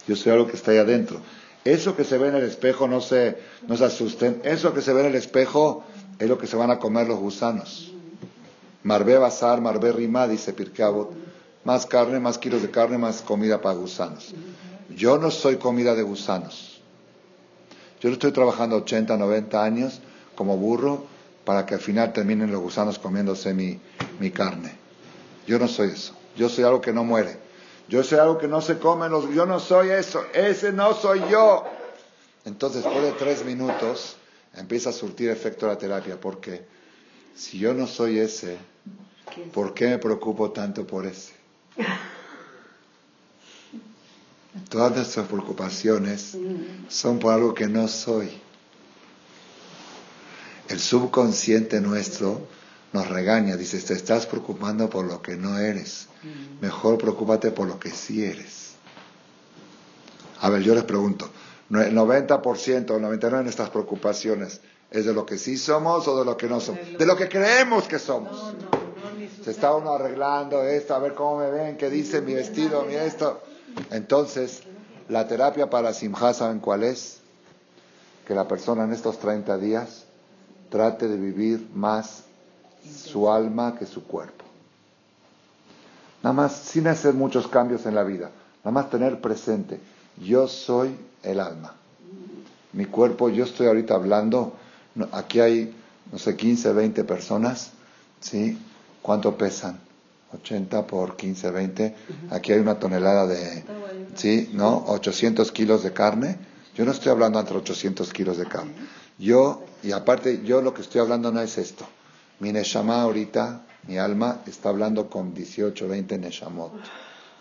Yo 0.07 0.15
soy 0.15 0.31
algo 0.31 0.47
que 0.47 0.57
está 0.57 0.71
ahí 0.71 0.77
adentro. 0.77 1.19
Eso 1.63 1.95
que 1.95 2.03
se 2.03 2.17
ve 2.17 2.29
en 2.29 2.35
el 2.35 2.43
espejo, 2.43 2.87
no 2.87 3.01
se, 3.01 3.37
no 3.67 3.77
se 3.77 3.85
asusten, 3.85 4.41
eso 4.43 4.73
que 4.73 4.81
se 4.81 4.93
ve 4.93 5.01
en 5.01 5.07
el 5.07 5.15
espejo 5.15 5.83
es 6.17 6.27
lo 6.27 6.39
que 6.39 6.47
se 6.47 6.55
van 6.55 6.71
a 6.71 6.79
comer 6.79 7.07
los 7.07 7.19
gusanos. 7.19 7.91
Marbe 8.83 9.17
Bazar, 9.17 9.61
Marbe 9.61 9.91
Rima, 9.91 10.27
dice 10.27 10.53
Pirkeabot, 10.53 11.11
más 11.63 11.85
carne, 11.85 12.19
más 12.19 12.37
kilos 12.37 12.61
de 12.61 12.71
carne, 12.71 12.97
más 12.97 13.21
comida 13.21 13.61
para 13.61 13.75
gusanos. 13.75 14.33
Yo 14.95 15.17
no 15.17 15.31
soy 15.31 15.57
comida 15.57 15.95
de 15.95 16.03
gusanos. 16.03 16.81
Yo 18.01 18.09
no 18.09 18.13
estoy 18.13 18.31
trabajando 18.31 18.77
80, 18.77 19.15
90 19.15 19.63
años 19.63 20.01
como 20.35 20.57
burro 20.57 21.05
para 21.45 21.65
que 21.65 21.75
al 21.75 21.79
final 21.79 22.13
terminen 22.13 22.51
los 22.51 22.61
gusanos 22.61 22.97
comiéndose 22.97 23.53
mi, 23.53 23.79
mi 24.19 24.31
carne. 24.31 24.75
Yo 25.45 25.59
no 25.59 25.67
soy 25.67 25.89
eso. 25.89 26.13
Yo 26.35 26.49
soy 26.49 26.63
algo 26.63 26.81
que 26.81 26.93
no 26.93 27.03
muere. 27.03 27.37
Yo 27.91 28.03
soy 28.03 28.19
algo 28.19 28.37
que 28.37 28.47
no 28.47 28.61
se 28.61 28.77
come, 28.79 29.07
yo 29.35 29.45
no 29.45 29.59
soy 29.59 29.89
eso, 29.89 30.23
ese 30.33 30.71
no 30.71 30.93
soy 30.93 31.21
yo. 31.29 31.65
Entonces, 32.45 32.83
después 32.83 33.03
de 33.03 33.11
tres 33.11 33.43
minutos, 33.43 34.15
empieza 34.55 34.91
a 34.91 34.93
surtir 34.93 35.29
efecto 35.29 35.67
la 35.67 35.77
terapia, 35.77 36.17
porque 36.19 36.65
si 37.35 37.59
yo 37.59 37.73
no 37.73 37.87
soy 37.87 38.19
ese, 38.19 38.57
¿por 39.53 39.73
qué 39.73 39.87
me 39.87 39.97
preocupo 39.97 40.51
tanto 40.51 40.85
por 40.85 41.05
ese? 41.05 41.33
Todas 44.69 44.95
nuestras 44.95 45.27
preocupaciones 45.27 46.37
son 46.89 47.19
por 47.19 47.33
algo 47.33 47.53
que 47.53 47.67
no 47.67 47.87
soy. 47.87 48.29
El 50.67 50.79
subconsciente 50.79 51.81
nuestro 51.81 52.47
nos 52.93 53.07
regaña, 53.07 53.55
dice, 53.55 53.79
te 53.79 53.93
estás 53.93 54.25
preocupando 54.25 54.89
por 54.89 55.05
lo 55.05 55.21
que 55.21 55.35
no 55.35 55.57
eres. 55.57 56.07
Mejor 56.59 56.97
preocúpate 56.97 57.51
por 57.51 57.67
lo 57.67 57.79
que 57.79 57.91
sí 57.91 58.23
eres. 58.23 58.71
A 60.41 60.49
ver, 60.49 60.61
yo 60.63 60.75
les 60.75 60.83
pregunto, 60.83 61.29
¿el 61.69 61.95
90% 61.95 62.91
o 62.91 62.97
el 62.97 63.03
99% 63.03 63.19
de 63.19 63.43
nuestras 63.43 63.69
preocupaciones 63.69 64.61
es 64.89 65.05
de 65.05 65.13
lo 65.13 65.25
que 65.25 65.37
sí 65.37 65.57
somos 65.57 66.07
o 66.07 66.17
de 66.19 66.25
lo 66.25 66.35
que 66.35 66.47
no 66.47 66.59
somos? 66.59 66.81
De 66.97 67.05
lo 67.05 67.15
que 67.15 67.29
creemos 67.29 67.87
que 67.87 67.99
somos. 67.99 68.53
Se 69.43 69.51
está 69.51 69.73
uno 69.73 69.93
arreglando 69.93 70.63
esto, 70.63 70.93
a 70.93 70.99
ver 70.99 71.15
cómo 71.15 71.39
me 71.39 71.49
ven, 71.49 71.77
qué 71.77 71.89
dice 71.89 72.21
mi 72.21 72.33
vestido, 72.33 72.83
mi 72.83 72.93
esto. 72.93 73.41
Entonces, 73.89 74.61
la 75.09 75.27
terapia 75.27 75.69
para 75.69 75.93
Simha, 75.93 76.33
¿saben 76.33 76.59
cuál 76.59 76.83
es? 76.83 77.19
Que 78.27 78.35
la 78.35 78.47
persona 78.47 78.83
en 78.83 78.93
estos 78.93 79.17
30 79.17 79.57
días 79.57 80.05
trate 80.69 81.07
de 81.07 81.17
vivir 81.17 81.67
más 81.73 82.23
su 83.03 83.31
alma 83.31 83.77
que 83.77 83.85
su 83.85 84.03
cuerpo. 84.03 84.45
Nada 86.21 86.33
más, 86.33 86.53
sin 86.53 86.87
hacer 86.87 87.15
muchos 87.15 87.47
cambios 87.47 87.85
en 87.87 87.95
la 87.95 88.03
vida, 88.03 88.29
nada 88.63 88.71
más 88.71 88.91
tener 88.91 89.21
presente, 89.21 89.79
yo 90.23 90.47
soy 90.47 90.95
el 91.23 91.39
alma. 91.39 91.73
Mi 92.73 92.85
cuerpo, 92.85 93.29
yo 93.29 93.43
estoy 93.43 93.67
ahorita 93.67 93.95
hablando, 93.95 94.53
aquí 95.11 95.39
hay, 95.39 95.75
no 96.11 96.19
sé, 96.19 96.37
15, 96.37 96.73
20 96.73 97.03
personas, 97.05 97.71
¿sí? 98.19 98.57
¿Cuánto 99.01 99.37
pesan? 99.37 99.79
80 100.33 100.87
por 100.87 101.15
15, 101.15 101.51
20. 101.51 101.95
Aquí 102.29 102.53
hay 102.53 102.59
una 102.59 102.79
tonelada 102.79 103.27
de, 103.27 103.63
¿sí? 104.15 104.49
¿No? 104.53 104.85
800 104.87 105.51
kilos 105.51 105.83
de 105.83 105.91
carne. 105.91 106.37
Yo 106.75 106.85
no 106.85 106.91
estoy 106.91 107.11
hablando 107.11 107.39
entre 107.39 107.57
800 107.57 108.13
kilos 108.13 108.37
de 108.37 108.45
carne. 108.45 108.73
Yo, 109.17 109.63
y 109.83 109.91
aparte, 109.91 110.41
yo 110.43 110.61
lo 110.61 110.73
que 110.73 110.81
estoy 110.81 111.01
hablando 111.01 111.31
no 111.31 111.41
es 111.41 111.57
esto. 111.57 111.85
Mi 112.39 112.51
Neshama 112.51 113.01
ahorita, 113.01 113.61
mi 113.87 113.97
alma, 113.97 114.41
está 114.47 114.69
hablando 114.69 115.09
con 115.09 115.33
18, 115.33 115.87
20 115.87 116.17
Neshamot. 116.17 116.71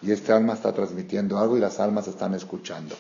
Y 0.03 0.11
este 0.11 0.33
alma 0.33 0.55
está 0.55 0.73
transmitiendo 0.73 1.39
algo 1.39 1.57
y 1.57 1.61
las 1.61 1.79
almas 1.79 2.09
están 2.09 2.35
escuchando. 2.35 2.97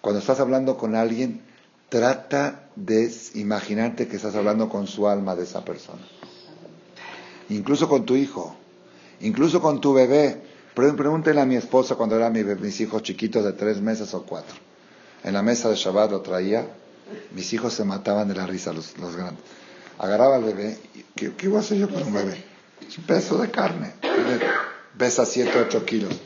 Cuando 0.00 0.18
estás 0.18 0.40
hablando 0.40 0.76
con 0.76 0.96
alguien, 0.96 1.42
trata 1.88 2.68
de 2.74 3.12
imaginarte 3.34 4.08
que 4.08 4.16
estás 4.16 4.34
hablando 4.34 4.68
con 4.68 4.86
su 4.86 5.06
alma 5.06 5.36
de 5.36 5.44
esa 5.44 5.64
persona. 5.64 6.02
Incluso 7.54 7.88
con 7.88 8.04
tu 8.04 8.16
hijo, 8.16 8.56
incluso 9.20 9.60
con 9.60 9.80
tu 9.80 9.92
bebé. 9.92 10.50
Pregúntenle 10.74 11.42
a 11.42 11.44
mi 11.44 11.56
esposa 11.56 11.96
cuando 11.96 12.16
eran 12.16 12.32
mis 12.32 12.80
hijos 12.80 13.02
chiquitos 13.02 13.44
de 13.44 13.52
tres 13.52 13.80
meses 13.80 14.14
o 14.14 14.22
cuatro. 14.22 14.56
En 15.22 15.34
la 15.34 15.42
mesa 15.42 15.68
de 15.68 15.76
Shabbat 15.76 16.10
lo 16.10 16.22
traía, 16.22 16.66
mis 17.32 17.52
hijos 17.52 17.74
se 17.74 17.84
mataban 17.84 18.26
de 18.28 18.34
la 18.34 18.46
risa, 18.46 18.72
los 18.72 19.16
grandes 19.16 19.44
agarraba 20.02 20.36
al 20.36 20.44
bebé, 20.44 20.78
¿qué, 21.14 21.32
qué 21.34 21.48
voy 21.48 21.58
a 21.58 21.60
hacer 21.60 21.78
yo 21.78 21.88
con 21.88 22.02
un 22.02 22.12
bebé? 22.12 22.44
Un 22.98 23.04
pedazo 23.04 23.38
de 23.38 23.50
carne, 23.50 23.92
pesa 24.98 25.24
7 25.24 25.58
o 25.58 25.62
8 25.62 25.84
kilos. 25.86 26.20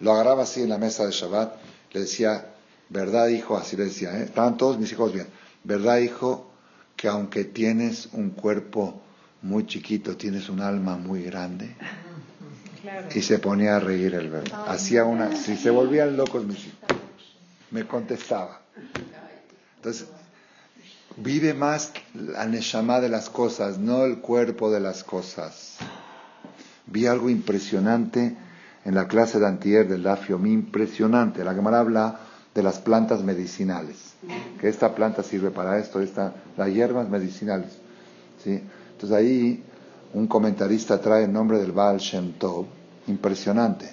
Lo 0.00 0.12
agarraba 0.12 0.42
así 0.42 0.62
en 0.62 0.68
la 0.68 0.78
mesa 0.78 1.06
de 1.06 1.12
Shabbat, 1.12 1.56
le 1.92 2.00
decía, 2.00 2.52
¿verdad 2.90 3.28
hijo? 3.28 3.56
Así 3.56 3.76
le 3.76 3.84
decía, 3.84 4.18
¿eh? 4.18 4.24
estaban 4.24 4.56
todos 4.56 4.78
mis 4.78 4.92
hijos 4.92 5.12
bien, 5.12 5.26
¿verdad 5.64 5.98
hijo? 5.98 6.50
Que 6.96 7.08
aunque 7.08 7.44
tienes 7.44 8.10
un 8.12 8.30
cuerpo 8.30 9.00
muy 9.42 9.66
chiquito, 9.66 10.16
tienes 10.16 10.48
un 10.48 10.60
alma 10.60 10.96
muy 10.96 11.22
grande. 11.24 11.76
Claro. 12.82 13.06
y 13.14 13.22
se 13.22 13.38
ponía 13.38 13.76
a 13.76 13.78
reír 13.78 14.12
el 14.16 14.28
bebé. 14.28 14.50
Hacía 14.66 15.04
una, 15.04 15.36
si 15.36 15.56
se 15.56 15.70
volvían 15.70 16.16
locos 16.16 16.44
mis 16.44 16.66
hijos, 16.66 16.80
me 17.70 17.86
contestaba. 17.86 18.60
Entonces, 19.76 20.08
vive 21.16 21.54
más 21.54 21.92
la 22.14 22.44
neshama 22.46 23.00
de 23.00 23.08
las 23.08 23.30
cosas, 23.30 23.78
no 23.78 24.04
el 24.04 24.18
cuerpo 24.18 24.70
de 24.72 24.80
las 24.80 25.04
cosas. 25.04 25.76
Vi 26.86 27.06
algo 27.06 27.30
impresionante 27.30 28.36
en 28.84 28.94
la 28.94 29.06
clase 29.06 29.38
de 29.38 29.46
antier 29.46 29.88
del 29.88 30.02
Dafiomi, 30.02 30.52
impresionante. 30.52 31.44
La 31.44 31.54
Gemara 31.54 31.80
habla 31.80 32.18
de 32.54 32.62
las 32.62 32.78
plantas 32.80 33.22
medicinales, 33.22 34.14
que 34.60 34.68
esta 34.68 34.94
planta 34.94 35.22
sirve 35.22 35.50
para 35.50 35.78
esto, 35.78 36.00
esta, 36.00 36.34
las 36.56 36.68
hierbas 36.68 37.08
medicinales. 37.08 37.78
¿sí? 38.42 38.60
Entonces 39.02 39.18
ahí 39.18 39.64
un 40.14 40.28
comentarista 40.28 41.00
trae 41.00 41.24
el 41.24 41.32
nombre 41.32 41.58
del 41.58 41.72
Baal 41.72 41.98
Shem 41.98 42.34
Tov, 42.34 42.66
impresionante. 43.08 43.90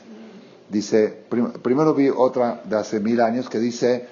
Dice, 0.70 1.24
prim- 1.28 1.54
primero 1.54 1.96
vi 1.96 2.10
otra 2.10 2.62
de 2.64 2.76
hace 2.76 3.00
mil 3.00 3.20
años 3.20 3.50
que 3.50 3.58
dice, 3.58 4.08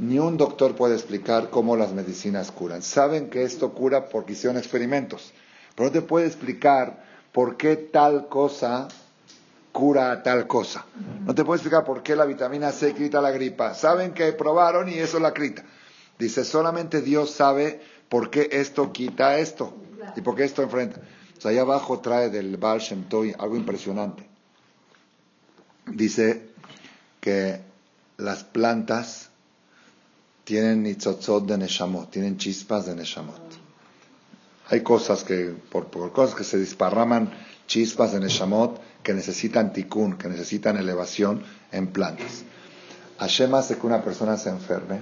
ni 0.00 0.20
un 0.20 0.36
doctor 0.36 0.76
puede 0.76 0.94
explicar 0.94 1.50
cómo 1.50 1.76
las 1.76 1.92
medicinas 1.92 2.52
curan. 2.52 2.82
Saben 2.82 3.30
que 3.30 3.42
esto 3.42 3.72
cura 3.72 4.08
porque 4.08 4.34
hicieron 4.34 4.58
experimentos, 4.58 5.32
pero 5.74 5.88
no 5.88 5.92
te 5.92 6.02
puede 6.02 6.28
explicar 6.28 7.02
por 7.32 7.56
qué 7.56 7.74
tal 7.74 8.28
cosa 8.28 8.86
cura 9.72 10.12
a 10.12 10.22
tal 10.22 10.46
cosa. 10.46 10.84
No 11.26 11.34
te 11.34 11.44
puede 11.44 11.56
explicar 11.56 11.84
por 11.84 12.04
qué 12.04 12.14
la 12.14 12.26
vitamina 12.26 12.70
C 12.70 12.94
quita 12.94 13.20
la 13.20 13.32
gripa. 13.32 13.74
Saben 13.74 14.12
que 14.12 14.32
probaron 14.34 14.88
y 14.88 14.98
eso 14.98 15.18
la 15.18 15.34
quita. 15.34 15.64
Dice, 16.16 16.44
solamente 16.44 17.00
Dios 17.02 17.32
sabe 17.32 17.80
por 18.08 18.30
qué 18.30 18.48
esto 18.52 18.92
quita 18.92 19.38
esto 19.38 19.74
y 20.16 20.20
por 20.20 20.36
qué 20.36 20.44
esto 20.44 20.62
enfrenta. 20.62 21.00
O 21.36 21.40
sea, 21.40 21.50
ahí 21.50 21.58
abajo 21.58 22.00
trae 22.00 22.30
del 22.30 22.56
Baal 22.56 22.80
Shem 22.80 23.04
Tov 23.04 23.26
algo 23.38 23.56
impresionante. 23.56 24.26
Dice 25.86 26.50
que 27.20 27.60
las 28.18 28.44
plantas 28.44 29.30
tienen 30.44 30.82
nitzotzot 30.82 31.46
de 31.46 31.58
neshamot, 31.58 32.10
tienen 32.10 32.36
chispas 32.36 32.86
de 32.86 32.94
neshamot. 32.94 33.40
Hay 34.68 34.82
cosas 34.82 35.24
que, 35.24 35.54
por, 35.70 35.86
por 35.86 36.12
cosas 36.12 36.34
que 36.34 36.44
se 36.44 36.58
disparraman 36.58 37.32
chispas 37.66 38.12
de 38.12 38.20
neshamot 38.20 38.80
que 39.02 39.12
necesitan 39.12 39.72
tikkun, 39.72 40.16
que 40.16 40.28
necesitan 40.28 40.76
elevación 40.76 41.42
en 41.72 41.88
plantas. 41.88 42.44
Hashem 43.18 43.54
hace 43.54 43.76
que 43.76 43.86
una 43.86 44.02
persona 44.02 44.36
se 44.36 44.50
enferme 44.50 45.00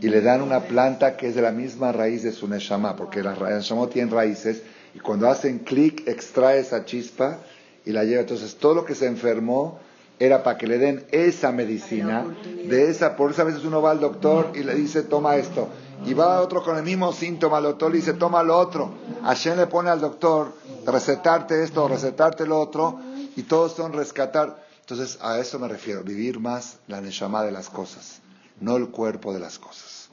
y 0.00 0.08
le 0.08 0.20
dan 0.20 0.42
una 0.42 0.60
planta 0.60 1.16
que 1.16 1.28
es 1.28 1.34
de 1.34 1.42
la 1.42 1.52
misma 1.52 1.92
raíz 1.92 2.22
de 2.22 2.32
su 2.32 2.48
neshama, 2.48 2.96
porque 2.96 3.22
las 3.22 3.40
neshamot 3.40 3.92
tienen 3.92 4.12
raíces 4.12 4.62
y 4.94 4.98
cuando 4.98 5.28
hacen 5.28 5.60
clic 5.60 6.06
extrae 6.06 6.60
esa 6.60 6.84
chispa 6.84 7.38
y 7.84 7.92
la 7.92 8.04
lleva. 8.04 8.20
Entonces 8.20 8.56
todo 8.56 8.74
lo 8.74 8.84
que 8.84 8.94
se 8.94 9.06
enfermó 9.06 9.78
era 10.18 10.42
para 10.42 10.56
que 10.56 10.66
le 10.66 10.78
den 10.78 11.04
esa 11.10 11.52
medicina, 11.52 12.24
de 12.64 12.90
esa, 12.90 13.16
por 13.16 13.30
eso 13.30 13.42
a 13.42 13.44
veces 13.44 13.64
uno 13.64 13.82
va 13.82 13.90
al 13.90 14.00
doctor 14.00 14.52
y 14.54 14.62
le 14.62 14.74
dice 14.74 15.02
toma 15.02 15.36
esto, 15.36 15.68
y 16.06 16.14
va 16.14 16.40
otro 16.40 16.62
con 16.62 16.76
el 16.76 16.82
mismo 16.82 17.12
síntoma 17.12 17.58
al 17.58 17.64
doctor 17.64 17.92
y 17.94 17.98
dice 17.98 18.14
toma 18.14 18.42
lo 18.42 18.56
otro. 18.56 18.94
Hashem 19.24 19.58
le 19.58 19.66
pone 19.66 19.90
al 19.90 20.00
doctor 20.00 20.54
recetarte 20.86 21.62
esto, 21.62 21.86
recetarte 21.86 22.46
lo 22.46 22.58
otro, 22.58 22.98
y 23.36 23.42
todos 23.42 23.72
son 23.72 23.92
rescatar. 23.92 24.64
Entonces 24.80 25.18
a 25.20 25.38
eso 25.38 25.58
me 25.58 25.68
refiero, 25.68 26.02
vivir 26.02 26.40
más 26.40 26.78
la 26.86 27.00
neshama 27.00 27.42
de 27.44 27.52
las 27.52 27.68
cosas, 27.68 28.20
no 28.60 28.76
el 28.76 28.88
cuerpo 28.90 29.32
de 29.32 29.40
las 29.40 29.58
cosas. 29.58 30.08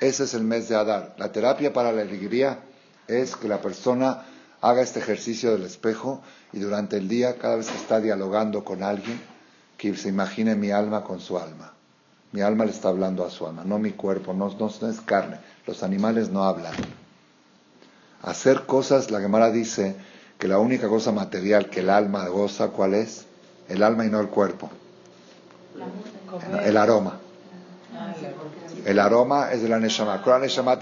Ese 0.00 0.24
es 0.24 0.34
el 0.34 0.42
mes 0.44 0.68
de 0.68 0.76
Adar. 0.76 1.14
La 1.18 1.30
terapia 1.32 1.72
para 1.72 1.92
la 1.92 2.02
alegría 2.02 2.60
es 3.06 3.36
que 3.36 3.48
la 3.48 3.60
persona 3.60 4.24
haga 4.62 4.82
este 4.82 4.98
ejercicio 5.00 5.52
del 5.52 5.64
espejo 5.64 6.22
y 6.52 6.58
durante 6.60 6.96
el 6.96 7.08
día, 7.08 7.36
cada 7.36 7.56
vez 7.56 7.68
que 7.68 7.76
está 7.76 8.00
dialogando 8.00 8.64
con 8.64 8.82
alguien, 8.82 9.20
que 9.76 9.94
se 9.96 10.08
imagine 10.08 10.54
mi 10.56 10.70
alma 10.70 11.02
con 11.04 11.20
su 11.20 11.38
alma. 11.38 11.72
Mi 12.32 12.42
alma 12.42 12.64
le 12.64 12.70
está 12.70 12.88
hablando 12.90 13.24
a 13.24 13.30
su 13.30 13.46
alma, 13.46 13.64
no 13.64 13.78
mi 13.78 13.90
cuerpo, 13.92 14.32
no, 14.32 14.48
no- 14.56 14.72
no 14.80 14.88
es 14.88 15.00
carne. 15.00 15.38
Los 15.66 15.82
animales 15.82 16.30
no 16.30 16.44
hablan. 16.44 16.74
Hacer 18.22 18.66
cosas, 18.66 19.10
la 19.10 19.20
Gemara 19.20 19.50
dice 19.50 19.96
que 20.38 20.46
la 20.48 20.58
única 20.58 20.88
cosa 20.88 21.12
material 21.12 21.68
que 21.70 21.80
el 21.80 21.90
alma 21.90 22.26
goza, 22.28 22.68
¿cuál 22.68 22.94
es? 22.94 23.26
El 23.68 23.82
alma 23.82 24.04
y 24.06 24.10
no 24.10 24.20
el 24.20 24.28
cuerpo. 24.28 24.70
El 26.64 26.76
aroma. 26.76 27.19
El 28.84 28.98
aroma 28.98 29.52
es 29.52 29.62
de 29.62 29.68
la 29.68 29.78
neshama. 29.78 30.22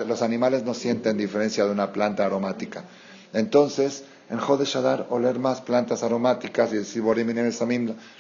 Los 0.07 0.23
animales 0.23 0.65
no 0.65 0.75
sienten 0.75 1.17
diferencia 1.17 1.65
de 1.65 1.73
una 1.73 1.93
planta 1.93 2.25
aromática. 2.25 2.85
Entonces, 3.33 4.05
en 4.31 4.39
Jodesh 4.39 4.77
Adar, 4.77 5.07
oler 5.11 5.39
más 5.39 5.61
plantas 5.61 6.03
aromáticas 6.03 6.73
y 6.73 6.77
decir, 6.77 7.03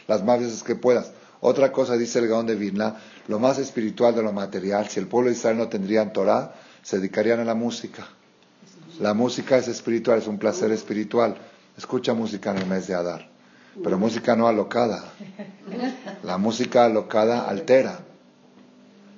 las 0.06 0.24
más 0.24 0.40
veces 0.40 0.62
que 0.62 0.74
puedas. 0.74 1.12
Otra 1.40 1.70
cosa, 1.70 1.96
dice 1.96 2.18
el 2.18 2.28
Gaón 2.28 2.46
de 2.46 2.56
Vilna, 2.56 2.96
lo 3.28 3.38
más 3.38 3.58
espiritual 3.58 4.14
de 4.14 4.22
lo 4.22 4.32
material, 4.32 4.88
si 4.88 4.98
el 4.98 5.06
pueblo 5.06 5.30
de 5.30 5.36
Israel 5.36 5.58
no 5.58 5.68
tendrían 5.68 6.12
Torah, 6.12 6.54
se 6.82 6.98
dedicarían 6.98 7.40
a 7.40 7.44
la 7.44 7.54
música. 7.54 8.08
La 9.00 9.14
música 9.14 9.56
es 9.56 9.68
espiritual, 9.68 10.18
es 10.18 10.26
un 10.26 10.38
placer 10.38 10.72
espiritual. 10.72 11.36
Escucha 11.76 12.12
música 12.14 12.50
en 12.50 12.58
el 12.58 12.66
mes 12.66 12.88
de 12.88 12.94
Adar, 12.94 13.28
pero 13.84 13.98
música 13.98 14.34
no 14.34 14.48
alocada. 14.48 15.12
La 16.24 16.38
música 16.38 16.86
alocada 16.86 17.48
altera. 17.48 18.00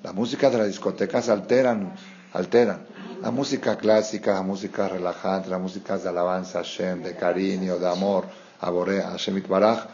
La 0.03 0.15
música 0.15 0.49
de 0.49 0.57
las 0.57 0.67
discotecas 0.67 1.29
alteran, 1.29 1.93
alteran. 2.33 2.87
La 3.21 3.31
música 3.31 3.77
clásica, 3.77 4.33
la 4.33 4.43
música 4.43 4.89
relajante, 4.89 5.51
la 5.51 5.59
música 5.59 5.99
de 5.99 6.09
alabanza 6.09 6.61
a 6.61 6.95
de 6.95 7.17
cariño, 7.17 7.79
de 7.79 7.87
amor, 7.87 8.25
a 8.61 8.71
Boré, 8.71 9.03
a 9.03 9.11
Hashem 9.11 9.37
Itbaraj, 9.37 9.89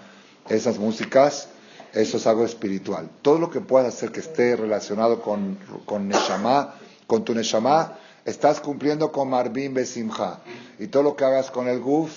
esas 0.49 0.79
músicas, 0.79 1.49
eso 1.93 2.19
es 2.19 2.27
algo 2.29 2.45
espiritual. 2.45 3.11
Todo 3.21 3.39
lo 3.39 3.51
que 3.51 3.61
pueda 3.61 3.89
hacer 3.89 4.13
que 4.13 4.21
esté 4.21 4.55
relacionado 4.55 5.21
con, 5.21 5.59
con 5.85 6.07
Neshama, 6.07 6.75
con 7.09 7.25
tu 7.25 7.35
Neshama, 7.35 7.99
estás 8.25 8.61
cumpliendo 8.61 9.11
con 9.11 9.29
Marbim 9.29 9.75
Besimha. 9.75 10.39
Y 10.79 10.87
todo 10.87 11.03
lo 11.03 11.17
que 11.17 11.25
hagas 11.25 11.51
con 11.51 11.67
el 11.67 11.81
Guf, 11.81 12.13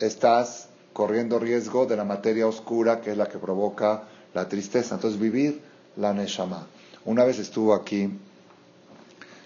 estás 0.00 0.70
corriendo 0.92 1.38
riesgo 1.38 1.86
de 1.86 1.96
la 1.96 2.04
materia 2.04 2.48
oscura 2.48 3.00
que 3.00 3.12
es 3.12 3.16
la 3.16 3.28
que 3.28 3.38
provoca 3.38 4.02
la 4.34 4.48
tristeza. 4.48 4.96
Entonces, 4.96 5.20
vivir 5.20 5.62
la 5.96 6.12
Neshama. 6.12 6.66
Una 7.06 7.24
vez 7.24 7.38
estuvo 7.38 7.72
aquí 7.72 8.10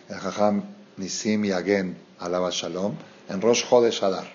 el 0.09 0.17
Jajam 0.17 0.63
Nisim 0.97 1.45
Yagen, 1.45 1.97
alaba 2.19 2.49
Shalom, 2.51 2.95
en 3.29 3.41
Rosh 3.41 3.65
Chodesh 3.69 4.03
Adar. 4.03 4.27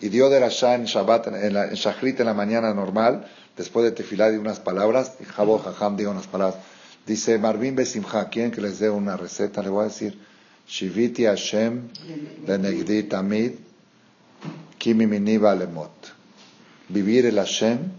Y 0.00 0.08
dio 0.08 0.30
de 0.30 0.38
Rasha 0.38 0.74
en 0.76 0.86
en, 0.86 1.54
la, 1.54 1.66
en 1.66 1.74
Shachrit 1.74 2.20
en 2.20 2.26
la 2.26 2.34
mañana 2.34 2.72
normal, 2.72 3.26
después 3.56 3.84
de 3.84 3.90
tefilá 3.90 4.30
de 4.30 4.38
unas 4.38 4.60
palabras, 4.60 5.14
y 5.20 5.24
Jabo 5.24 5.58
Jajam 5.58 5.96
diga 5.96 6.10
unas 6.10 6.28
palabras. 6.28 6.60
Dice, 7.04 7.36
Marvin 7.36 7.74
Besimha, 7.74 8.28
¿quieren 8.30 8.52
que 8.52 8.60
les 8.60 8.78
dé 8.78 8.88
una 8.88 9.16
receta? 9.16 9.60
Le 9.60 9.68
voy 9.68 9.82
a 9.82 9.88
decir, 9.88 10.16
Shiviti 10.68 11.24
Hashem 11.24 11.88
lenegdi 12.46 13.02
tamid 13.02 13.54
ki 14.78 14.94
mimini 14.94 15.38
lemot. 15.38 15.90
Vivir 16.88 17.26
el 17.26 17.36
Hashem 17.36 17.90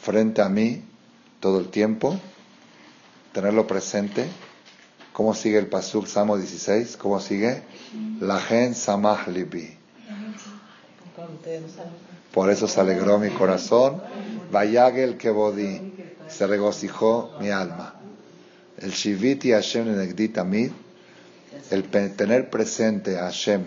frente 0.00 0.40
a 0.40 0.48
mí 0.48 0.82
todo 1.40 1.60
el 1.60 1.68
tiempo, 1.68 2.18
tenerlo 3.36 3.66
presente. 3.66 4.26
¿Cómo 5.12 5.34
sigue 5.34 5.58
el 5.58 5.66
Pasuk 5.66 6.06
Salmo 6.06 6.38
16? 6.38 6.96
¿Cómo 6.96 7.20
sigue? 7.20 7.64
La 8.18 8.40
gen 8.40 8.74
samah 8.74 9.28
libi. 9.28 9.76
Por 12.32 12.50
eso 12.50 12.66
se 12.66 12.80
alegró 12.80 13.18
mi 13.18 13.28
corazón. 13.28 14.02
Vayagel 14.50 15.18
kebodi. 15.18 15.92
Se 16.28 16.46
regocijó 16.46 17.36
mi 17.38 17.50
alma. 17.50 17.96
El 18.78 18.92
Shiviti 18.92 19.52
Hashem 19.52 20.32
Tamid, 20.32 20.70
el 21.70 21.84
tener 22.16 22.48
presente 22.48 23.18
a 23.18 23.24
Hashem 23.24 23.64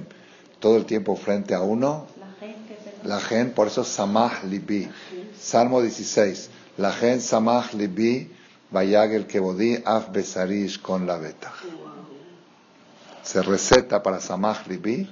todo 0.60 0.78
el 0.78 0.86
tiempo 0.86 1.16
frente 1.16 1.54
a 1.54 1.62
uno, 1.62 2.08
la 3.04 3.20
gen, 3.20 3.52
por 3.52 3.68
eso 3.68 3.84
Samah 3.84 4.46
Libi. 4.46 4.90
Salmo 5.40 5.80
16. 5.84 6.50
La 6.78 6.92
gen 6.92 7.22
Samah 7.22 7.70
Libi, 7.74 8.39
Vayagel 8.72 9.26
Kebodi, 9.26 9.82
Af 9.86 10.12
Besarish 10.12 10.82
con 10.82 11.06
la 11.08 11.18
beta. 11.18 11.52
Se 13.24 13.42
receta 13.42 14.02
para 14.02 14.20
Samah 14.20 14.64
Libi, 14.68 15.08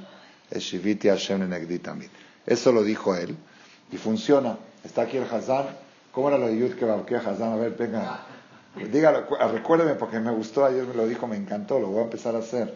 el 0.52 0.62
Shiviti 0.62 1.08
Hashem 1.10 1.40
Nenegdi 1.40 1.80
Tamid. 1.80 2.10
Eso 2.46 2.72
lo 2.72 2.84
dijo 2.84 3.16
él 3.16 3.36
y 3.92 3.98
funciona. 3.98 4.58
Está 4.84 5.04
aquí 5.04 5.18
el 5.18 5.24
Hazán. 5.26 5.66
¿Cómo 6.12 6.30
era 6.30 6.38
lo 6.38 6.48
de 6.48 6.58
Yud? 6.58 6.76
¿Qué 7.06 7.16
Hazán? 7.16 7.52
A 7.54 7.56
ver, 7.58 7.72
venga. 7.78 8.26
Dígalo, 8.92 9.26
cu- 9.28 9.36
recuérdeme 9.36 9.96
porque 9.96 10.20
me 10.20 10.32
gustó, 10.32 10.64
ayer 10.66 10.86
me 10.86 10.94
lo 10.94 11.08
dijo, 11.08 11.26
me 11.28 11.36
encantó, 11.36 11.80
lo 11.80 11.88
voy 11.88 12.00
a 12.02 12.04
empezar 12.04 12.36
a 12.36 12.40
hacer. 12.40 12.74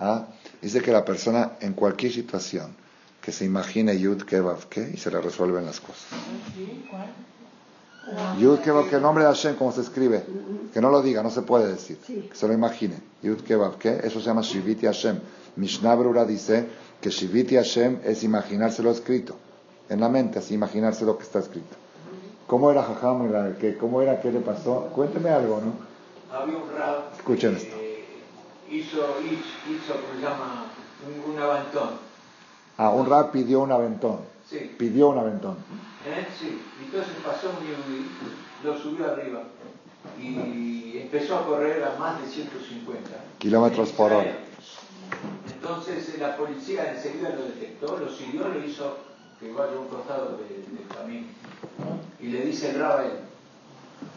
¿Ah? 0.00 0.26
Dice 0.62 0.80
que 0.80 0.92
la 0.92 1.04
persona 1.04 1.52
en 1.60 1.72
cualquier 1.74 2.12
situación 2.12 2.74
que 3.20 3.32
se 3.32 3.44
imagine 3.44 3.98
Yud 3.98 4.22
Kebab. 4.22 4.58
Y 4.92 4.96
se 4.96 5.10
le 5.10 5.20
resuelven 5.20 5.66
las 5.66 5.80
cosas. 5.80 6.06
Yud 8.38 8.60
Kebab, 8.60 8.88
que 8.88 8.96
el 8.96 9.02
nombre 9.02 9.24
de 9.24 9.30
Hashem, 9.30 9.56
¿cómo 9.56 9.72
se 9.72 9.80
escribe? 9.82 10.24
Que 10.72 10.80
no 10.80 10.90
lo 10.90 11.02
diga, 11.02 11.22
no 11.22 11.30
se 11.30 11.42
puede 11.42 11.68
decir. 11.68 11.98
Que 11.98 12.34
se 12.34 12.46
lo 12.48 12.54
imagine. 12.54 12.96
Yud 13.22 13.40
Kebab, 13.42 13.78
¿qué? 13.78 14.00
Eso 14.02 14.20
se 14.20 14.26
llama 14.26 14.42
Shiviti 14.42 14.86
Hashem. 14.86 15.18
Mishnah 15.56 15.94
Brura 15.94 16.24
dice 16.24 16.66
que 17.00 17.10
Shiviti 17.10 17.56
Hashem 17.56 18.00
es 18.04 18.22
imaginárselo 18.24 18.90
escrito. 18.90 19.34
en 19.88 20.00
la 20.00 20.08
mente, 20.10 20.38
así 20.38 20.54
imaginarse 20.54 21.04
lo 21.06 21.16
que 21.16 21.24
está 21.24 21.38
escrito. 21.38 21.74
¿Cómo 22.46 22.70
era 22.70 22.82
Jajam? 22.82 23.30
¿Cómo 23.80 24.02
era? 24.02 24.20
¿Qué 24.20 24.30
le 24.30 24.40
pasó? 24.40 24.88
Cuénteme 24.94 25.30
algo, 25.30 25.60
¿no? 25.62 25.72
Había 26.34 26.56
un 26.56 26.70
rab 26.78 27.04
Escuchen 27.16 27.56
que 27.56 27.62
esto. 27.62 27.76
hizo, 28.70 28.98
hizo, 29.22 29.70
hizo, 29.70 29.92
¿cómo 29.94 30.14
se 30.14 30.22
llama? 30.22 30.66
Un, 31.06 31.32
un 31.34 31.38
aventón. 31.42 31.90
Ah, 32.76 32.90
un 32.90 33.06
rap 33.06 33.32
pidió 33.32 33.60
un 33.60 33.72
aventón. 33.72 34.18
Sí. 34.48 34.74
Pidió 34.78 35.08
un 35.10 35.18
aventón. 35.18 35.56
¿Eh? 36.06 36.26
Sí. 36.38 36.62
Entonces 36.82 37.12
pasó 37.24 37.50
un 37.50 37.66
yehudí, 37.66 38.06
lo 38.64 38.78
subió 38.78 39.10
arriba 39.12 39.42
y 40.18 40.98
empezó 40.98 41.36
a 41.38 41.46
correr 41.46 41.82
a 41.84 41.98
más 41.98 42.20
de 42.22 42.26
150 42.28 43.10
Kilómetros 43.38 43.90
por 43.90 44.12
hora. 44.12 44.38
Entonces 45.52 46.08
eh, 46.14 46.18
la 46.18 46.36
policía 46.36 46.94
enseguida 46.94 47.30
lo 47.30 47.42
detectó, 47.44 47.98
lo 47.98 48.10
siguió, 48.10 48.48
lo 48.48 48.64
hizo 48.64 48.96
que 49.40 49.52
vaya 49.52 49.72
a 49.72 49.80
un 49.80 49.88
costado 49.88 50.38
de- 50.38 50.76
del 50.76 50.86
camino. 50.96 51.26
Y 52.20 52.28
le 52.28 52.40
dice 52.46 52.70
el 52.70 52.80
rab 52.80 52.98
a 53.00 53.04
él, 53.06 53.12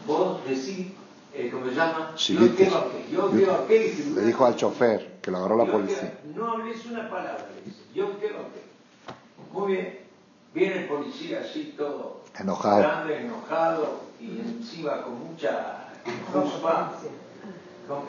vos 0.06 0.44
decís, 0.46 0.88
eh, 1.34 1.50
¿cómo 1.52 1.66
se 1.66 1.74
llama? 1.74 2.12
Sí, 2.16 2.34
yo 2.34 2.54
quiero 2.56 2.90
que, 2.90 3.12
yo 3.12 3.30
quiero 3.30 3.66
que, 3.66 3.78
dice, 3.80 4.10
Le 4.14 4.22
dijo 4.22 4.44
al 4.46 4.56
chofer 4.56 5.18
que 5.20 5.30
lo 5.30 5.38
agarró 5.38 5.56
la 5.58 5.66
yo 5.66 5.72
policía. 5.72 6.18
no 6.34 6.52
hables 6.52 6.86
una 6.86 7.08
palabra, 7.10 7.46
le 7.54 7.70
dice, 7.70 7.82
yo 7.94 8.18
quiero 8.18 8.38
que. 8.38 8.72
Muy 9.52 9.72
bien, 9.72 9.98
viene 10.54 10.78
el 10.82 10.84
policía 10.86 11.40
así 11.44 11.74
todo 11.76 12.22
Enojado. 12.38 12.78
grande, 12.78 13.20
enojado 13.22 14.00
y 14.20 14.40
encima 14.40 15.02
con 15.02 15.18
mucha. 15.28 15.88
Con- 16.32 18.02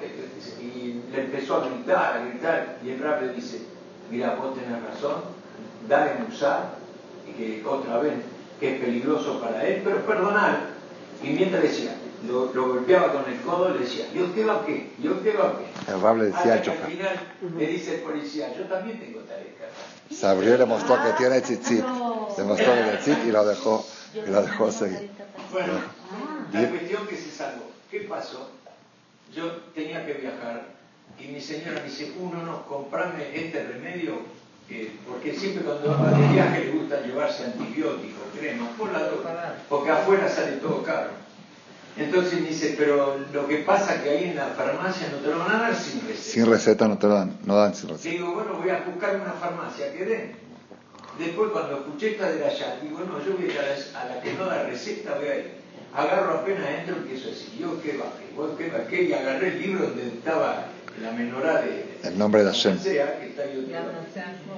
y 0.61 1.01
le 1.11 1.21
empezó 1.23 1.55
a 1.61 1.67
gritar, 1.67 2.17
a 2.17 2.25
gritar, 2.25 2.77
y 2.83 2.89
el 2.91 2.99
rap 2.99 3.21
le 3.21 3.33
dice, 3.33 3.61
mira, 4.09 4.35
vos 4.35 4.55
tenés 4.55 4.81
razón, 4.83 5.21
dale 5.89 6.11
en 6.17 6.23
usar, 6.31 6.75
y 7.27 7.31
que 7.33 7.65
otra 7.65 7.97
vez, 7.97 8.13
que 8.59 8.75
es 8.75 8.81
peligroso 8.81 9.41
para 9.41 9.65
él, 9.65 9.81
pero 9.83 9.97
perdonar. 10.05 10.69
Y 11.21 11.29
mientras 11.29 11.63
decía, 11.63 11.95
lo, 12.27 12.53
lo 12.53 12.67
golpeaba 12.69 13.11
con 13.13 13.31
el 13.31 13.39
codo, 13.41 13.69
le 13.69 13.79
decía, 13.79 14.05
yo 14.13 14.25
te 14.27 14.45
va 14.45 14.65
qué, 14.65 14.91
yo 14.99 15.13
te 15.13 15.31
va 15.33 15.57
qué. 15.57 15.91
El 15.91 16.17
le 16.19 16.25
decía 16.25 16.53
al 16.53 16.61
chofer. 16.61 16.85
final 16.85 17.19
le 17.57 17.67
dice 17.67 17.95
el 17.95 18.01
policía, 18.01 18.53
yo 18.55 18.63
también 18.65 18.99
tengo 18.99 19.19
tareca. 19.21 19.65
Se 20.15 20.27
abrió 20.27 20.55
y 20.55 20.57
le 20.57 20.65
mostró 20.65 21.01
que 21.03 21.11
tiene 21.17 21.41
tzitzit. 21.41 21.83
Le 22.37 22.43
mostró 22.43 22.73
el 22.73 22.97
tzitzit 22.99 23.25
y 23.27 23.31
lo 23.31 23.45
dejó, 23.45 23.85
y 24.13 24.29
lo 24.29 24.41
dejó 24.41 24.71
seguir. 24.71 25.09
Bueno, 25.51 25.73
Y- 26.51 26.57
la 26.57 26.69
cuestión 26.69 27.07
que 27.07 27.17
se 27.17 27.31
salvó. 27.31 27.63
¿Qué 27.89 28.01
pasó? 28.01 28.49
Yo 29.35 29.51
tenía 29.75 30.05
que 30.05 30.13
viajar 30.13 30.65
y 31.19 31.27
mi 31.27 31.41
señora 31.41 31.79
me 31.81 31.89
dice, 31.89 32.13
uno 32.19 32.41
no, 32.43 32.65
comprame 32.67 33.35
este 33.35 33.63
remedio, 33.63 34.19
eh, 34.69 34.95
porque 35.07 35.33
siempre 35.35 35.63
cuando 35.63 35.97
va 35.99 36.11
de 36.17 36.27
viaje 36.27 36.65
le 36.65 36.71
gusta 36.71 37.01
llevarse 37.01 37.45
antibióticos, 37.45 38.23
crema, 38.37 38.69
por 38.77 38.91
la 38.91 39.07
duda, 39.09 39.57
porque 39.69 39.91
afuera 39.91 40.29
sale 40.29 40.53
todo 40.57 40.83
caro. 40.83 41.09
Entonces 41.95 42.41
me 42.41 42.49
dice, 42.49 42.75
pero 42.77 43.19
lo 43.31 43.47
que 43.47 43.57
pasa 43.57 44.01
que 44.01 44.09
ahí 44.09 44.23
en 44.29 44.35
la 44.35 44.47
farmacia 44.47 45.09
no 45.11 45.17
te 45.17 45.27
lo 45.27 45.39
van 45.39 45.51
a 45.55 45.59
dar 45.59 45.75
sin 45.75 46.01
receta. 46.01 46.31
Sin 46.33 46.45
receta 46.47 46.87
no 46.87 46.97
te 46.97 47.07
lo 47.07 47.13
dan, 47.13 47.37
no 47.45 47.55
dan 47.55 47.75
sin 47.75 47.89
receta. 47.89 48.09
digo, 48.09 48.33
bueno, 48.33 48.53
voy 48.59 48.69
a 48.69 48.79
buscar 48.79 49.15
una 49.15 49.33
farmacia 49.33 49.93
que 49.93 50.05
den. 50.05 50.35
Después 51.19 51.51
cuando 51.51 51.77
escuché 51.77 52.11
esta 52.11 52.31
de 52.31 52.43
allá, 52.43 52.79
digo, 52.81 52.99
no, 53.01 53.23
yo 53.23 53.37
voy 53.37 53.43
a 53.43 53.53
ir 53.53 53.59
a 53.59 53.61
la, 53.61 54.01
a 54.01 54.15
la 54.15 54.21
que 54.21 54.33
no 54.33 54.45
da 54.45 54.63
receta, 54.63 55.13
voy 55.15 55.27
a 55.27 55.37
ir. 55.37 55.51
Agarro 55.95 56.39
apenas 56.39 56.67
entro 56.67 56.95
y 56.95 56.99
empiezo 56.99 57.27
a 57.27 57.31
decir, 57.31 57.49
yo 57.59 57.79
qué 57.83 57.97
bajé, 57.97 58.25
vos 58.35 58.51
qué 58.57 58.69
bajé, 58.71 59.03
y 59.03 59.13
agarré 59.13 59.49
el 59.49 59.61
libro 59.61 59.85
donde 59.85 60.07
estaba 60.07 60.65
la 60.99 61.11
menorá 61.11 61.61
de... 61.61 61.85
El 62.03 62.17
nombre 62.17 62.43
de 62.43 62.49
Hashem. 62.49 62.79
Sea, 62.79 63.19
que 63.19 63.27
está 63.27 63.43
ahí. 63.43 63.71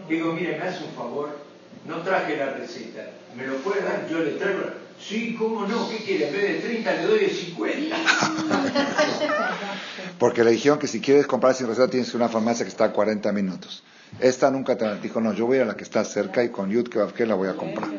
Digo, 0.08 0.32
mire, 0.32 0.58
me 0.58 0.68
hace 0.70 0.86
un 0.86 0.92
favor, 0.92 1.38
no 1.86 1.98
traje 2.04 2.38
la 2.38 2.52
receta, 2.52 3.10
¿me 3.36 3.46
lo 3.46 3.58
puede 3.58 3.82
dar? 3.82 4.08
Yo 4.10 4.20
le 4.20 4.32
traigo. 4.32 4.85
Sí, 5.00 5.36
cómo 5.38 5.68
no, 5.68 5.89
¿qué 5.89 5.98
quiere? 5.98 6.28
En 6.28 6.34
vez 6.34 6.64
de 6.64 6.70
30 6.70 6.93
le 6.93 7.06
doy 7.06 7.20
de 7.20 7.30
50. 7.30 7.96
Porque 10.20 10.43
le 10.43 10.52
dijeron 10.52 10.80
que 10.80 10.88
si 10.88 11.02
quieres 11.02 11.28
comprar 11.28 11.54
sin 11.54 11.68
receta 11.68 11.89
tienes 11.89 12.10
que 12.10 12.18
a 12.18 12.20
una 12.20 12.30
farmacia 12.30 12.66
que 12.66 12.72
está 12.72 12.86
a 12.86 12.91
40 12.91 13.32
minutos. 13.32 13.84
Esta 14.20 14.50
nunca 14.50 14.78
te 14.78 14.96
dijo, 15.02 15.20
no, 15.20 15.34
yo 15.34 15.46
voy 15.46 15.60
a 15.60 15.66
la 15.66 15.76
que 15.76 15.84
está 15.84 16.06
cerca 16.06 16.43
y 16.43 16.50
con 16.50 16.70
Yud 16.70 16.88
Kevavke 16.88 17.26
la 17.26 17.36
voy 17.36 17.50
a 17.50 17.56
comprar. 17.56 17.89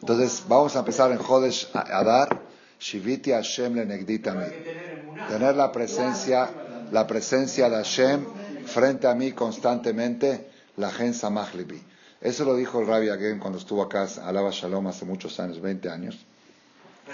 Entonces, 0.00 0.42
vamos 0.48 0.74
a 0.74 0.80
empezar 0.80 1.12
en 1.12 1.18
Jodesh 1.18 1.68
Adar, 1.72 2.40
Shiviti 2.80 3.30
Hashem 3.30 3.74
Lenegdi 3.74 4.14
Hay 4.14 4.18
Tamid. 4.18 4.46
que 4.46 5.04
tener 5.28 5.54
la 5.54 5.70
presencia, 5.70 6.50
la 6.90 7.06
presencia 7.06 7.70
de 7.70 7.76
Hashem 7.76 8.24
frente 8.66 9.06
a 9.06 9.14
mí 9.14 9.32
constantemente, 9.32 10.50
la 10.76 10.90
gen 10.90 11.14
Samach 11.14 11.54
Libi. 11.54 11.80
Eso 12.24 12.44
lo 12.46 12.56
dijo 12.56 12.80
el 12.80 12.86
Rabbi 12.86 13.10
Agem 13.10 13.38
cuando 13.38 13.58
estuvo 13.58 13.82
acá, 13.82 14.08
alaba 14.24 14.50
Shalom, 14.50 14.86
hace 14.86 15.04
muchos 15.04 15.38
años, 15.40 15.60
20 15.60 15.88
años. 15.90 16.16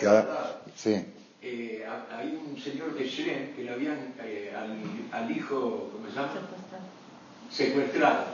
Y 0.01 0.05
ahora- 0.07 0.61
sí, 0.77 1.05
eh, 1.43 1.85
ha- 1.87 2.17
hay 2.19 2.29
un 2.49 2.59
señor 2.61 2.95
de 2.97 3.05
Shrem 3.07 3.55
que 3.57 3.65
le 3.65 3.71
habían 3.73 4.15
eh, 4.23 4.53
al, 4.57 4.79
al 5.13 5.31
hijo, 5.37 5.91
¿cómo 5.93 6.07
se 6.09 6.15
llama? 6.15 6.31
Secuestrado. 7.51 8.25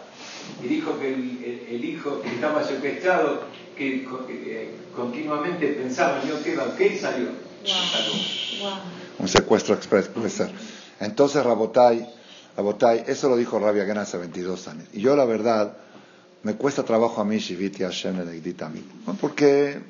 Y 0.63 0.67
dijo 0.69 0.99
que 0.99 1.15
el, 1.15 1.21
el- 1.45 1.67
el 1.77 1.85
hijo 1.85 2.21
que 2.21 2.29
estaba 2.35 2.63
secuestrado, 2.63 3.45
que 3.77 4.07
eh, 4.29 4.75
continuamente 4.95 5.69
pensaba 5.69 6.21
en 6.23 6.29
yo 6.29 6.43
qué 6.43 6.59
qué 6.77 6.87
y 6.95 6.99
salió. 6.99 7.29
Salió. 7.65 8.13
un 9.19 9.29
secuestro 9.29 9.75
express 9.75 10.09
puede 10.09 10.29
ser. 10.31 10.51
Entonces, 11.01 11.43
Rabotai, 11.43 12.07
Rabotai, 12.57 13.05
eso 13.07 13.29
lo 13.31 13.37
dijo 13.37 13.59
Rabbi 13.59 13.81
Agem 13.81 13.97
hace 13.99 14.19
22 14.19 14.69
años. 14.69 14.87
Y 14.93 15.01
yo, 15.01 15.17
la 15.17 15.25
verdad, 15.25 15.77
me 16.43 16.55
cuesta 16.55 16.85
trabajo 16.85 17.21
a 17.21 17.25
mí, 17.25 17.39
Shiviti 17.39 17.83
Hashem 17.83 18.19
Lenegdi 18.19 18.53
Tamid. 18.53 18.83
¿no? 19.07 19.15
Porque 19.15 19.81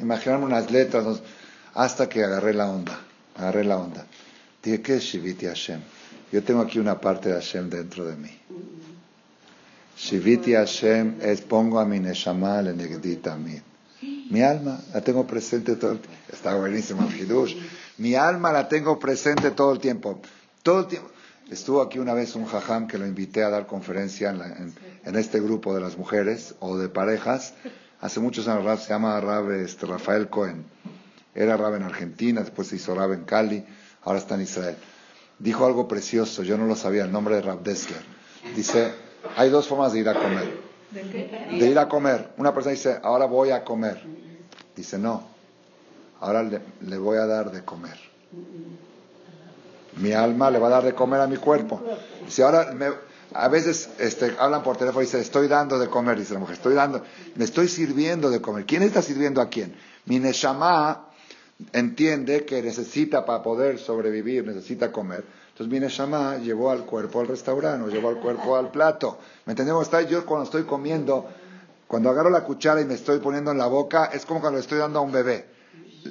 imaginarme 0.00 0.46
unas 0.46 0.70
letras, 0.70 1.20
hasta 1.74 2.08
que 2.08 2.24
agarré 2.24 2.54
la 2.54 2.70
onda, 2.70 2.98
agarré 3.36 3.64
la 3.64 3.78
onda. 3.78 4.06
Dije, 4.62 4.80
¿qué 4.80 4.96
es 4.96 5.02
Shiviti 5.02 5.46
Hashem? 5.46 5.80
Yo 6.32 6.42
tengo 6.42 6.60
aquí 6.60 6.78
una 6.78 7.00
parte 7.00 7.30
de 7.30 7.34
Hashem 7.36 7.70
dentro 7.70 8.04
de 8.04 8.16
mí. 8.16 8.30
Shiviti 9.96 10.54
Hashem 10.54 11.18
es 11.20 11.40
pongo 11.40 11.80
a 11.80 11.84
mi 11.84 11.98
Neshama 11.98 12.62
Lenegdi 12.62 13.16
Tamid. 13.16 13.62
Mi 14.30 14.42
alma 14.42 14.80
la 14.92 15.00
tengo 15.00 15.26
presente 15.26 15.76
todo 15.76 15.92
el 15.92 15.98
tiempo. 16.00 16.18
Está 16.32 16.54
buenísimo 16.54 17.08
el 17.08 17.18
Hidush. 17.18 17.56
Mi 17.96 18.14
alma 18.14 18.52
la 18.52 18.68
tengo 18.68 18.98
presente 18.98 19.50
todo 19.50 19.72
el 19.72 19.80
tiempo. 19.80 20.20
Todo 20.62 20.80
el 20.80 20.86
tiempo. 20.86 21.10
Estuvo 21.50 21.80
aquí 21.82 21.98
una 21.98 22.12
vez 22.14 22.34
un 22.36 22.44
jajam 22.46 22.86
que 22.86 22.98
lo 22.98 23.06
invité 23.06 23.42
a 23.42 23.50
dar 23.50 23.66
conferencia 23.66 24.30
en, 24.30 24.38
la- 24.38 24.46
en- 24.48 24.74
en 25.04 25.16
este 25.16 25.40
grupo 25.40 25.74
de 25.74 25.80
las 25.80 25.96
mujeres 25.96 26.54
o 26.60 26.76
de 26.76 26.88
parejas. 26.88 27.54
Hace 28.00 28.20
muchos 28.20 28.46
años, 28.48 28.64
Rab, 28.64 28.78
se 28.78 28.90
llama 28.90 29.18
Rab, 29.20 29.50
este, 29.52 29.86
Rafael 29.86 30.28
Cohen. 30.28 30.64
Era 31.34 31.56
Rab 31.56 31.74
en 31.76 31.82
Argentina, 31.84 32.40
después 32.42 32.68
se 32.68 32.76
hizo 32.76 32.94
Rab 32.94 33.12
en 33.12 33.24
Cali, 33.24 33.64
ahora 34.02 34.18
está 34.18 34.34
en 34.34 34.42
Israel. 34.42 34.76
Dijo 35.38 35.64
algo 35.66 35.88
precioso, 35.88 36.42
yo 36.42 36.58
no 36.58 36.66
lo 36.66 36.76
sabía, 36.76 37.04
el 37.04 37.12
nombre 37.12 37.36
de 37.36 37.42
Rab 37.42 37.62
Dessler. 37.62 38.02
Dice, 38.54 38.92
hay 39.36 39.48
dos 39.50 39.66
formas 39.68 39.92
de 39.92 40.00
ir 40.00 40.08
a 40.08 40.14
comer 40.14 40.68
de 41.58 41.66
ir 41.68 41.78
a 41.78 41.88
comer. 41.88 42.30
Una 42.38 42.52
persona 42.54 42.72
dice, 42.72 42.98
ahora 43.02 43.26
voy 43.26 43.50
a 43.50 43.62
comer. 43.64 44.02
Dice, 44.76 44.98
no, 44.98 45.22
ahora 46.20 46.42
le, 46.42 46.60
le 46.82 46.98
voy 46.98 47.18
a 47.18 47.26
dar 47.26 47.50
de 47.50 47.64
comer. 47.64 47.98
Mi 50.00 50.12
alma 50.12 50.50
le 50.50 50.58
va 50.58 50.68
a 50.68 50.70
dar 50.70 50.84
de 50.84 50.94
comer 50.94 51.20
a 51.20 51.26
mi 51.26 51.36
cuerpo. 51.36 51.82
Dice, 52.24 52.42
ahora 52.42 52.70
a 53.34 53.48
veces 53.48 53.90
este, 53.98 54.34
hablan 54.38 54.62
por 54.62 54.76
teléfono 54.76 55.02
y 55.02 55.06
dice, 55.06 55.20
estoy 55.20 55.48
dando 55.48 55.78
de 55.78 55.88
comer, 55.88 56.18
dice 56.18 56.34
la 56.34 56.40
mujer, 56.40 56.56
estoy 56.56 56.74
dando, 56.74 57.02
me 57.34 57.44
estoy 57.44 57.68
sirviendo 57.68 58.30
de 58.30 58.40
comer. 58.40 58.64
¿Quién 58.64 58.82
está 58.82 59.02
sirviendo 59.02 59.40
a 59.40 59.48
quién? 59.48 59.74
Mi 60.06 60.18
Neshama 60.18 61.08
entiende 61.72 62.44
que 62.44 62.62
necesita 62.62 63.24
para 63.24 63.42
poder 63.42 63.78
sobrevivir, 63.78 64.46
necesita 64.46 64.90
comer. 64.92 65.24
Entonces 65.50 65.72
mi 65.72 65.80
Neshama 65.80 66.38
llevó 66.38 66.70
al 66.70 66.84
cuerpo 66.84 67.20
al 67.20 67.28
restaurante, 67.28 67.90
llevó 67.90 68.08
al 68.10 68.20
cuerpo 68.20 68.56
al 68.56 68.70
plato. 68.70 69.18
¿Me 69.44 69.52
entendemos? 69.52 69.82
Está 69.82 70.02
yo 70.02 70.24
cuando 70.24 70.44
estoy 70.44 70.62
comiendo, 70.62 71.28
cuando 71.86 72.10
agarro 72.10 72.30
la 72.30 72.44
cuchara 72.44 72.80
y 72.80 72.84
me 72.84 72.94
estoy 72.94 73.18
poniendo 73.18 73.50
en 73.50 73.58
la 73.58 73.66
boca, 73.66 74.06
es 74.06 74.24
como 74.24 74.40
cuando 74.40 74.58
le 74.58 74.62
estoy 74.62 74.78
dando 74.78 75.00
a 75.00 75.02
un 75.02 75.12
bebé. 75.12 75.57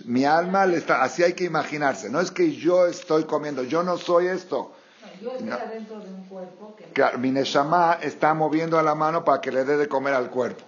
Mi 0.06 0.26
alma 0.26 0.66
le 0.66 0.78
está, 0.78 1.04
así 1.04 1.24
hay 1.24 1.34
que 1.34 1.44
imaginarse. 1.46 2.10
No 2.10 2.20
es 2.20 2.32
que 2.32 2.52
yo 2.56 2.86
estoy 2.88 3.24
comiendo, 3.26 3.64
yo 3.64 3.84
no 3.84 3.98
soy 3.98 4.28
esto. 4.28 4.74
Yo 5.22 5.32
estoy 5.32 5.48
No. 5.48 5.56
adentro 5.56 6.00
de 6.00 6.10
un 6.10 6.24
cuerpo 6.26 6.76
que 6.76 6.86
Claro, 6.86 7.18
mi 7.20 7.32
Neshama 7.32 7.98
está 8.02 8.34
moviendo 8.34 8.78
a 8.78 8.84
la 8.84 8.96
mano 8.96 9.24
para 9.24 9.42
que 9.42 9.52
le 9.52 9.64
dé 9.66 9.78
de 9.78 9.88
comer 9.88 10.14
al 10.14 10.30
cuerpo. 10.30 10.64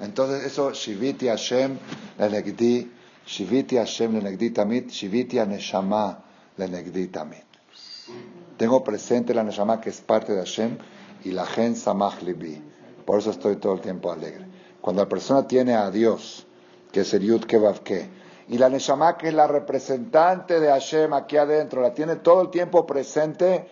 Entonces 0.00 0.44
eso, 0.44 0.72
Shiviti 0.72 1.28
Hashem 1.28 1.78
lenegdi, 2.18 2.90
Shiviti 3.26 3.76
Hashem 3.76 4.12
lenegdi 4.14 4.50
tamid, 4.50 4.90
Shiviti 4.90 5.36
Neshama 5.38 6.18
lenegdi 6.58 7.06
tamid. 7.08 7.42
Tengo 8.56 8.84
presente 8.84 9.34
la 9.34 9.42
Neshama 9.42 9.80
que 9.80 9.90
es 9.90 10.00
parte 10.00 10.32
de 10.32 10.38
Hashem 10.38 10.76
y 11.24 11.30
la 11.32 11.46
Gen 11.46 11.74
Samach 11.76 12.22
Libi. 12.22 12.62
Por 13.06 13.18
eso 13.18 13.30
estoy 13.30 13.56
todo 13.56 13.74
el 13.74 13.80
tiempo 13.80 14.12
alegre. 14.12 14.44
Cuando 14.80 15.02
la 15.02 15.08
persona 15.08 15.46
tiene 15.46 15.74
a 15.74 15.90
Dios, 15.90 16.46
que 16.92 17.00
es 17.00 17.14
el 17.14 17.22
Yud 17.22 17.44
Kevavke, 17.44 18.08
y 18.48 18.58
la 18.58 18.68
Neshama 18.68 19.16
que 19.16 19.28
es 19.28 19.34
la 19.34 19.46
representante 19.46 20.60
de 20.60 20.68
Hashem 20.68 21.12
aquí 21.12 21.36
adentro, 21.36 21.80
la 21.80 21.94
tiene 21.94 22.16
todo 22.16 22.42
el 22.42 22.50
tiempo 22.50 22.86
presente, 22.86 23.68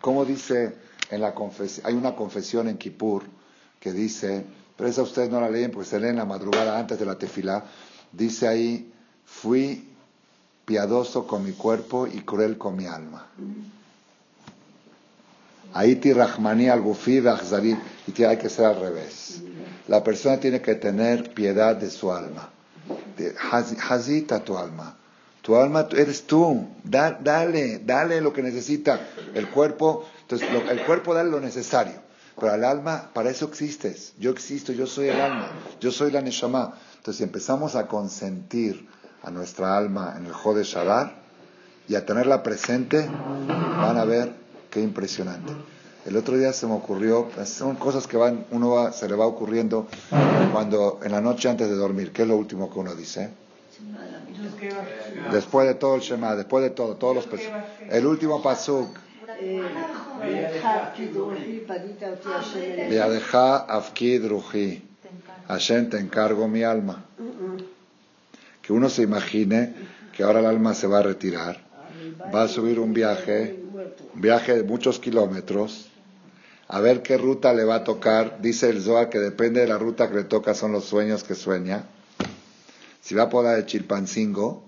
como 0.00 0.24
dice 0.24 0.76
en 1.10 1.20
la 1.20 1.34
confesión, 1.34 1.86
hay 1.86 1.94
una 1.94 2.16
confesión 2.16 2.68
en 2.68 2.76
Kippur 2.76 3.22
que 3.78 3.92
dice, 3.92 4.44
pero 4.76 4.88
esa 4.88 5.02
ustedes 5.02 5.30
no 5.30 5.40
la 5.40 5.48
leen 5.48 5.70
porque 5.70 5.88
se 5.88 6.00
leen 6.00 6.12
en 6.12 6.18
la 6.18 6.24
madrugada 6.24 6.78
antes 6.78 6.98
de 6.98 7.06
la 7.06 7.16
tefilá. 7.16 7.64
Dice 8.12 8.48
ahí, 8.48 8.92
fui 9.24 9.88
piadoso 10.64 11.26
con 11.26 11.44
mi 11.44 11.52
cuerpo 11.52 12.06
y 12.06 12.22
cruel 12.22 12.58
con 12.58 12.76
mi 12.76 12.86
alma. 12.86 13.26
Ahí 15.72 15.96
tirahmani 15.96 16.68
al 16.68 16.80
gufi 16.80 17.22
y 17.22 18.24
hay 18.24 18.38
que 18.38 18.48
ser 18.48 18.64
al 18.64 18.80
revés. 18.80 19.42
La 19.88 20.02
persona 20.02 20.38
tiene 20.40 20.60
que 20.60 20.74
tener 20.74 21.32
piedad 21.32 21.76
de 21.76 21.90
su 21.90 22.10
alma. 22.12 22.50
Hazita 23.88 24.44
tu 24.44 24.56
alma. 24.56 24.96
Tu 25.42 25.54
alma 25.56 25.86
eres 25.92 26.26
tú. 26.26 26.68
dale, 26.82 27.78
dale 27.78 28.20
lo 28.20 28.32
que 28.32 28.42
necesita 28.42 29.00
el 29.34 29.48
cuerpo. 29.48 30.04
Entonces, 30.22 30.48
el 30.70 30.84
cuerpo 30.84 31.14
dale 31.14 31.30
lo 31.30 31.40
necesario. 31.40 32.04
Pero 32.38 32.52
al 32.52 32.64
alma, 32.64 33.10
para 33.14 33.30
eso 33.30 33.46
existes. 33.46 34.12
Yo 34.18 34.30
existo, 34.30 34.72
yo 34.72 34.86
soy 34.86 35.08
el 35.08 35.20
alma. 35.20 35.48
Yo 35.80 35.90
soy 35.90 36.10
la 36.10 36.20
Neshama. 36.20 36.74
Entonces, 36.96 37.18
si 37.18 37.22
empezamos 37.22 37.76
a 37.76 37.86
consentir 37.86 38.88
a 39.22 39.30
nuestra 39.30 39.76
alma 39.76 40.14
en 40.18 40.26
el 40.26 40.32
Jode 40.32 40.64
Shadar 40.64 41.14
y 41.88 41.94
a 41.94 42.04
tenerla 42.04 42.42
presente, 42.42 43.08
van 43.08 43.96
a 43.96 44.04
ver 44.04 44.34
qué 44.70 44.80
impresionante. 44.80 45.52
El 46.06 46.16
otro 46.16 46.36
día 46.36 46.52
se 46.52 46.66
me 46.66 46.74
ocurrió, 46.74 47.28
son 47.44 47.74
cosas 47.74 48.06
que 48.06 48.16
van, 48.16 48.46
uno 48.52 48.92
se 48.92 49.08
le 49.08 49.16
va 49.16 49.26
ocurriendo 49.26 49.88
cuando 50.52 51.00
en 51.02 51.10
la 51.10 51.20
noche 51.20 51.48
antes 51.48 51.68
de 51.68 51.74
dormir, 51.74 52.12
¿qué 52.12 52.22
es 52.22 52.28
lo 52.28 52.36
último 52.36 52.72
que 52.72 52.78
uno 52.78 52.94
dice? 52.94 53.30
Después 55.32 55.66
de 55.66 55.74
todo 55.74 55.96
el 55.96 56.02
Shema, 56.02 56.36
después 56.36 56.62
de 56.62 56.70
todo, 56.70 56.94
todos 56.94 57.16
los 57.16 57.28
El 57.90 58.06
último 58.06 58.40
pasuk. 58.40 58.88
Viadeja 62.88 63.56
afkid 63.56 64.26
ruji. 64.26 64.82
Hashem 65.48 65.90
te 65.90 65.98
encargo 65.98 66.46
mi 66.46 66.62
alma. 66.62 67.04
Que 68.62 68.72
uno 68.72 68.88
se 68.88 69.02
imagine 69.02 69.74
que 70.16 70.22
ahora 70.22 70.40
el 70.40 70.46
alma 70.46 70.74
se 70.74 70.86
va 70.86 71.00
a 71.00 71.02
retirar, 71.02 71.60
va 72.34 72.42
a 72.44 72.48
subir 72.48 72.80
un 72.80 72.92
viaje, 72.92 73.60
un 74.14 74.20
viaje 74.20 74.54
de 74.56 74.62
muchos 74.62 74.98
kilómetros, 74.98 75.90
a 76.68 76.80
ver 76.80 77.02
qué 77.02 77.16
ruta 77.16 77.52
le 77.52 77.64
va 77.64 77.76
a 77.76 77.84
tocar. 77.84 78.40
Dice 78.40 78.68
el 78.70 78.82
Zohar 78.82 79.08
que 79.08 79.18
depende 79.18 79.60
de 79.60 79.68
la 79.68 79.78
ruta 79.78 80.08
que 80.08 80.16
le 80.16 80.24
toca 80.24 80.54
son 80.54 80.72
los 80.72 80.84
sueños 80.84 81.24
que 81.24 81.34
sueña. 81.34 81.84
Si 83.00 83.14
va 83.14 83.28
por 83.28 83.44
la 83.44 83.52
de 83.52 83.66
Chilpancingo, 83.66 84.64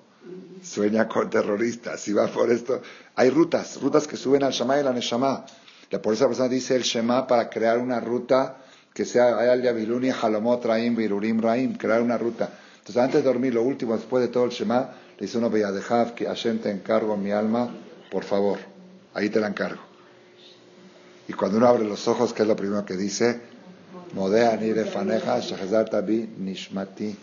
sueña 0.62 1.08
con 1.08 1.28
terroristas. 1.28 2.00
Si 2.00 2.12
va 2.12 2.28
por 2.28 2.50
esto, 2.52 2.80
hay 3.16 3.30
rutas, 3.30 3.80
rutas 3.80 4.06
que 4.06 4.16
suben 4.16 4.44
al 4.44 4.52
Shema 4.52 4.78
y 4.78 4.84
la 4.84 4.92
Neshama. 4.92 5.44
Por 6.02 6.14
esa 6.14 6.26
persona 6.26 6.48
dice 6.48 6.76
el 6.76 6.82
Shema 6.82 7.26
para 7.26 7.48
crear 7.48 7.78
una 7.78 7.98
ruta 7.98 8.58
que 8.92 9.04
sea 9.04 9.38
al 9.38 9.62
Yabiluni, 9.62 10.10
Halomot, 10.10 10.64
Raim, 10.64 10.94
Virurim, 10.94 11.40
Raim, 11.40 11.76
crear 11.76 12.02
una 12.02 12.18
ruta. 12.18 12.50
Entonces, 12.78 12.96
antes 13.02 13.22
de 13.22 13.28
dormir, 13.28 13.54
lo 13.54 13.62
último, 13.62 13.96
después 13.96 14.22
de 14.22 14.28
todo 14.28 14.44
el 14.44 14.50
Shema, 14.50 14.90
le 15.18 15.26
dice 15.26 15.38
uno, 15.38 15.50
dejar 15.50 16.14
que 16.14 16.26
Hashem 16.26 16.58
te 16.58 16.70
encargo 16.70 17.16
mi 17.16 17.30
alma, 17.30 17.68
por 18.10 18.24
favor, 18.24 18.58
ahí 19.14 19.30
te 19.30 19.40
la 19.40 19.48
encargo. 19.48 19.87
Y 21.28 21.34
cuando 21.34 21.58
uno 21.58 21.66
abre 21.68 21.84
los 21.84 22.08
ojos, 22.08 22.32
¿qué 22.32 22.42
es 22.42 22.48
lo 22.48 22.56
primero 22.56 22.86
que 22.86 22.96
dice? 22.96 23.40
Modea 24.14 24.56
ni 24.56 24.72
faneja, 24.84 25.38
tabi 25.84 26.26
nishmati. 26.38 27.14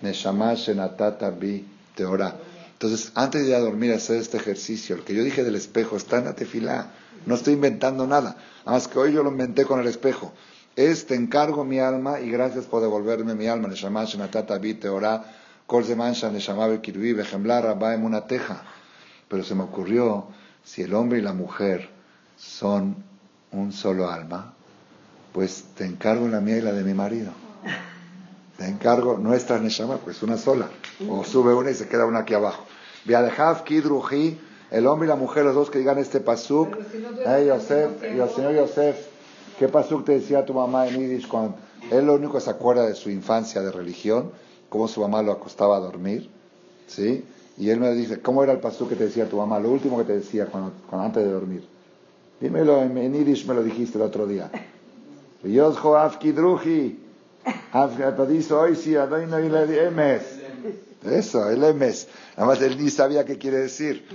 Neshama 0.00 0.54
Shenatata 0.54 1.30
Bi 1.30 1.66
Teorá. 1.94 2.34
Entonces, 2.72 3.12
antes 3.14 3.42
de 3.42 3.50
ir 3.50 3.54
a 3.54 3.60
dormir, 3.60 3.92
hacer 3.92 4.16
este 4.16 4.38
ejercicio, 4.38 4.96
el 4.96 5.02
que 5.02 5.14
yo 5.14 5.22
dije 5.22 5.44
del 5.44 5.54
espejo, 5.54 5.96
está 5.96 6.18
en 6.18 6.24
la 6.24 6.34
tefilá. 6.34 6.92
No 7.26 7.34
estoy 7.34 7.54
inventando 7.54 8.06
nada. 8.06 8.36
Además 8.64 8.88
que 8.88 8.98
hoy 8.98 9.12
yo 9.12 9.22
lo 9.22 9.30
inventé 9.30 9.66
con 9.66 9.80
el 9.80 9.86
espejo. 9.86 10.32
Es, 10.74 11.06
te 11.06 11.14
encargo 11.14 11.64
mi 11.64 11.78
alma 11.78 12.20
y 12.20 12.30
gracias 12.30 12.64
por 12.64 12.80
devolverme 12.80 13.34
mi 13.34 13.46
alma. 13.46 13.68
Neshama 13.68 14.04
Shenatata 14.04 14.56
Bi 14.56 14.74
Teorá. 14.74 15.24
Kol 15.66 15.84
Zemansha 15.84 16.30
Neshama 16.30 16.66
Bekirvi 16.68 17.12
Bejemla 17.12 17.60
Rabba 17.60 18.26
teja. 18.26 18.62
Pero 19.28 19.44
se 19.44 19.54
me 19.54 19.62
ocurrió, 19.62 20.28
si 20.64 20.82
el 20.82 20.94
hombre 20.94 21.18
y 21.18 21.22
la 21.22 21.34
mujer 21.34 21.93
son 22.36 22.96
un 23.52 23.72
solo 23.72 24.10
alma, 24.10 24.54
pues 25.32 25.64
te 25.76 25.84
encargo 25.84 26.28
la 26.28 26.40
mía 26.40 26.58
y 26.58 26.60
la 26.60 26.72
de 26.72 26.82
mi 26.84 26.94
marido. 26.94 27.32
Te 28.56 28.66
encargo 28.66 29.18
nuestra 29.18 29.58
Neshama, 29.58 29.96
pues 29.96 30.22
una 30.22 30.38
sola. 30.38 30.68
O 31.08 31.24
sube 31.24 31.52
una 31.52 31.72
y 31.72 31.74
se 31.74 31.88
queda 31.88 32.06
una 32.06 32.20
aquí 32.20 32.34
abajo. 32.34 32.64
Viadejav, 33.04 33.64
Kidruji, 33.64 34.38
el 34.70 34.86
hombre 34.86 35.06
y 35.06 35.08
la 35.08 35.16
mujer, 35.16 35.44
los 35.44 35.56
dos 35.56 35.70
que 35.70 35.78
digan 35.78 35.98
este 35.98 36.20
pasuk. 36.20 36.76
hey, 37.26 37.46
Yosef, 37.46 38.00
señor 38.34 38.54
Yosef, 38.54 38.96
¿qué 39.58 39.66
pasuk 39.68 40.04
te 40.04 40.12
decía 40.12 40.44
tu 40.44 40.54
mamá 40.54 40.86
en 40.86 41.00
Yiddish 41.00 41.26
cuando 41.26 41.56
él 41.90 42.06
lo 42.06 42.14
único 42.14 42.34
que 42.34 42.40
se 42.40 42.50
acuerda 42.50 42.86
de 42.86 42.94
su 42.94 43.10
infancia 43.10 43.60
de 43.60 43.72
religión, 43.72 44.30
cómo 44.68 44.86
su 44.86 45.00
mamá 45.00 45.20
lo 45.22 45.32
acostaba 45.32 45.76
a 45.76 45.80
dormir? 45.80 46.30
¿Sí? 46.86 47.24
Y 47.58 47.70
él 47.70 47.80
me 47.80 47.92
dice, 47.92 48.20
¿cómo 48.20 48.42
era 48.42 48.52
el 48.52 48.60
pasuk 48.60 48.88
que 48.88 48.96
te 48.96 49.04
decía 49.04 49.28
tu 49.28 49.36
mamá? 49.36 49.58
Lo 49.58 49.70
último 49.70 49.98
que 49.98 50.04
te 50.04 50.12
decía 50.14 50.46
cuando, 50.46 50.72
antes 50.92 51.24
de 51.24 51.30
dormir. 51.30 51.73
Dímelo 52.40 52.82
en, 52.82 53.12
Yiddish, 53.12 53.46
me 53.46 53.54
lo 53.54 53.62
dijiste 53.62 53.98
el 53.98 54.02
otro 54.02 54.26
día. 54.26 54.50
Yosef, 55.44 56.18
Kidruji. 56.18 57.00
hoy 58.52 58.76
sí, 58.76 58.96
Eso, 61.04 61.50
el 61.50 61.62
emes. 61.62 62.08
Además 62.36 62.62
él 62.62 62.82
ni 62.82 62.90
sabía 62.90 63.24
qué 63.24 63.38
quiere 63.38 63.58
decir. 63.58 64.06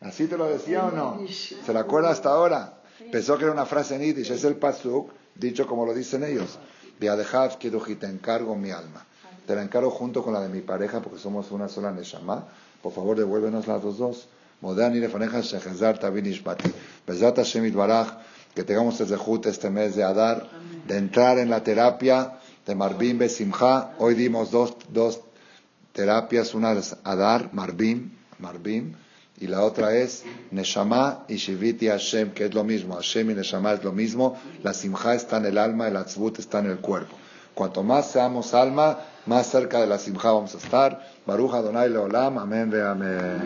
¿Así 0.00 0.26
te 0.26 0.38
lo 0.38 0.46
decía 0.46 0.86
o 0.86 0.90
no? 0.90 1.20
¿Se 1.28 1.72
la 1.72 1.80
acuerda 1.80 2.10
hasta 2.10 2.30
ahora? 2.30 2.80
Pensó 3.10 3.36
que 3.36 3.44
era 3.44 3.52
una 3.52 3.66
frase 3.66 3.96
en 3.96 4.02
Yiddish. 4.02 4.30
Es 4.30 4.44
el 4.44 4.56
pasuk, 4.56 5.10
dicho 5.34 5.66
como 5.66 5.84
lo 5.84 5.92
dicen 5.92 6.22
ellos. 6.24 6.58
te 6.98 8.06
encargo 8.06 8.56
mi 8.56 8.70
alma. 8.70 9.04
Te 9.46 9.54
la 9.56 9.62
encargo 9.62 9.90
junto 9.90 10.22
con 10.22 10.32
la 10.32 10.40
de 10.40 10.48
mi 10.48 10.60
pareja 10.60 11.00
porque 11.00 11.18
somos 11.18 11.50
una 11.50 11.68
sola 11.68 11.90
neshama. 11.90 12.46
Por 12.82 12.92
favor, 12.92 13.16
devuélvenos 13.16 13.66
las 13.66 13.82
dos 13.82 13.98
dos. 13.98 14.28
Modani 14.60 15.00
lefaneja 15.00 15.40
shechazar 15.40 15.98
tabinishbati. 15.98 16.70
Bezat 17.06 17.36
Hashem 17.36 17.64
itbarach 17.66 18.18
que 18.54 18.64
tengamos 18.64 19.00
este 19.00 19.16
Zehut 19.16 19.46
este 19.46 19.70
mes 19.70 19.94
de 19.96 20.02
Adar, 20.02 20.48
de 20.86 20.96
entrar 20.96 21.38
en 21.38 21.50
la 21.50 21.62
terapia 21.62 22.38
de 22.66 22.74
Marbim 22.74 23.18
Besimha. 23.18 23.94
Hoy 23.98 24.14
dimos 24.14 24.50
dos, 24.50 24.76
dos 24.88 25.20
terapias, 25.92 26.54
una 26.54 26.72
es 26.72 26.96
Adar, 27.04 27.50
Marbim, 27.52 28.10
Marbim, 28.38 28.94
y 29.38 29.46
la 29.46 29.62
otra 29.62 29.94
es 29.94 30.24
Neshama 30.50 31.24
y 31.28 31.36
Shiviti 31.36 31.88
Hashem, 31.88 32.32
que 32.32 32.46
es 32.46 32.54
lo 32.54 32.64
mismo. 32.64 32.96
Hashem 32.96 33.30
y 33.30 33.34
Neshama 33.34 33.72
es 33.72 33.84
lo 33.84 33.92
mismo. 33.92 34.36
La 34.62 34.74
Simha 34.74 35.14
está 35.14 35.38
en 35.38 35.46
el 35.46 35.58
alma, 35.58 35.88
el 35.88 35.96
Atzvut 35.96 36.38
está 36.38 36.58
en 36.58 36.66
el 36.66 36.78
cuerpo. 36.78 37.16
Cuanto 37.54 37.82
más 37.82 38.10
seamos 38.10 38.52
alma, 38.52 38.98
más 39.26 39.46
cerca 39.46 39.80
de 39.80 39.86
la 39.86 39.98
Simha 39.98 40.30
vamos 40.32 40.54
a 40.54 40.58
estar. 40.58 41.00
Baruch 41.26 41.54
Adonai 41.54 41.90
Leolam. 41.90 42.38
Amén 42.38 42.70
ve 42.70 42.82
amén. 42.82 43.40